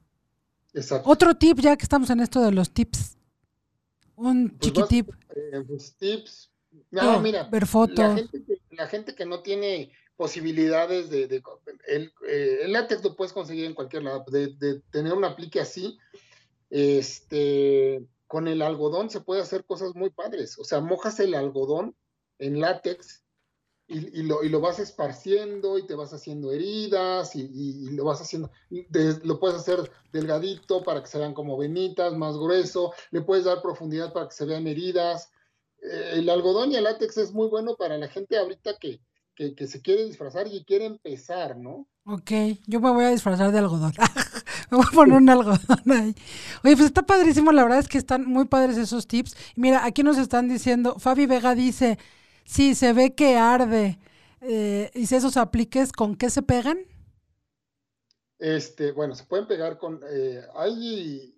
Exacto. 0.74 1.08
Otro 1.08 1.34
tip, 1.36 1.58
ya 1.60 1.76
que 1.76 1.82
estamos 1.82 2.10
en 2.10 2.20
esto 2.20 2.42
de 2.42 2.52
los 2.52 2.70
tips. 2.72 3.16
Un 4.16 4.50
Pues 4.50 4.60
chiquitip. 4.60 5.10
Eh, 5.34 5.64
pues, 5.66 5.94
tips. 5.96 6.50
No, 6.90 7.16
Oh, 7.16 7.20
mira, 7.20 7.44
ver 7.44 7.66
fotos. 7.66 7.98
la 7.98 8.14
gente, 8.16 8.44
que, 8.44 8.58
la 8.70 8.86
gente 8.86 9.14
que 9.14 9.24
no 9.26 9.40
tiene 9.42 9.90
posibilidades 10.16 11.08
de, 11.10 11.26
de- 11.26 11.42
el, 11.86 12.12
eh, 12.28 12.58
el 12.64 12.72
látex 12.72 13.02
lo 13.04 13.14
puedes 13.16 13.32
conseguir 13.32 13.64
en 13.64 13.74
cualquier 13.74 14.02
lado, 14.02 14.24
de, 14.30 14.48
de 14.58 14.80
tener 14.90 15.12
un 15.14 15.24
aplique 15.24 15.60
así, 15.60 15.96
este, 16.70 18.02
con 18.28 18.46
el 18.46 18.62
algodón 18.62 19.10
se 19.10 19.20
puede 19.20 19.40
hacer 19.40 19.64
cosas 19.64 19.94
muy 19.96 20.10
padres, 20.10 20.58
o 20.58 20.64
sea, 20.64 20.80
mojas 20.80 21.18
el 21.18 21.34
algodón 21.34 21.96
en 22.38 22.60
látex 22.60 23.24
y, 23.90 24.22
lo, 24.22 24.60
vas 24.60 24.78
esparciendo 24.78 25.78
y 25.78 25.86
te 25.86 25.94
vas 25.94 26.12
haciendo 26.12 26.52
heridas 26.52 27.34
y, 27.34 27.88
lo 27.92 28.04
vas 28.04 28.20
haciendo, 28.20 28.50
de- 28.68 29.18
lo 29.24 29.40
puedes 29.40 29.56
hacer 29.56 29.90
delgadito 30.12 30.84
para 30.84 31.00
que 31.00 31.08
se 31.08 31.18
vean 31.18 31.32
como 31.32 31.56
venitas, 31.56 32.14
más 32.14 32.36
grueso, 32.36 32.92
le 33.10 33.22
puedes 33.22 33.46
dar 33.46 33.62
profundidad 33.62 34.12
para 34.12 34.28
que 34.28 34.34
se 34.34 34.44
vean 34.44 34.66
heridas. 34.66 35.30
Eh, 35.80 36.16
el 36.16 36.28
algodón 36.28 36.70
y 36.70 36.76
el 36.76 36.84
látex 36.84 37.16
es 37.16 37.32
muy 37.32 37.48
bueno 37.48 37.76
para 37.76 37.96
la 37.96 38.08
gente 38.08 38.36
ahorita 38.36 38.76
que, 38.78 39.00
que, 39.34 39.54
que 39.54 39.66
se 39.66 39.80
quiere 39.80 40.04
disfrazar 40.04 40.48
y 40.48 40.64
quiere 40.66 40.84
empezar, 40.84 41.56
¿no? 41.56 41.88
Ok, 42.04 42.30
yo 42.66 42.80
me 42.80 42.90
voy 42.90 43.04
a 43.06 43.10
disfrazar 43.10 43.52
de 43.52 43.58
algodón. 43.58 43.92
me 44.70 44.78
voy 44.78 44.86
a 44.86 44.94
poner 44.94 45.16
un 45.16 45.28
algodón 45.28 45.92
ahí. 45.92 46.14
Oye, 46.64 46.76
pues 46.76 46.86
está 46.86 47.02
padrísimo, 47.02 47.52
la 47.52 47.62
verdad 47.62 47.80
es 47.80 47.88
que 47.88 47.98
están 47.98 48.24
muy 48.26 48.46
padres 48.46 48.76
esos 48.76 49.06
tips. 49.06 49.36
Mira, 49.56 49.84
aquí 49.84 50.02
nos 50.02 50.18
están 50.18 50.48
diciendo, 50.48 50.98
Fabi 50.98 51.26
Vega 51.26 51.54
dice, 51.54 51.98
sí, 52.44 52.74
se 52.74 52.92
ve 52.92 53.14
que 53.14 53.36
arde. 53.36 53.98
Eh, 54.40 54.90
¿Y 54.94 55.06
si 55.06 55.16
esos 55.16 55.36
apliques 55.36 55.92
con 55.92 56.14
qué 56.16 56.30
se 56.30 56.42
pegan? 56.42 56.78
Este, 58.38 58.92
bueno, 58.92 59.14
se 59.14 59.24
pueden 59.24 59.48
pegar 59.48 59.78
con, 59.78 60.00
eh, 60.08 60.42
hay, 60.54 61.34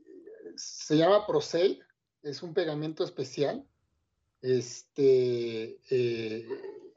se 0.57 0.97
llama 0.97 1.27
ProSail, 1.27 1.83
es 2.23 2.43
un 2.43 2.53
pegamento 2.53 3.05
especial, 3.05 3.65
este, 4.43 5.81
eh, 5.91 6.47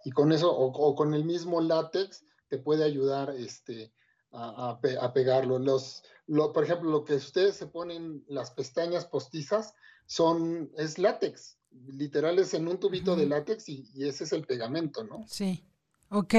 y 0.03 0.11
con 0.11 0.33
eso, 0.33 0.51
o, 0.51 0.65
o 0.65 0.95
con 0.95 1.13
el 1.13 1.23
mismo 1.23 1.61
látex, 1.61 2.25
te 2.49 2.57
puede 2.57 2.83
ayudar, 2.83 3.33
este, 3.37 3.93
a, 4.33 4.71
a 4.71 4.81
pe- 4.81 4.97
a 4.99 5.13
pegarlo. 5.13 5.59
Los, 5.59 6.03
lo, 6.27 6.51
por 6.51 6.63
ejemplo, 6.63 6.89
lo 6.89 7.05
que 7.05 7.15
ustedes 7.15 7.55
se 7.55 7.67
ponen, 7.67 8.23
las 8.27 8.51
pestañas 8.51 9.05
postizas, 9.05 9.73
son, 10.05 10.69
es 10.77 10.97
látex, 10.99 11.57
literal 11.87 12.37
es 12.39 12.53
en 12.53 12.67
un 12.67 12.77
tubito 12.77 13.15
de 13.15 13.25
látex 13.25 13.69
y, 13.69 13.89
y 13.93 14.07
ese 14.07 14.25
es 14.25 14.33
el 14.33 14.45
pegamento, 14.45 15.03
¿no? 15.03 15.23
Sí, 15.27 15.63
ok. 16.09 16.33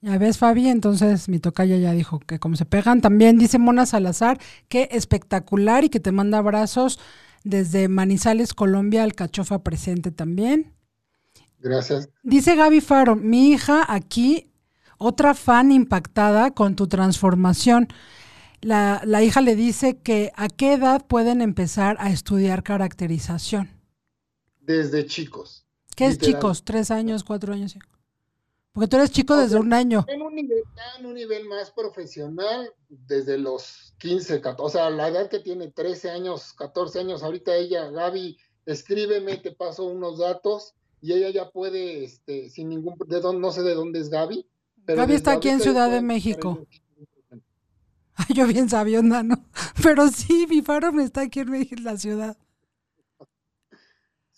Ya 0.00 0.18
ves, 0.18 0.36
Fabi, 0.36 0.68
entonces 0.68 1.28
mi 1.30 1.38
tocaya 1.38 1.78
ya 1.78 1.92
dijo 1.92 2.20
que 2.20 2.38
como 2.38 2.56
se 2.56 2.66
pegan. 2.66 3.00
También 3.00 3.38
dice 3.38 3.58
Mona 3.58 3.86
Salazar 3.86 4.38
que 4.68 4.88
espectacular 4.90 5.84
y 5.84 5.88
que 5.88 6.00
te 6.00 6.12
manda 6.12 6.38
abrazos 6.38 6.98
desde 7.42 7.88
Manizales, 7.88 8.52
Colombia, 8.52 9.02
Alcachofa 9.02 9.62
presente 9.62 10.10
también. 10.10 10.74
Gracias. 11.58 12.10
Dice 12.22 12.54
Gaby 12.54 12.82
Faro, 12.82 13.16
mi 13.16 13.52
hija 13.52 13.84
aquí, 13.90 14.52
otra 15.04 15.34
fan 15.34 15.70
impactada 15.70 16.52
con 16.52 16.76
tu 16.76 16.86
transformación. 16.86 17.88
La, 18.60 19.02
la 19.04 19.22
hija 19.22 19.40
le 19.42 19.54
dice 19.54 19.98
que 19.98 20.32
a 20.34 20.48
qué 20.48 20.72
edad 20.72 21.06
pueden 21.06 21.42
empezar 21.42 21.96
a 22.00 22.10
estudiar 22.10 22.62
caracterización. 22.62 23.70
Desde 24.60 25.04
chicos. 25.06 25.66
¿Qué 25.94 26.06
es 26.06 26.18
chicos? 26.18 26.64
¿Tres 26.64 26.90
años, 26.90 27.22
cuatro 27.22 27.52
años? 27.52 27.76
Porque 28.72 28.88
tú 28.88 28.96
eres 28.96 29.10
chico 29.12 29.34
O 29.34 29.36
desde 29.36 29.50
sea, 29.50 29.60
un 29.60 29.72
año. 29.72 30.04
En 30.08 30.22
un 30.22 30.34
nivel, 30.34 30.64
en 30.98 31.06
un 31.06 31.14
nivel 31.14 31.46
más 31.48 31.70
profesional, 31.70 32.72
desde 32.88 33.38
los 33.38 33.94
15, 33.98 34.40
14, 34.40 34.62
o 34.62 34.68
sea, 34.68 34.90
la 34.90 35.08
edad 35.08 35.28
que 35.28 35.38
tiene 35.38 35.70
13 35.70 36.10
años, 36.10 36.52
14 36.54 36.98
años, 36.98 37.22
ahorita 37.22 37.54
ella, 37.54 37.90
Gaby, 37.90 38.36
escríbeme, 38.66 39.36
te 39.36 39.52
paso 39.52 39.84
unos 39.84 40.18
datos 40.18 40.74
y 41.00 41.12
ella 41.12 41.30
ya 41.30 41.50
puede, 41.50 42.04
este, 42.04 42.48
sin 42.50 42.70
ningún, 42.70 42.96
de 43.06 43.20
dónde, 43.20 43.40
no 43.40 43.52
sé 43.52 43.62
de 43.62 43.74
dónde 43.74 44.00
es 44.00 44.08
Gaby. 44.08 44.44
Gaby 44.86 45.14
está 45.14 45.32
aquí 45.32 45.48
en 45.48 45.60
Ciudad 45.60 45.90
de 45.90 46.02
México. 46.02 46.66
Ay, 48.16 48.26
yo 48.34 48.46
bien 48.46 48.68
sabionda, 48.68 49.22
¿no? 49.22 49.44
Pero 49.82 50.08
sí, 50.08 50.46
mi 50.48 50.62
faro 50.62 50.92
me 50.92 51.02
está 51.02 51.22
aquí 51.22 51.40
en 51.40 51.84
la 51.84 51.96
ciudad. 51.96 52.36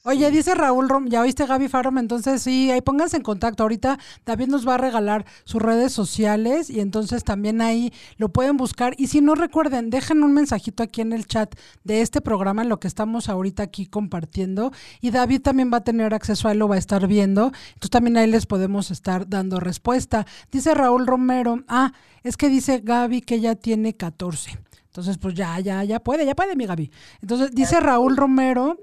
Oye, 0.08 0.30
dice 0.30 0.54
Raúl 0.54 0.88
Rom, 0.88 1.08
ya 1.08 1.20
oíste 1.20 1.46
Gaby 1.46 1.66
Farom, 1.66 1.98
entonces 1.98 2.40
sí, 2.40 2.70
ahí 2.70 2.80
pónganse 2.80 3.16
en 3.16 3.24
contacto. 3.24 3.64
Ahorita 3.64 3.98
David 4.24 4.46
nos 4.46 4.64
va 4.64 4.74
a 4.74 4.78
regalar 4.78 5.26
sus 5.42 5.60
redes 5.60 5.92
sociales 5.92 6.70
y 6.70 6.78
entonces 6.78 7.24
también 7.24 7.60
ahí 7.60 7.92
lo 8.16 8.28
pueden 8.28 8.56
buscar. 8.56 8.94
Y 8.98 9.08
si 9.08 9.20
no 9.20 9.34
recuerden, 9.34 9.90
dejen 9.90 10.22
un 10.22 10.32
mensajito 10.32 10.84
aquí 10.84 11.00
en 11.00 11.12
el 11.12 11.26
chat 11.26 11.52
de 11.82 12.02
este 12.02 12.20
programa, 12.20 12.62
en 12.62 12.68
lo 12.68 12.78
que 12.78 12.86
estamos 12.86 13.28
ahorita 13.28 13.64
aquí 13.64 13.86
compartiendo. 13.86 14.70
Y 15.00 15.10
David 15.10 15.42
también 15.42 15.72
va 15.72 15.78
a 15.78 15.84
tener 15.84 16.14
acceso 16.14 16.46
a 16.46 16.52
él, 16.52 16.60
lo 16.60 16.68
va 16.68 16.76
a 16.76 16.78
estar 16.78 17.04
viendo. 17.08 17.46
Entonces 17.46 17.90
también 17.90 18.16
ahí 18.16 18.30
les 18.30 18.46
podemos 18.46 18.92
estar 18.92 19.28
dando 19.28 19.58
respuesta. 19.58 20.24
Dice 20.52 20.72
Raúl 20.72 21.08
Romero, 21.08 21.64
ah, 21.66 21.92
es 22.22 22.36
que 22.36 22.48
dice 22.48 22.78
Gaby 22.78 23.22
que 23.22 23.40
ya 23.40 23.56
tiene 23.56 23.96
14. 23.96 24.56
Entonces, 24.84 25.18
pues 25.18 25.34
ya, 25.34 25.58
ya, 25.58 25.82
ya 25.82 25.98
puede, 25.98 26.24
ya 26.24 26.36
puede, 26.36 26.54
mi 26.54 26.64
Gaby. 26.64 26.92
Entonces, 27.22 27.50
dice 27.50 27.80
Raúl 27.80 28.16
Romero, 28.16 28.78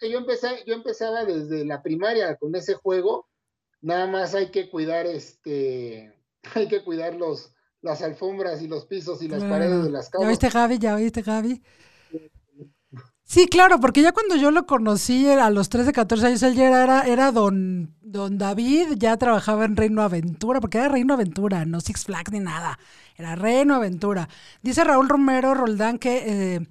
Que 0.00 0.10
yo 0.10 0.18
empecé, 0.18 0.64
yo 0.66 0.74
empezaba 0.74 1.24
desde 1.24 1.64
la 1.64 1.82
primaria 1.82 2.36
con 2.36 2.54
ese 2.54 2.74
juego, 2.74 3.28
nada 3.80 4.06
más 4.06 4.34
hay 4.34 4.50
que 4.50 4.70
cuidar 4.70 5.06
este, 5.06 6.14
hay 6.54 6.68
que 6.68 6.84
cuidar 6.84 7.14
los, 7.14 7.52
las 7.82 8.02
alfombras 8.02 8.62
y 8.62 8.68
los 8.68 8.86
pisos 8.86 9.22
y 9.22 9.28
las 9.28 9.44
Claro. 9.44 9.54
paredes 9.54 9.84
de 9.84 9.90
las 9.90 10.10
¿Ya 10.10 10.10
casas. 10.10 10.28
oíste, 10.28 10.48
Gaby? 10.50 10.78
¿Ya 10.78 10.94
oíste, 10.94 11.22
Gaby? 11.22 11.62
Sí, 13.24 13.46
claro, 13.48 13.80
porque 13.80 14.02
ya 14.02 14.12
cuando 14.12 14.36
yo 14.36 14.50
lo 14.50 14.66
conocí 14.66 15.26
a 15.30 15.48
los 15.48 15.68
13, 15.70 15.92
14 15.92 16.26
años, 16.26 16.42
él 16.42 16.54
ya 16.54 16.82
era, 16.82 17.02
era 17.02 17.32
don, 17.32 17.94
don 18.02 18.36
David, 18.36 18.94
ya 18.98 19.16
trabajaba 19.16 19.64
en 19.64 19.76
Reino 19.76 20.02
Aventura, 20.02 20.60
porque 20.60 20.76
era 20.78 20.88
Reino 20.88 21.14
Aventura, 21.14 21.64
no 21.64 21.80
Six 21.80 22.04
Flags 22.04 22.30
ni 22.32 22.40
nada, 22.40 22.78
era 23.16 23.34
Reino 23.34 23.74
Aventura. 23.74 24.28
Dice 24.60 24.84
Raúl 24.84 25.08
Romero 25.08 25.54
Roldán 25.54 25.98
que, 25.98 26.56
eh, 26.56 26.66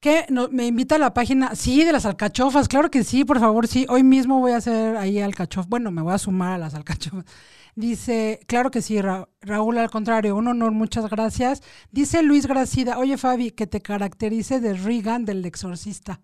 que 0.00 0.26
me 0.52 0.66
invita 0.66 0.96
a 0.96 0.98
la 0.98 1.14
página, 1.14 1.54
sí, 1.54 1.84
de 1.84 1.92
las 1.92 2.06
alcachofas, 2.06 2.68
claro 2.68 2.90
que 2.90 3.02
sí, 3.04 3.24
por 3.24 3.40
favor, 3.40 3.66
sí, 3.66 3.86
hoy 3.88 4.02
mismo 4.04 4.38
voy 4.40 4.52
a 4.52 4.58
hacer 4.58 4.96
ahí 4.96 5.18
alcachof, 5.20 5.66
bueno, 5.68 5.90
me 5.90 6.02
voy 6.02 6.14
a 6.14 6.18
sumar 6.18 6.52
a 6.52 6.58
las 6.58 6.74
alcachofas. 6.74 7.24
Dice, 7.74 8.40
claro 8.46 8.70
que 8.70 8.80
sí, 8.82 9.00
Ra- 9.02 9.28
Raúl, 9.42 9.76
al 9.78 9.90
contrario, 9.90 10.34
un 10.36 10.48
honor, 10.48 10.72
muchas 10.72 11.10
gracias. 11.10 11.62
Dice 11.90 12.22
Luis 12.22 12.46
Gracida, 12.46 12.98
oye 12.98 13.18
Fabi, 13.18 13.50
que 13.50 13.66
te 13.66 13.82
caracterice 13.82 14.60
de 14.60 14.74
Regan 14.74 15.24
del 15.26 15.44
exorcista. 15.44 16.22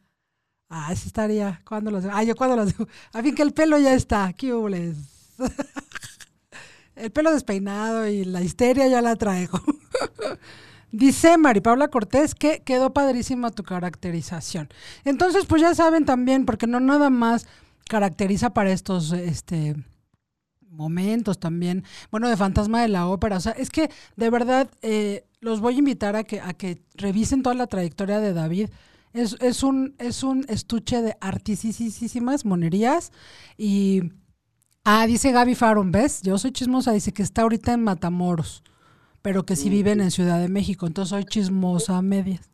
Ah, 0.71 0.91
eso 0.93 1.07
estaría, 1.07 1.61
¿cuándo 1.67 1.91
lo 1.91 1.99
hacemos? 1.99 2.17
Ah, 2.19 2.23
yo 2.25 2.35
cuándo 2.37 2.57
lo 2.57 2.63
hacemos. 2.63 2.89
A 3.13 3.23
fin 3.23 3.35
que 3.35 3.43
el 3.43 3.53
pelo 3.53 3.79
ya 3.79 3.93
está, 3.93 4.33
¿qué 4.33 4.55
hubles? 4.55 4.97
el 6.97 7.11
pelo 7.11 7.33
despeinado 7.33 8.07
y 8.07 8.25
la 8.25 8.43
histeria 8.43 8.87
ya 8.89 9.03
la 9.03 9.17
traigo. 9.17 9.61
Dice 10.93 11.39
Mari 11.39 11.63
Paula 11.63 11.89
Cortés 11.89 12.35
que 12.35 12.63
quedó 12.63 12.93
padrísima 12.93 13.51
tu 13.51 13.63
caracterización. 13.63 14.69
Entonces, 15.05 15.47
pues 15.47 15.63
ya 15.63 15.75
saben 15.75 16.05
también, 16.05 16.45
porque 16.45 16.67
no 16.67 16.81
nada 16.81 17.09
más 17.09 17.47
caracteriza 17.89 18.51
para 18.51 18.73
estos 18.73 19.13
este, 19.13 19.75
momentos 20.69 21.41
también, 21.41 21.85
bueno, 22.11 22.29
de 22.29 22.37
Fantasma 22.37 22.83
de 22.83 22.89
la 22.89 23.07
Ópera. 23.07 23.39
O 23.39 23.41
sea, 23.41 23.53
es 23.53 23.71
que 23.71 23.91
de 24.17 24.31
verdad 24.31 24.71
eh, 24.83 25.25
los 25.41 25.61
voy 25.61 25.77
a 25.77 25.79
invitar 25.79 26.15
a 26.15 26.25
que, 26.25 26.41
a 26.41 26.53
que 26.53 26.83
revisen 26.95 27.43
toda 27.43 27.55
la 27.55 27.67
trayectoria 27.67 28.21
de 28.21 28.35
David. 28.35 28.69
Es, 29.15 29.37
es, 29.41 29.63
un, 29.63 29.95
es 29.99 30.23
un 30.23 30.45
estuche 30.49 31.01
de 31.01 31.17
artisísimas 31.21 32.45
monerías 32.45 33.13
y... 33.57 34.13
Ah, 34.85 35.07
dice 35.07 35.31
Gaby 35.31 35.55
Faron, 35.55 35.93
¿ves? 35.93 36.23
Yo 36.23 36.37
soy 36.39 36.51
chismosa, 36.51 36.91
dice 36.91 37.13
que 37.13 37.23
está 37.23 37.43
ahorita 37.43 37.73
en 37.73 37.85
Matamoros, 37.85 38.65
pero 39.23 39.45
que 39.45 39.57
sí 39.57 39.71
viven 39.71 40.01
en 40.01 40.11
Ciudad 40.11 40.41
de 40.41 40.49
México, 40.49 40.87
entonces 40.87 41.11
soy 41.11 41.25
chismosa 41.25 41.97
a 41.97 42.03
medias. 42.03 42.51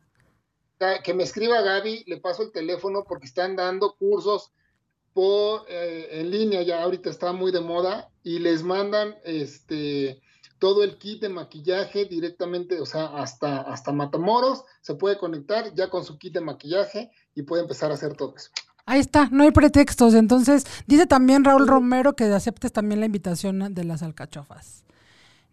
Que 1.03 1.13
me 1.13 1.25
escriba 1.25 1.61
Gaby, 1.61 2.05
le 2.07 2.19
paso 2.19 2.43
el 2.45 2.53
teléfono 2.53 3.05
porque 3.09 3.27
están 3.27 3.57
dando 3.57 3.97
cursos 3.97 4.53
por 5.13 5.65
eh, 5.69 6.21
en 6.21 6.31
línea, 6.31 6.63
ya 6.63 6.83
ahorita 6.83 7.11
está 7.11 7.33
muy 7.33 7.51
de 7.51 7.61
moda, 7.61 8.11
y 8.23 8.39
les 8.39 8.63
mandan 8.63 9.17
este 9.25 10.21
todo 10.59 10.83
el 10.83 10.99
kit 10.99 11.21
de 11.21 11.29
maquillaje 11.29 12.05
directamente, 12.05 12.81
o 12.81 12.87
sea, 12.87 13.07
hasta, 13.07 13.61
hasta 13.61 13.93
Matamoros, 13.93 14.65
se 14.81 14.95
puede 14.95 15.19
conectar 15.19 15.73
ya 15.75 15.89
con 15.89 16.05
su 16.05 16.19
kit 16.19 16.35
de 16.35 16.41
maquillaje 16.41 17.11
y 17.35 17.43
puede 17.43 17.63
empezar 17.63 17.91
a 17.91 17.95
hacer 17.95 18.15
todo 18.15 18.35
eso. 18.37 18.51
Ahí 18.85 19.01
está, 19.01 19.29
no 19.31 19.45
hay 19.45 19.51
pretextos. 19.51 20.15
Entonces, 20.15 20.65
dice 20.87 21.07
también 21.07 21.45
Raúl 21.45 21.69
Romero 21.69 22.15
que 22.15 22.25
aceptes 22.25 22.73
también 22.73 23.01
la 23.01 23.07
invitación 23.07 23.75
de 23.75 23.85
las 23.85 24.03
alcachofas. 24.03 24.83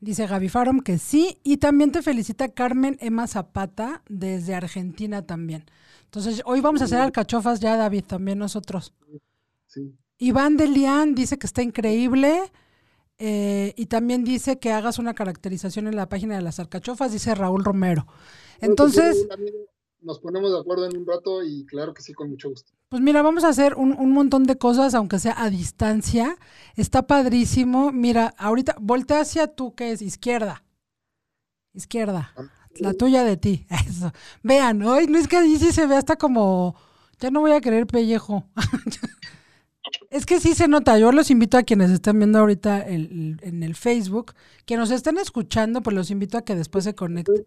Dice 0.01 0.27
Gaby 0.27 0.49
Farom 0.49 0.79
que 0.81 0.97
sí. 0.97 1.39
Y 1.43 1.57
también 1.57 1.91
te 1.91 2.01
felicita 2.01 2.49
Carmen 2.49 2.97
Emma 2.99 3.27
Zapata 3.27 4.03
desde 4.09 4.53
Argentina 4.55 5.25
también. 5.25 5.65
Entonces, 6.05 6.41
hoy 6.45 6.61
vamos 6.61 6.81
a 6.81 6.85
hacer 6.85 6.99
alcachofas 6.99 7.59
ya, 7.59 7.75
David, 7.75 8.03
también 8.05 8.37
nosotros. 8.39 8.93
Sí. 9.67 9.93
Iván 10.17 10.55
de 10.57 10.67
Lian 10.67 11.15
dice 11.15 11.37
que 11.37 11.47
está 11.47 11.61
increíble. 11.61 12.51
eh, 13.17 13.73
y 13.77 13.85
también 13.85 14.23
dice 14.25 14.59
que 14.59 14.71
hagas 14.73 14.99
una 14.99 15.13
caracterización 15.13 15.87
en 15.87 15.95
la 15.95 16.09
página 16.09 16.35
de 16.35 16.41
las 16.41 16.59
alcachofas, 16.59 17.13
dice 17.13 17.33
Raúl 17.33 17.63
Romero. 17.63 18.05
Entonces, 18.59 19.25
Bueno, 19.27 19.27
pues, 19.27 19.39
amigo, 19.39 19.57
nos 20.01 20.19
ponemos 20.19 20.51
de 20.51 20.59
acuerdo 20.59 20.85
en 20.85 20.97
un 20.97 21.05
rato 21.07 21.41
y 21.43 21.65
claro 21.65 21.93
que 21.93 22.01
sí, 22.01 22.13
con 22.13 22.29
mucho 22.29 22.49
gusto. 22.49 22.73
Pues 22.89 23.01
mira, 23.01 23.21
vamos 23.21 23.43
a 23.43 23.49
hacer 23.49 23.75
un, 23.75 23.93
un 23.93 24.11
montón 24.11 24.43
de 24.43 24.57
cosas, 24.57 24.93
aunque 24.93 25.19
sea 25.19 25.35
a 25.41 25.49
distancia. 25.49 26.37
Está 26.75 27.07
padrísimo. 27.07 27.91
Mira, 27.91 28.33
ahorita 28.37 28.75
voltea 28.79 29.21
hacia 29.21 29.47
tú, 29.47 29.73
que 29.75 29.91
es 29.91 30.01
izquierda. 30.01 30.63
Izquierda. 31.73 32.33
La 32.77 32.93
tuya 32.93 33.23
de 33.23 33.37
ti. 33.37 33.65
Eso. 33.87 34.11
Vean, 34.43 34.81
hoy 34.83 35.07
no 35.07 35.17
es 35.17 35.27
que 35.27 35.37
ahí 35.37 35.57
sí 35.57 35.71
se 35.71 35.87
ve 35.87 35.95
hasta 35.95 36.15
como. 36.15 36.75
Ya 37.19 37.31
no 37.31 37.39
voy 37.41 37.51
a 37.51 37.61
querer 37.61 37.87
pellejo. 37.87 38.49
es 40.09 40.25
que 40.25 40.39
sí 40.39 40.53
se 40.53 40.67
nota. 40.67 40.99
Yo 40.99 41.11
los 41.11 41.31
invito 41.31 41.57
a 41.57 41.63
quienes 41.63 41.89
están 41.91 42.17
viendo 42.19 42.39
ahorita 42.39 42.81
el- 42.81 43.39
en 43.41 43.63
el 43.63 43.75
Facebook, 43.75 44.33
que 44.65 44.77
nos 44.77 44.91
estén 44.91 45.17
escuchando, 45.17 45.81
pues 45.81 45.95
los 45.95 46.11
invito 46.11 46.37
a 46.37 46.43
que 46.43 46.55
después 46.55 46.83
se 46.83 46.93
conecten. 46.95 47.45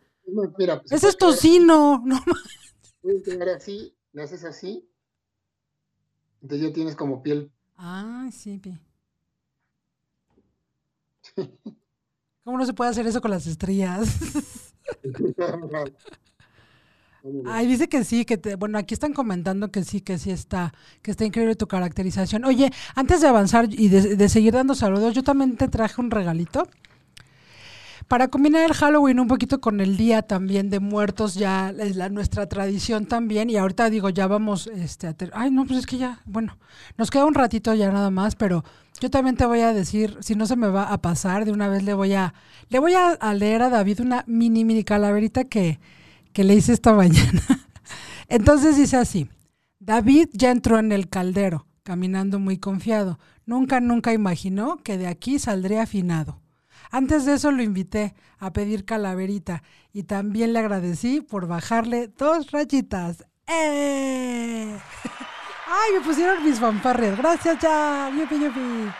Mira, 0.58 0.80
pues, 0.80 0.92
Ese 0.92 1.08
es 1.08 1.16
tocino. 1.16 2.02
No, 2.04 2.20
Puedes 3.00 3.56
así, 3.56 3.94
le 4.12 4.22
haces 4.22 4.44
así. 4.44 4.87
Entonces 6.42 6.68
ya 6.68 6.72
tienes 6.72 6.96
como 6.96 7.22
piel. 7.22 7.50
Ay, 7.76 8.32
sí, 8.32 8.58
pi. 8.58 8.78
¿Cómo 12.44 12.58
no 12.58 12.66
se 12.66 12.72
puede 12.72 12.90
hacer 12.90 13.06
eso 13.06 13.20
con 13.20 13.30
las 13.30 13.46
estrellas? 13.46 14.16
Ay, 17.46 17.66
dice 17.66 17.88
que 17.88 18.04
sí, 18.04 18.24
que 18.24 18.38
te, 18.38 18.54
bueno, 18.54 18.78
aquí 18.78 18.94
están 18.94 19.12
comentando 19.12 19.70
que 19.70 19.84
sí, 19.84 20.00
que 20.00 20.18
sí 20.18 20.30
está, 20.30 20.72
que 21.02 21.10
está 21.10 21.24
increíble 21.24 21.56
tu 21.56 21.66
caracterización. 21.66 22.44
Oye, 22.44 22.72
antes 22.94 23.20
de 23.20 23.28
avanzar 23.28 23.66
y 23.70 23.88
de, 23.88 24.16
de 24.16 24.28
seguir 24.28 24.54
dando 24.54 24.74
saludos, 24.74 25.14
yo 25.14 25.22
también 25.22 25.56
te 25.56 25.68
traje 25.68 26.00
un 26.00 26.10
regalito. 26.10 26.66
Para 28.08 28.28
combinar 28.28 28.64
el 28.64 28.72
Halloween 28.72 29.20
un 29.20 29.28
poquito 29.28 29.60
con 29.60 29.80
el 29.80 29.98
día 29.98 30.22
también 30.22 30.70
de 30.70 30.80
muertos, 30.80 31.34
ya 31.34 31.74
es 31.78 31.94
la, 31.94 32.08
nuestra 32.08 32.48
tradición 32.48 33.04
también. 33.04 33.50
Y 33.50 33.56
ahorita 33.58 33.90
digo, 33.90 34.08
ya 34.08 34.26
vamos, 34.26 34.66
este, 34.66 35.06
a 35.08 35.12
ter- 35.12 35.30
ay, 35.34 35.50
no, 35.50 35.66
pues 35.66 35.80
es 35.80 35.86
que 35.86 35.98
ya, 35.98 36.22
bueno, 36.24 36.56
nos 36.96 37.10
queda 37.10 37.26
un 37.26 37.34
ratito 37.34 37.74
ya 37.74 37.92
nada 37.92 38.10
más, 38.10 38.34
pero 38.34 38.64
yo 38.98 39.10
también 39.10 39.36
te 39.36 39.44
voy 39.44 39.60
a 39.60 39.74
decir, 39.74 40.16
si 40.20 40.34
no 40.36 40.46
se 40.46 40.56
me 40.56 40.68
va 40.68 40.84
a 40.84 41.02
pasar, 41.02 41.44
de 41.44 41.52
una 41.52 41.68
vez 41.68 41.82
le 41.82 41.92
voy 41.92 42.14
a, 42.14 42.32
le 42.70 42.78
voy 42.78 42.94
a, 42.94 43.10
a 43.10 43.34
leer 43.34 43.60
a 43.60 43.68
David 43.68 44.00
una 44.00 44.24
mini, 44.26 44.64
mini 44.64 44.84
calaverita 44.84 45.44
que, 45.44 45.78
que 46.32 46.44
le 46.44 46.54
hice 46.54 46.72
esta 46.72 46.94
mañana. 46.94 47.42
Entonces 48.28 48.76
dice 48.78 48.96
así, 48.96 49.28
David 49.80 50.28
ya 50.32 50.50
entró 50.50 50.78
en 50.78 50.92
el 50.92 51.10
caldero, 51.10 51.66
caminando 51.82 52.38
muy 52.38 52.56
confiado. 52.56 53.18
Nunca, 53.44 53.80
nunca 53.80 54.14
imaginó 54.14 54.78
que 54.78 54.96
de 54.96 55.06
aquí 55.08 55.38
saldría 55.38 55.82
afinado. 55.82 56.40
Antes 56.90 57.24
de 57.26 57.34
eso 57.34 57.50
lo 57.50 57.62
invité 57.62 58.14
a 58.38 58.52
pedir 58.52 58.84
calaverita 58.84 59.62
y 59.92 60.04
también 60.04 60.52
le 60.52 60.60
agradecí 60.60 61.20
por 61.20 61.46
bajarle 61.46 62.08
dos 62.08 62.50
rayitas. 62.50 63.24
¡Eh! 63.46 64.78
¡Ay, 65.66 65.92
me 65.94 66.00
pusieron 66.00 66.44
mis 66.44 66.58
fanfarrias! 66.58 67.16
¡Gracias, 67.18 67.58
ya! 67.60 68.10
¡Yupi, 68.10 68.40
yupi! 68.40 68.90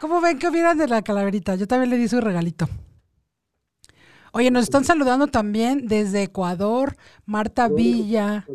¿Cómo 0.00 0.20
ven 0.20 0.38
que 0.38 0.48
opinan 0.48 0.78
de 0.78 0.86
la 0.86 1.02
calaverita? 1.02 1.54
Yo 1.56 1.66
también 1.66 1.90
le 1.90 1.96
di 1.96 2.08
su 2.08 2.20
regalito. 2.20 2.68
Oye, 4.32 4.50
nos 4.50 4.64
están 4.64 4.84
saludando 4.84 5.26
también 5.26 5.86
desde 5.88 6.22
Ecuador, 6.22 6.96
Marta 7.24 7.68
Villa. 7.68 8.46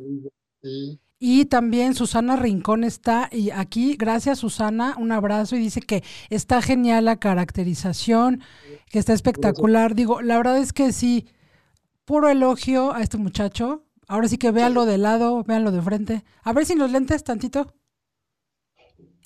Sí. 0.61 1.02
Y 1.25 1.45
también 1.45 1.95
Susana 1.95 2.35
Rincón 2.35 2.83
está 2.83 3.29
y 3.31 3.49
aquí, 3.51 3.95
gracias 3.95 4.39
Susana, 4.39 4.93
un 4.97 5.13
abrazo 5.13 5.55
y 5.55 5.59
dice 5.59 5.79
que 5.79 6.03
está 6.29 6.61
genial 6.61 7.05
la 7.05 7.15
caracterización, 7.15 8.41
que 8.89 8.99
está 8.99 9.13
espectacular. 9.13 9.95
Digo, 9.95 10.21
la 10.21 10.35
verdad 10.35 10.57
es 10.57 10.73
que 10.73 10.91
sí, 10.91 11.29
puro 12.03 12.27
elogio 12.27 12.93
a 12.93 13.01
este 13.01 13.17
muchacho. 13.17 13.85
Ahora 14.09 14.27
sí 14.27 14.37
que 14.37 14.51
véanlo 14.51 14.85
de 14.85 14.97
lado, 14.97 15.45
véanlo 15.45 15.71
de 15.71 15.81
frente. 15.81 16.25
A 16.43 16.51
ver 16.51 16.65
si 16.65 16.75
los 16.75 16.91
lentes 16.91 17.23
tantito. 17.23 17.73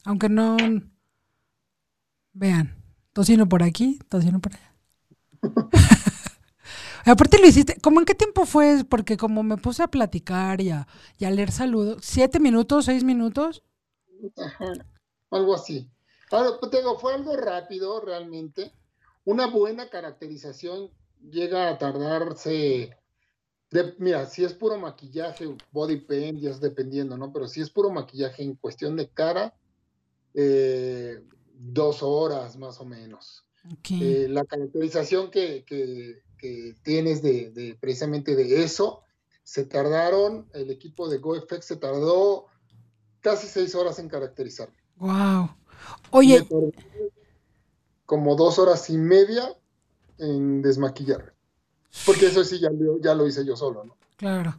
Aunque 0.05 0.29
no. 0.29 0.55
Vean, 2.31 2.75
tocino 3.11 3.49
por 3.49 3.63
aquí, 3.63 3.97
tocino 4.07 4.39
por 4.39 4.53
allá. 4.53 4.75
Aparte 7.07 7.39
lo 7.39 7.47
hiciste, 7.47 7.77
¿cómo 7.81 7.99
en 7.99 8.05
qué 8.05 8.15
tiempo 8.15 8.45
fue? 8.45 8.83
Porque 8.87 9.17
como 9.17 9.43
me 9.43 9.57
puse 9.57 9.83
a 9.83 9.87
platicar 9.87 10.59
y 10.61 10.71
a, 10.71 10.87
y 11.17 11.25
a 11.25 11.31
leer 11.31 11.51
saludos, 11.51 11.99
¿siete 12.01 12.39
minutos, 12.39 12.85
seis 12.85 13.03
minutos? 13.03 13.63
Ajá, 14.35 14.73
algo 15.31 15.55
así. 15.55 15.89
Ahora, 16.31 16.51
pues, 16.59 16.71
te 16.71 16.77
digo, 16.77 16.99
fue 16.99 17.13
algo 17.13 17.35
rápido 17.37 18.01
realmente. 18.01 18.71
Una 19.23 19.47
buena 19.47 19.89
caracterización 19.89 20.89
llega 21.29 21.69
a 21.69 21.77
tardarse. 21.77 22.91
de- 23.69 23.95
mira, 23.97 24.25
si 24.25 24.43
es 24.45 24.53
puro 24.53 24.77
maquillaje, 24.77 25.55
body 25.71 25.97
paint, 25.97 26.39
ya 26.39 26.51
es 26.51 26.61
dependiendo, 26.61 27.17
¿no? 27.17 27.31
Pero 27.33 27.47
si 27.47 27.59
es 27.61 27.69
puro 27.69 27.89
maquillaje 27.89 28.41
en 28.43 28.55
cuestión 28.55 28.95
de 28.95 29.09
cara, 29.09 29.53
eh, 30.33 31.21
dos 31.53 32.01
horas 32.01 32.57
más 32.57 32.79
o 32.79 32.85
menos. 32.85 33.43
Eh, 34.01 34.27
la 34.29 34.45
caracterización 34.45 35.31
que, 35.31 35.65
que- 35.65 36.21
que 36.37 36.75
tienes 36.83 37.21
de, 37.21 37.51
de 37.51 37.75
precisamente 37.79 38.35
de 38.35 38.63
eso, 38.63 39.03
se 39.43 39.65
tardaron, 39.65 40.47
el 40.53 40.69
equipo 40.71 41.09
de 41.09 41.17
GoFX 41.19 41.65
se 41.65 41.75
tardó 41.77 42.45
casi 43.21 43.47
seis 43.47 43.75
horas 43.75 43.99
en 43.99 44.09
caracterizar. 44.09 44.69
Wow. 44.97 45.49
Oye, 46.11 46.47
como 48.05 48.35
dos 48.35 48.57
horas 48.59 48.89
y 48.89 48.97
media 48.97 49.55
en 50.17 50.61
desmaquillar. 50.61 51.33
Porque 52.05 52.27
eso 52.27 52.43
sí, 52.43 52.59
ya, 52.59 52.69
lo- 52.69 52.99
ya 52.99 53.13
lo 53.15 53.27
hice 53.27 53.45
yo 53.45 53.55
solo, 53.55 53.83
¿no? 53.83 53.95
claro. 54.17 54.55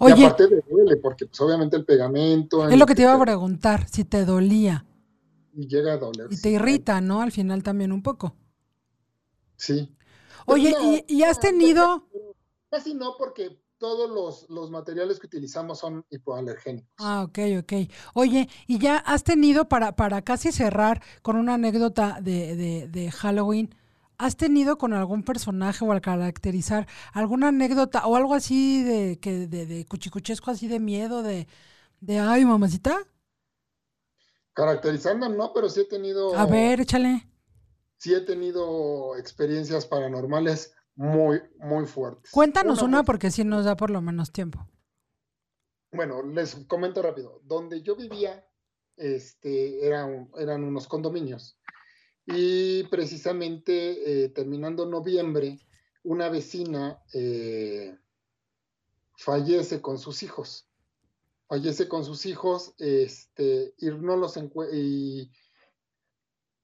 Y 0.00 0.04
Oye, 0.04 0.24
aparte 0.24 0.46
de 0.46 0.64
duele, 0.70 0.96
porque 0.96 1.26
pues 1.26 1.38
obviamente 1.42 1.76
el 1.76 1.84
pegamento 1.84 2.66
es 2.66 2.78
lo 2.78 2.86
que 2.86 2.94
te 2.94 3.02
iba 3.02 3.12
a 3.12 3.20
preguntar, 3.20 3.86
si 3.90 4.04
te 4.04 4.24
dolía 4.24 4.86
y 5.54 5.66
llega 5.66 5.92
a 5.94 5.96
doler. 5.98 6.28
y 6.30 6.40
te 6.40 6.48
irrita, 6.50 7.02
¿no? 7.02 7.20
Al 7.20 7.30
final 7.30 7.62
también 7.62 7.92
un 7.92 8.02
poco. 8.02 8.34
Sí. 9.56 9.94
Oye, 10.46 10.70
No, 10.70 11.02
¿y, 11.08 11.16
y 11.16 11.22
has 11.22 11.40
tenido? 11.40 12.08
Casi 12.70 12.94
no, 12.94 13.16
porque 13.16 13.58
todos 13.78 14.10
los, 14.10 14.48
los 14.50 14.70
materiales 14.70 15.18
que 15.18 15.26
utilizamos 15.26 15.78
son 15.78 16.04
hipoalergénicos. 16.10 16.90
Ah, 16.98 17.22
ok, 17.24 17.38
ok. 17.60 17.72
Oye, 18.14 18.48
¿y 18.66 18.78
ya 18.78 18.96
has 18.96 19.22
tenido, 19.22 19.68
para, 19.68 19.96
para 19.96 20.22
casi 20.22 20.50
cerrar 20.52 21.02
con 21.22 21.36
una 21.36 21.54
anécdota 21.54 22.18
de, 22.20 22.56
de, 22.56 22.88
de 22.88 23.10
Halloween, 23.10 23.74
¿has 24.18 24.36
tenido 24.36 24.78
con 24.78 24.94
algún 24.94 25.22
personaje 25.22 25.84
o 25.84 25.92
al 25.92 26.00
caracterizar 26.00 26.86
alguna 27.12 27.48
anécdota 27.48 28.06
o 28.06 28.16
algo 28.16 28.34
así 28.34 28.82
de, 28.82 29.18
que, 29.20 29.46
de, 29.46 29.66
de 29.66 29.84
cuchicuchesco, 29.84 30.50
así 30.50 30.68
de 30.68 30.80
miedo, 30.80 31.22
de, 31.22 31.46
de 32.00 32.18
ay, 32.18 32.44
mamacita? 32.44 32.98
Caracterizando, 34.54 35.28
no, 35.28 35.52
pero 35.52 35.68
sí 35.68 35.80
he 35.80 35.84
tenido, 35.84 36.34
A 36.34 36.46
ver, 36.46 36.80
échale. 36.80 37.26
Sí 37.98 38.14
he 38.14 38.20
tenido 38.20 39.16
experiencias 39.16 39.86
paranormales 39.86 40.74
muy, 40.94 41.40
muy 41.58 41.86
fuertes. 41.86 42.30
Cuéntanos 42.30 42.82
una 42.82 43.02
porque 43.04 43.30
sí 43.30 43.44
nos 43.44 43.64
da 43.64 43.76
por 43.76 43.90
lo 43.90 44.00
menos 44.00 44.32
tiempo. 44.32 44.66
Bueno, 45.92 46.22
les 46.22 46.54
comento 46.66 47.02
rápido. 47.02 47.40
Donde 47.44 47.82
yo 47.82 47.96
vivía, 47.96 48.46
este, 48.96 49.86
era 49.86 50.04
un- 50.06 50.30
eran 50.38 50.64
unos 50.64 50.88
condominios. 50.88 51.58
Y 52.26 52.84
precisamente 52.84 54.24
eh, 54.24 54.28
terminando 54.30 54.84
noviembre, 54.86 55.60
una 56.02 56.28
vecina 56.28 57.02
eh, 57.14 57.96
fallece 59.16 59.80
con 59.80 59.98
sus 59.98 60.22
hijos. 60.22 60.68
Fallece 61.48 61.88
con 61.88 62.04
sus 62.04 62.26
hijos, 62.26 62.74
este, 62.78 63.74
y 63.78 63.86
no 63.86 64.16
los 64.16 64.36
y 64.72 65.30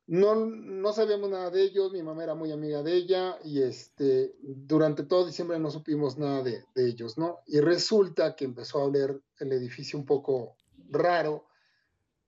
no, 0.07 0.35
no 0.35 0.93
sabíamos 0.93 1.31
nada 1.31 1.51
de 1.51 1.63
ellos, 1.63 1.93
mi 1.93 2.03
mamá 2.03 2.25
era 2.25 2.35
muy 2.35 2.51
amiga 2.53 2.83
de 2.83 2.95
ella 2.95 3.39
y 3.45 3.63
este, 3.63 4.35
durante 4.43 5.05
todo 5.05 5.27
diciembre 5.27 5.59
no 5.59 5.71
supimos 5.71 6.19
nada 6.19 6.43
de, 6.43 6.65
de 6.75 6.89
ellos, 6.89 7.17
¿no? 7.19 7.39
Y 7.47 7.61
resulta 7.61 8.35
que 8.37 8.45
empezó 8.45 8.81
a 8.81 8.85
oler 8.85 9.23
el 9.39 9.53
edificio 9.53 9.99
un 9.99 10.05
poco 10.07 10.57
raro. 10.91 11.47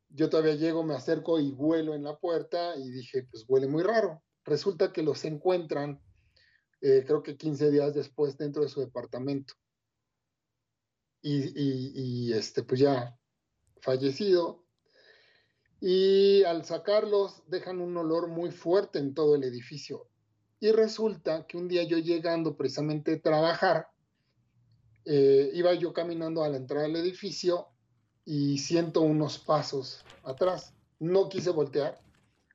Yo 0.08 0.30
todavía 0.30 0.54
llego, 0.54 0.84
me 0.84 0.94
acerco 0.94 1.40
y 1.40 1.50
huelo 1.52 1.94
en 1.94 2.04
la 2.04 2.18
puerta 2.18 2.76
y 2.76 2.90
dije, 2.90 3.24
pues 3.30 3.44
huele 3.48 3.66
muy 3.66 3.82
raro. 3.82 4.22
Resulta 4.44 4.92
que 4.92 5.02
los 5.02 5.24
encuentran, 5.24 6.00
eh, 6.80 7.04
creo 7.06 7.22
que 7.22 7.36
15 7.36 7.70
días 7.70 7.94
después, 7.94 8.38
dentro 8.38 8.62
de 8.62 8.68
su 8.68 8.80
departamento. 8.80 9.54
Y, 11.22 11.38
y- 11.60 11.92
y, 12.28 12.32
este, 12.32 12.62
pues 12.62 12.80
ya 12.80 13.18
fallecido. 13.80 14.63
Y 15.86 16.42
al 16.44 16.64
sacarlos 16.64 17.42
dejan 17.46 17.78
un 17.78 17.94
olor 17.98 18.28
muy 18.28 18.50
fuerte 18.50 18.98
en 18.98 19.12
todo 19.12 19.34
el 19.34 19.44
edificio. 19.44 20.08
Y 20.58 20.72
resulta 20.72 21.46
que 21.46 21.58
un 21.58 21.68
día 21.68 21.82
yo 21.82 21.98
llegando 21.98 22.56
precisamente 22.56 23.12
a 23.12 23.20
trabajar, 23.20 23.88
eh, 25.04 25.50
iba 25.52 25.74
yo 25.74 25.92
caminando 25.92 26.42
a 26.42 26.48
la 26.48 26.56
entrada 26.56 26.84
del 26.84 26.96
edificio 26.96 27.66
y 28.24 28.56
siento 28.56 29.02
unos 29.02 29.38
pasos 29.38 30.02
atrás. 30.22 30.72
No 31.00 31.28
quise 31.28 31.50
voltear, 31.50 32.00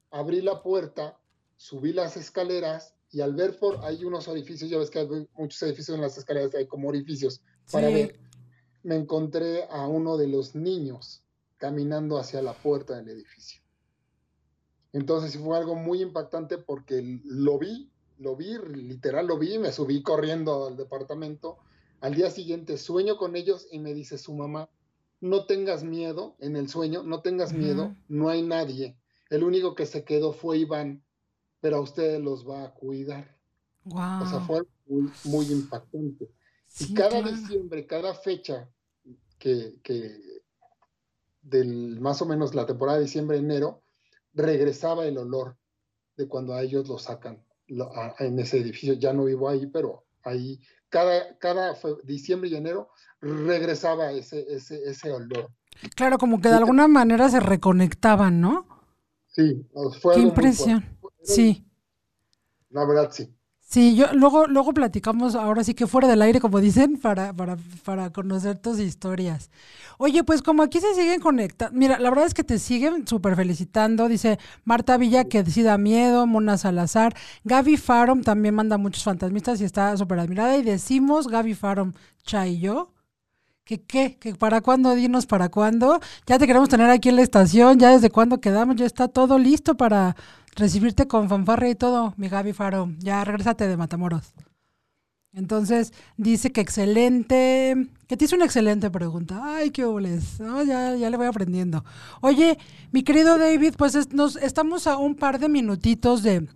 abrí 0.10 0.42
la 0.42 0.64
puerta, 0.64 1.20
subí 1.56 1.94
las 1.94 2.18
escaleras 2.18 2.96
y 3.12 3.22
al 3.22 3.36
ver 3.36 3.60
por 3.60 3.86
hay 3.86 4.06
unos 4.06 4.28
orificios, 4.28 4.72
ya 4.72 4.80
ves 4.80 4.90
que 4.90 5.02
hay 5.02 5.08
muchos 5.38 5.62
edificios 5.62 5.96
en 5.96 6.02
las 6.02 6.18
escaleras, 6.18 6.56
hay 6.56 6.66
como 6.66 6.90
orificios 6.90 7.44
para 7.72 7.90
ver, 7.90 8.20
me 8.82 8.96
encontré 8.96 9.66
a 9.70 9.88
uno 9.88 10.18
de 10.18 10.30
los 10.30 10.56
niños 10.56 11.24
caminando 11.60 12.18
hacia 12.18 12.42
la 12.42 12.54
puerta 12.54 12.96
del 12.96 13.10
edificio. 13.10 13.62
Entonces 14.92 15.38
fue 15.38 15.56
algo 15.56 15.76
muy 15.76 16.02
impactante 16.02 16.58
porque 16.58 17.22
lo 17.24 17.60
vi, 17.60 17.92
lo 18.18 18.36
vi, 18.36 18.58
literal 18.74 19.28
lo 19.28 19.38
vi, 19.38 19.60
me 19.60 19.72
subí 19.72 20.02
corriendo 20.02 20.68
al 20.68 20.78
departamento. 20.78 21.60
Al 22.02 22.16
día 22.16 22.32
siguiente 22.32 22.78
sueño 22.78 23.18
con 23.18 23.36
ellos 23.36 23.68
y 23.72 23.80
me 23.80 23.94
dice 23.94 24.18
su 24.18 24.34
mamá, 24.34 24.70
no 25.22 25.46
tengas 25.46 25.84
miedo 25.84 26.38
en 26.40 26.56
el 26.56 26.70
sueño, 26.70 27.04
no 27.04 27.22
tengas 27.22 27.54
miedo, 27.54 27.94
no 28.08 28.30
hay 28.30 28.42
nadie. 28.42 28.98
El 29.30 29.44
único 29.44 29.76
que 29.76 29.86
se 29.86 30.06
quedó 30.06 30.32
fue 30.32 30.60
Iván, 30.60 31.04
pero 31.60 31.78
a 31.78 31.82
ustedes 31.82 32.22
los 32.22 32.50
va 32.50 32.64
a 32.64 32.74
cuidar. 32.74 33.38
O 33.86 34.26
sea, 34.26 34.40
fue 34.40 34.62
muy, 34.88 35.12
muy 35.26 35.46
impactante. 35.48 36.32
y 36.80 36.94
cada 36.94 37.22
diciembre, 37.22 37.86
cada 37.86 38.14
fecha 38.14 38.70
que, 39.38 39.78
que 39.84 40.29
del 41.50 42.00
más 42.00 42.22
o 42.22 42.26
menos 42.26 42.56
la 42.56 42.66
temporada 42.66 42.98
de 42.98 43.06
diciembre-enero, 43.06 43.84
regresaba 44.34 45.06
el 45.06 45.18
olor 45.18 45.58
de 46.16 46.28
cuando 46.28 46.54
a 46.54 46.62
ellos 46.62 46.88
lo 46.88 46.98
sacan 46.98 47.44
en 48.20 48.40
ese 48.40 48.60
edificio. 48.60 48.94
Ya 48.94 49.14
no 49.14 49.26
vivo 49.26 49.50
ahí, 49.50 49.68
pero 49.68 50.06
ahí 50.24 50.60
cada, 50.90 51.38
cada 51.38 51.78
diciembre 52.04 52.50
y 52.50 52.56
enero 52.56 52.90
regresaba 53.22 54.12
ese, 54.12 54.46
ese, 54.54 54.84
ese 54.84 55.12
olor. 55.12 55.50
Claro, 55.96 56.18
como 56.18 56.42
que 56.42 56.50
de 56.50 56.56
alguna 56.56 56.88
manera 56.88 57.30
se 57.30 57.40
reconectaban, 57.40 58.42
¿no? 58.42 58.66
Sí, 59.28 59.66
fue 60.02 60.16
Qué 60.16 60.22
impresión. 60.22 60.84
Sí. 61.24 61.66
La 62.70 62.86
verdad, 62.86 63.12
sí. 63.12 63.34
Sí, 63.72 63.96
yo 63.96 64.08
luego, 64.14 64.48
luego 64.48 64.74
platicamos 64.74 65.36
ahora 65.36 65.64
sí 65.64 65.76
que 65.76 65.86
fuera 65.86 66.08
del 66.08 66.24
aire, 66.24 66.40
como 66.40 66.60
dicen, 66.60 66.98
para, 66.98 67.34
para, 67.34 67.56
para 67.86 68.10
conocer 68.10 68.58
tus 68.58 68.80
historias. 68.80 69.52
Oye, 70.00 70.24
pues 70.24 70.42
como 70.42 70.64
aquí 70.64 70.80
se 70.80 70.96
siguen 70.96 71.20
conectando, 71.20 71.78
mira, 71.78 72.00
la 72.00 72.10
verdad 72.10 72.26
es 72.26 72.34
que 72.34 72.44
te 72.44 72.58
siguen 72.58 73.06
súper 73.08 73.36
felicitando, 73.36 74.08
dice 74.08 74.40
Marta 74.64 74.98
Villa 74.98 75.26
que 75.26 75.44
decida 75.44 75.78
miedo, 75.78 76.26
Mona 76.26 76.58
Salazar, 76.58 77.14
Gaby 77.44 77.78
Farom 77.78 78.24
también 78.24 78.56
manda 78.56 78.80
muchos 78.80 79.04
fantasmistas 79.04 79.62
y 79.62 79.66
está 79.66 79.96
súper 79.98 80.18
admirada, 80.18 80.58
y 80.58 80.64
decimos 80.64 81.28
Gaby 81.28 81.54
Farom, 81.54 81.94
Chay 82.24 82.56
y 82.56 82.60
yo, 82.62 82.92
que 83.66 83.84
qué, 83.84 84.18
que 84.18 84.34
para 84.34 84.62
cuándo, 84.62 84.96
dinos 84.96 85.28
para 85.28 85.50
cuándo, 85.50 86.00
ya 86.26 86.40
te 86.40 86.48
queremos 86.48 86.70
tener 86.70 86.90
aquí 86.90 87.10
en 87.10 87.18
la 87.18 87.22
estación, 87.22 87.78
ya 87.78 87.92
desde 87.92 88.10
cuándo 88.10 88.42
quedamos, 88.42 88.78
ya 88.78 88.88
está 88.88 89.08
todo 89.10 89.38
listo 89.38 89.78
para 89.78 90.16
recibirte 90.56 91.08
con 91.08 91.30
fanfarre 91.30 91.72
y 91.72 91.76
todo, 91.76 92.14
mi 92.18 92.30
Gaby 92.30 92.54
Faro. 92.54 92.92
Ya 93.00 93.24
regrésate 93.24 93.68
de 93.68 93.78
Matamoros. 93.78 94.34
Entonces 95.34 95.94
dice 96.18 96.52
que 96.52 96.62
excelente, 96.62 97.88
que 98.08 98.18
te 98.18 98.26
hizo 98.26 98.36
una 98.36 98.46
excelente 98.46 98.90
pregunta. 98.90 99.42
Ay, 99.44 99.70
qué 99.70 99.86
obles. 99.86 100.40
ya, 100.40 100.96
ya 100.96 101.10
le 101.10 101.18
voy 101.18 101.28
aprendiendo. 101.28 101.86
Oye, 102.22 102.58
mi 102.92 103.04
querido 103.04 103.38
David, 103.38 103.76
pues 103.78 104.12
nos 104.12 104.36
estamos 104.38 104.88
a 104.88 104.98
un 104.98 105.16
par 105.16 105.40
de 105.40 105.50
minutitos 105.50 106.24
de, 106.24 106.48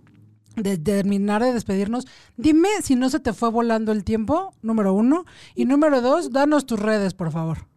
de, 0.55 0.77
terminar 0.77 1.43
de 1.43 1.53
despedirnos. 1.53 2.07
Dime 2.35 2.69
si 2.81 2.95
no 2.95 3.09
se 3.09 3.19
te 3.19 3.33
fue 3.33 3.51
volando 3.51 3.91
el 3.91 4.03
tiempo, 4.03 4.55
número 4.63 4.93
uno. 4.93 5.25
Y 5.53 5.65
número 5.65 6.01
dos, 6.01 6.31
danos 6.31 6.65
tus 6.65 6.79
redes, 6.79 7.13
por 7.13 7.31
favor 7.31 7.72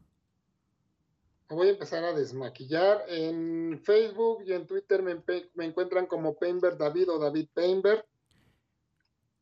voy 1.55 1.69
a 1.69 1.71
empezar 1.71 2.05
a 2.05 2.13
desmaquillar. 2.13 3.05
En 3.09 3.81
Facebook 3.83 4.43
y 4.47 4.53
en 4.53 4.67
Twitter 4.67 5.03
me, 5.03 5.65
encuentran 5.65 6.07
como 6.07 6.35
Painbert 6.35 6.79
David 6.79 7.11
o 7.11 7.19
David 7.19 7.49
Painbert. 7.55 8.05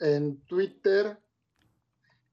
En 0.01 0.41
Twitter, 0.43 1.19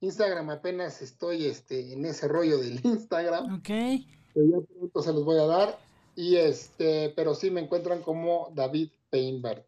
Instagram 0.02 0.50
apenas 0.50 1.02
estoy 1.02 1.46
este, 1.46 1.94
en 1.94 2.06
ese 2.06 2.28
rollo 2.28 2.58
del 2.58 2.80
Instagram. 2.86 3.56
Ok. 3.56 3.70
ya 3.70 4.60
pronto 4.78 5.02
se 5.02 5.14
los 5.14 5.24
voy 5.24 5.40
a 5.40 5.46
dar. 5.46 5.80
Y 6.16 6.36
este, 6.36 7.14
pero 7.16 7.34
sí 7.34 7.50
me 7.50 7.62
encuentran 7.62 8.02
como 8.02 8.52
David 8.54 8.90
Painbert. 9.10 9.66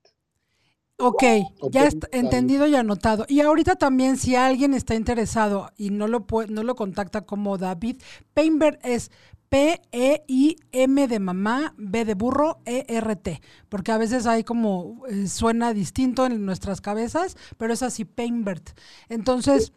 Ok, 1.00 1.24
ya 1.72 1.86
está 1.86 2.08
entendido 2.12 2.68
y 2.68 2.76
anotado. 2.76 3.26
Y 3.28 3.42
ahorita 3.42 3.76
también 3.76 4.16
si 4.16 4.36
alguien 4.36 4.74
está 4.74 4.94
interesado 4.96 5.72
y 5.76 5.90
no 5.90 6.08
lo 6.08 6.26
no 6.50 6.64
lo 6.64 6.76
contacta 6.76 7.26
como 7.26 7.58
David, 7.58 8.02
Painbert 8.34 8.80
es 8.86 9.12
P-E-I-M 9.54 11.08
de 11.08 11.20
mamá, 11.20 11.76
B 11.78 12.06
de 12.06 12.16
burro, 12.16 12.58
E-R-T, 12.66 13.40
porque 13.70 13.92
a 13.92 14.00
veces 14.00 14.26
hay 14.26 14.44
como, 14.44 15.06
eh, 15.08 15.28
suena 15.28 15.76
distinto 15.76 16.26
en 16.26 16.44
nuestras 16.44 16.82
cabezas, 16.82 17.38
pero 17.58 17.72
es 17.72 17.84
así, 17.84 18.04
Painbert. 18.04 18.72
Entonces... 19.10 19.72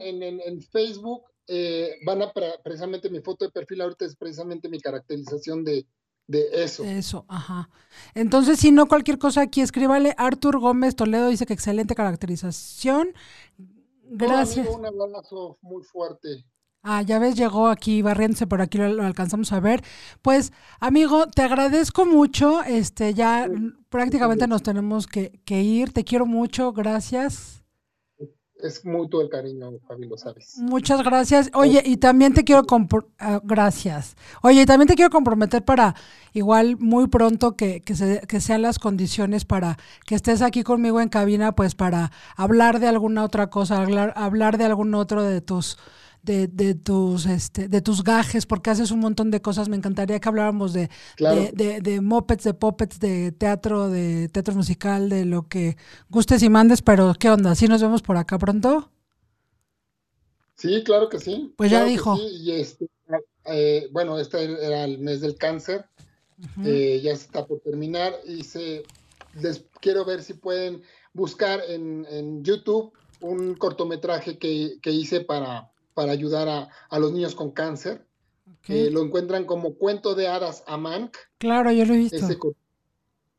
En, 0.00 0.62
Facebook 0.62 1.24
eh, 1.46 1.96
van 2.06 2.22
a, 2.22 2.32
precisamente 2.62 3.10
mi 3.10 3.20
foto 3.20 3.44
de 3.44 3.50
perfil 3.50 3.82
ahorita 3.82 4.06
es 4.06 4.16
precisamente 4.16 4.70
mi 4.70 4.80
caracterización 4.80 5.62
de, 5.62 5.86
eso. 6.54 6.82
Eso, 6.84 7.26
ajá. 7.28 7.68
Entonces, 8.14 8.60
si 8.60 8.70
no, 8.70 8.86
cualquier 8.86 9.18
cosa 9.18 9.42
aquí, 9.42 9.60
escríbale. 9.60 10.14
Artur 10.16 10.58
Gómez 10.58 10.96
Toledo 10.96 11.28
dice 11.28 11.44
que 11.44 11.52
excelente 11.52 11.94
caracterización. 11.94 13.12
Gracias. 14.04 14.66
un 14.68 14.86
abrazo 14.86 15.58
muy 15.60 15.82
fuerte. 15.82 16.46
Ah, 16.84 17.02
ya 17.02 17.20
ves, 17.20 17.36
llegó 17.36 17.68
aquí 17.68 18.02
barriéndose 18.02 18.48
por 18.48 18.60
aquí, 18.60 18.76
lo, 18.76 19.04
alcanzamos 19.04 19.52
a 19.52 19.60
ver. 19.60 19.82
Pues, 20.20 20.52
amigo, 20.80 21.28
te 21.28 21.42
agradezco 21.42 22.06
mucho. 22.06 22.62
Este, 22.64 23.14
ya 23.14 23.48
prácticamente 23.88 24.48
nos 24.48 24.64
tenemos 24.64 25.06
que, 25.06 25.40
ir. 25.46 25.92
Te 25.92 26.02
quiero 26.02 26.26
mucho, 26.26 26.72
gracias. 26.72 27.62
Es 28.56 28.84
mutuo 28.84 29.20
el 29.20 29.28
cariño, 29.28 29.70
Fabi, 29.86 30.06
lo 30.06 30.16
sabes. 30.16 30.56
Muchas 30.58 31.04
gracias. 31.04 31.50
Oye, 31.54 31.82
y 31.84 31.98
también 31.98 32.34
te 32.34 32.42
quiero 32.42 32.64
ah, 33.18 33.40
gracias. 33.44 34.16
Oye, 34.42 34.62
y 34.62 34.66
también 34.66 34.88
te 34.88 34.94
quiero 34.94 35.10
comprometer 35.10 35.64
para 35.64 35.94
igual 36.32 36.78
muy 36.78 37.06
pronto 37.06 37.56
que, 37.56 37.82
que, 37.82 37.94
se, 37.94 38.20
que 38.26 38.40
sean 38.40 38.62
las 38.62 38.80
condiciones 38.80 39.44
para 39.44 39.78
que 40.04 40.16
estés 40.16 40.42
aquí 40.42 40.64
conmigo 40.64 41.00
en 41.00 41.08
cabina, 41.08 41.52
pues 41.52 41.76
para 41.76 42.10
hablar 42.36 42.80
de 42.80 42.88
alguna 42.88 43.24
otra 43.24 43.50
cosa, 43.50 43.82
hablar, 43.82 44.12
hablar 44.16 44.58
de 44.58 44.64
algún 44.64 44.94
otro 44.94 45.22
de 45.22 45.40
tus 45.40 45.76
de, 46.22 46.46
de, 46.46 46.74
tus, 46.74 47.26
este, 47.26 47.68
de 47.68 47.80
tus 47.80 48.04
gajes, 48.04 48.46
porque 48.46 48.70
haces 48.70 48.90
un 48.90 49.00
montón 49.00 49.30
de 49.30 49.42
cosas. 49.42 49.68
Me 49.68 49.76
encantaría 49.76 50.20
que 50.20 50.28
habláramos 50.28 50.72
de, 50.72 50.88
de, 51.18 51.80
de, 51.80 52.00
mopeds, 52.00 52.44
de 52.44 52.54
puppets, 52.54 53.00
de 53.00 53.32
teatro, 53.32 53.90
de 53.90 54.28
teatro 54.28 54.54
musical, 54.54 55.08
de 55.08 55.24
lo 55.24 55.48
que 55.48 55.76
gustes 56.08 56.42
y 56.42 56.48
mandes, 56.48 56.82
pero 56.82 57.14
¿qué 57.18 57.30
onda? 57.30 57.54
¿Sí 57.54 57.66
nos 57.66 57.82
vemos 57.82 58.02
por 58.02 58.16
acá 58.16 58.38
pronto? 58.38 58.90
Sí, 60.56 60.82
claro 60.84 61.08
que 61.08 61.18
sí. 61.18 61.52
Pues 61.56 61.70
ya 61.70 61.84
dijo. 61.84 62.16
Y 62.16 62.52
este, 62.52 62.86
eh, 63.46 63.88
bueno, 63.90 64.18
este 64.18 64.44
era 64.44 64.84
el 64.84 64.98
mes 64.98 65.20
del 65.20 65.36
cáncer, 65.36 65.86
eh, 66.64 67.00
ya 67.02 67.12
está 67.12 67.46
por 67.46 67.60
terminar 67.60 68.14
y 68.24 68.44
se, 68.44 68.84
les 69.40 69.64
quiero 69.80 70.04
ver 70.04 70.22
si 70.22 70.34
pueden 70.34 70.82
buscar 71.12 71.60
en, 71.68 72.06
en 72.10 72.44
YouTube 72.44 72.92
un 73.20 73.54
cortometraje 73.54 74.38
que, 74.38 74.78
que 74.82 74.90
hice 74.90 75.20
para, 75.20 75.71
para 75.94 76.12
ayudar 76.12 76.48
a, 76.48 76.98
los 76.98 77.12
niños 77.12 77.34
con 77.34 77.50
cáncer. 77.50 78.04
Eh, 78.68 78.90
lo 78.90 79.02
encuentran 79.02 79.44
como 79.44 79.74
Cuento 79.74 80.14
de 80.14 80.28
Hadas 80.28 80.62
Amank. 80.66 81.16
Claro, 81.38 81.72
yo 81.72 81.84
lo 81.84 81.94
he 81.94 81.98
visto. 81.98 82.16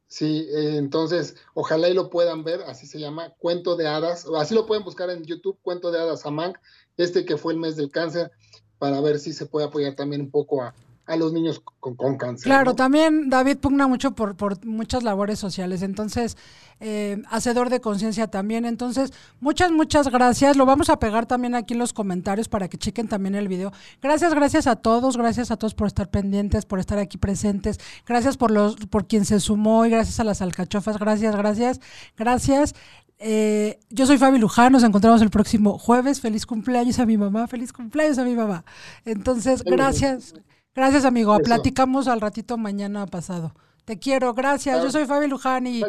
sí, 0.07 0.47
eh, 0.51 0.77
entonces 0.77 1.35
ojalá 1.53 1.89
y 1.89 1.93
lo 1.93 2.09
puedan 2.09 2.43
ver, 2.43 2.61
así 2.63 2.87
se 2.87 2.99
llama, 2.99 3.33
Cuento 3.37 3.75
de 3.75 3.87
Hadas, 3.87 4.27
así 4.37 4.53
lo 4.53 4.65
pueden 4.65 4.83
buscar 4.83 5.09
en 5.09 5.23
YouTube, 5.23 5.57
Cuento 5.61 5.91
de 5.91 5.99
Hadas 5.99 6.25
Amank, 6.25 6.57
este 6.97 7.25
que 7.25 7.37
fue 7.37 7.53
el 7.53 7.59
mes 7.59 7.75
del 7.75 7.89
cáncer, 7.89 8.31
para 8.79 8.99
ver 9.01 9.19
si 9.19 9.33
se 9.33 9.45
puede 9.45 9.67
apoyar 9.67 9.95
también 9.95 10.21
un 10.21 10.31
poco 10.31 10.61
a, 10.61 10.75
a 11.05 11.17
los 11.17 11.33
niños 11.33 11.61
con, 11.79 11.95
con 11.95 12.17
cáncer. 12.17 12.45
Claro, 12.45 12.75
también 12.75 13.29
David 13.29 13.57
pugna 13.57 13.87
mucho 13.87 14.11
por, 14.11 14.35
por 14.35 14.65
muchas 14.65 15.03
labores 15.03 15.37
sociales, 15.37 15.81
entonces, 15.81 16.37
eh, 16.79 17.21
hacedor 17.29 17.69
de 17.69 17.81
conciencia 17.81 18.27
también. 18.27 18.65
Entonces, 18.65 19.11
muchas, 19.41 19.71
muchas 19.71 20.09
gracias. 20.09 20.55
Lo 20.55 20.65
vamos 20.65 20.89
a 20.89 20.99
pegar 20.99 21.25
también 21.25 21.55
aquí 21.55 21.73
en 21.73 21.79
los 21.79 21.91
comentarios 21.91 22.47
para 22.47 22.69
que 22.69 22.77
chequen 22.77 23.07
también 23.07 23.35
el 23.35 23.47
video. 23.47 23.73
Gracias, 24.01 24.33
gracias 24.33 24.65
a 24.67 24.77
todos, 24.77 25.17
gracias 25.17 25.51
a 25.51 25.57
todos 25.57 25.73
por 25.73 25.87
estar 25.87 26.09
pendientes, 26.09 26.65
por 26.65 26.79
estar 26.79 26.97
aquí 26.99 27.17
presentes. 27.17 27.79
Gracias 28.07 28.37
por 28.37 28.51
los, 28.51 28.75
por 28.87 29.05
quien 29.05 29.25
se 29.25 29.39
sumó 29.39 29.85
y 29.85 29.89
gracias 29.89 30.19
a 30.19 30.23
las 30.23 30.41
alcachofas. 30.41 30.97
Gracias, 30.97 31.35
gracias, 31.35 31.81
gracias. 32.17 32.75
Eh, 33.19 33.79
yo 33.89 34.05
soy 34.05 34.17
Fabi 34.17 34.37
Luján, 34.37 34.73
nos 34.73 34.83
encontramos 34.83 35.21
el 35.21 35.29
próximo 35.29 35.77
jueves. 35.77 36.21
Feliz 36.21 36.45
cumpleaños 36.45 36.99
a 36.99 37.05
mi 37.05 37.17
mamá, 37.17 37.47
feliz 37.47 37.71
cumpleaños 37.73 38.17
a 38.17 38.23
mi 38.23 38.35
mamá. 38.35 38.63
Entonces, 39.05 39.63
gracias. 39.63 40.33
Gracias, 40.75 41.05
amigo. 41.05 41.37
Platicamos 41.39 42.07
al 42.07 42.21
ratito 42.21 42.57
mañana 42.57 43.05
pasado. 43.07 43.53
Te 43.85 43.99
quiero, 43.99 44.33
gracias. 44.33 44.81
Yo 44.81 44.91
soy 44.91 45.05
Fabi 45.05 45.27
Luján 45.27 45.67
y... 45.67 45.81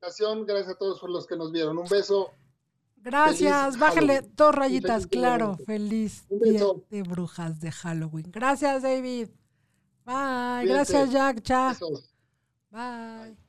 Gracias 0.00 0.68
a 0.68 0.74
todos 0.78 1.00
por 1.00 1.10
los 1.10 1.26
que 1.26 1.36
nos 1.36 1.52
vieron. 1.52 1.78
Un 1.78 1.88
beso. 1.88 2.30
Gracias, 2.96 3.78
bájale 3.78 4.22
dos 4.36 4.54
rayitas, 4.54 5.06
claro. 5.06 5.56
Feliz 5.64 6.26
día 6.28 6.64
de 6.90 7.02
brujas 7.02 7.60
de 7.60 7.70
Halloween. 7.70 8.30
Gracias, 8.30 8.82
David. 8.82 9.28
Bye. 10.04 10.66
Gracias, 10.66 11.10
Jack. 11.10 11.42
Chao. 11.42 11.74
Bye. 12.70 13.47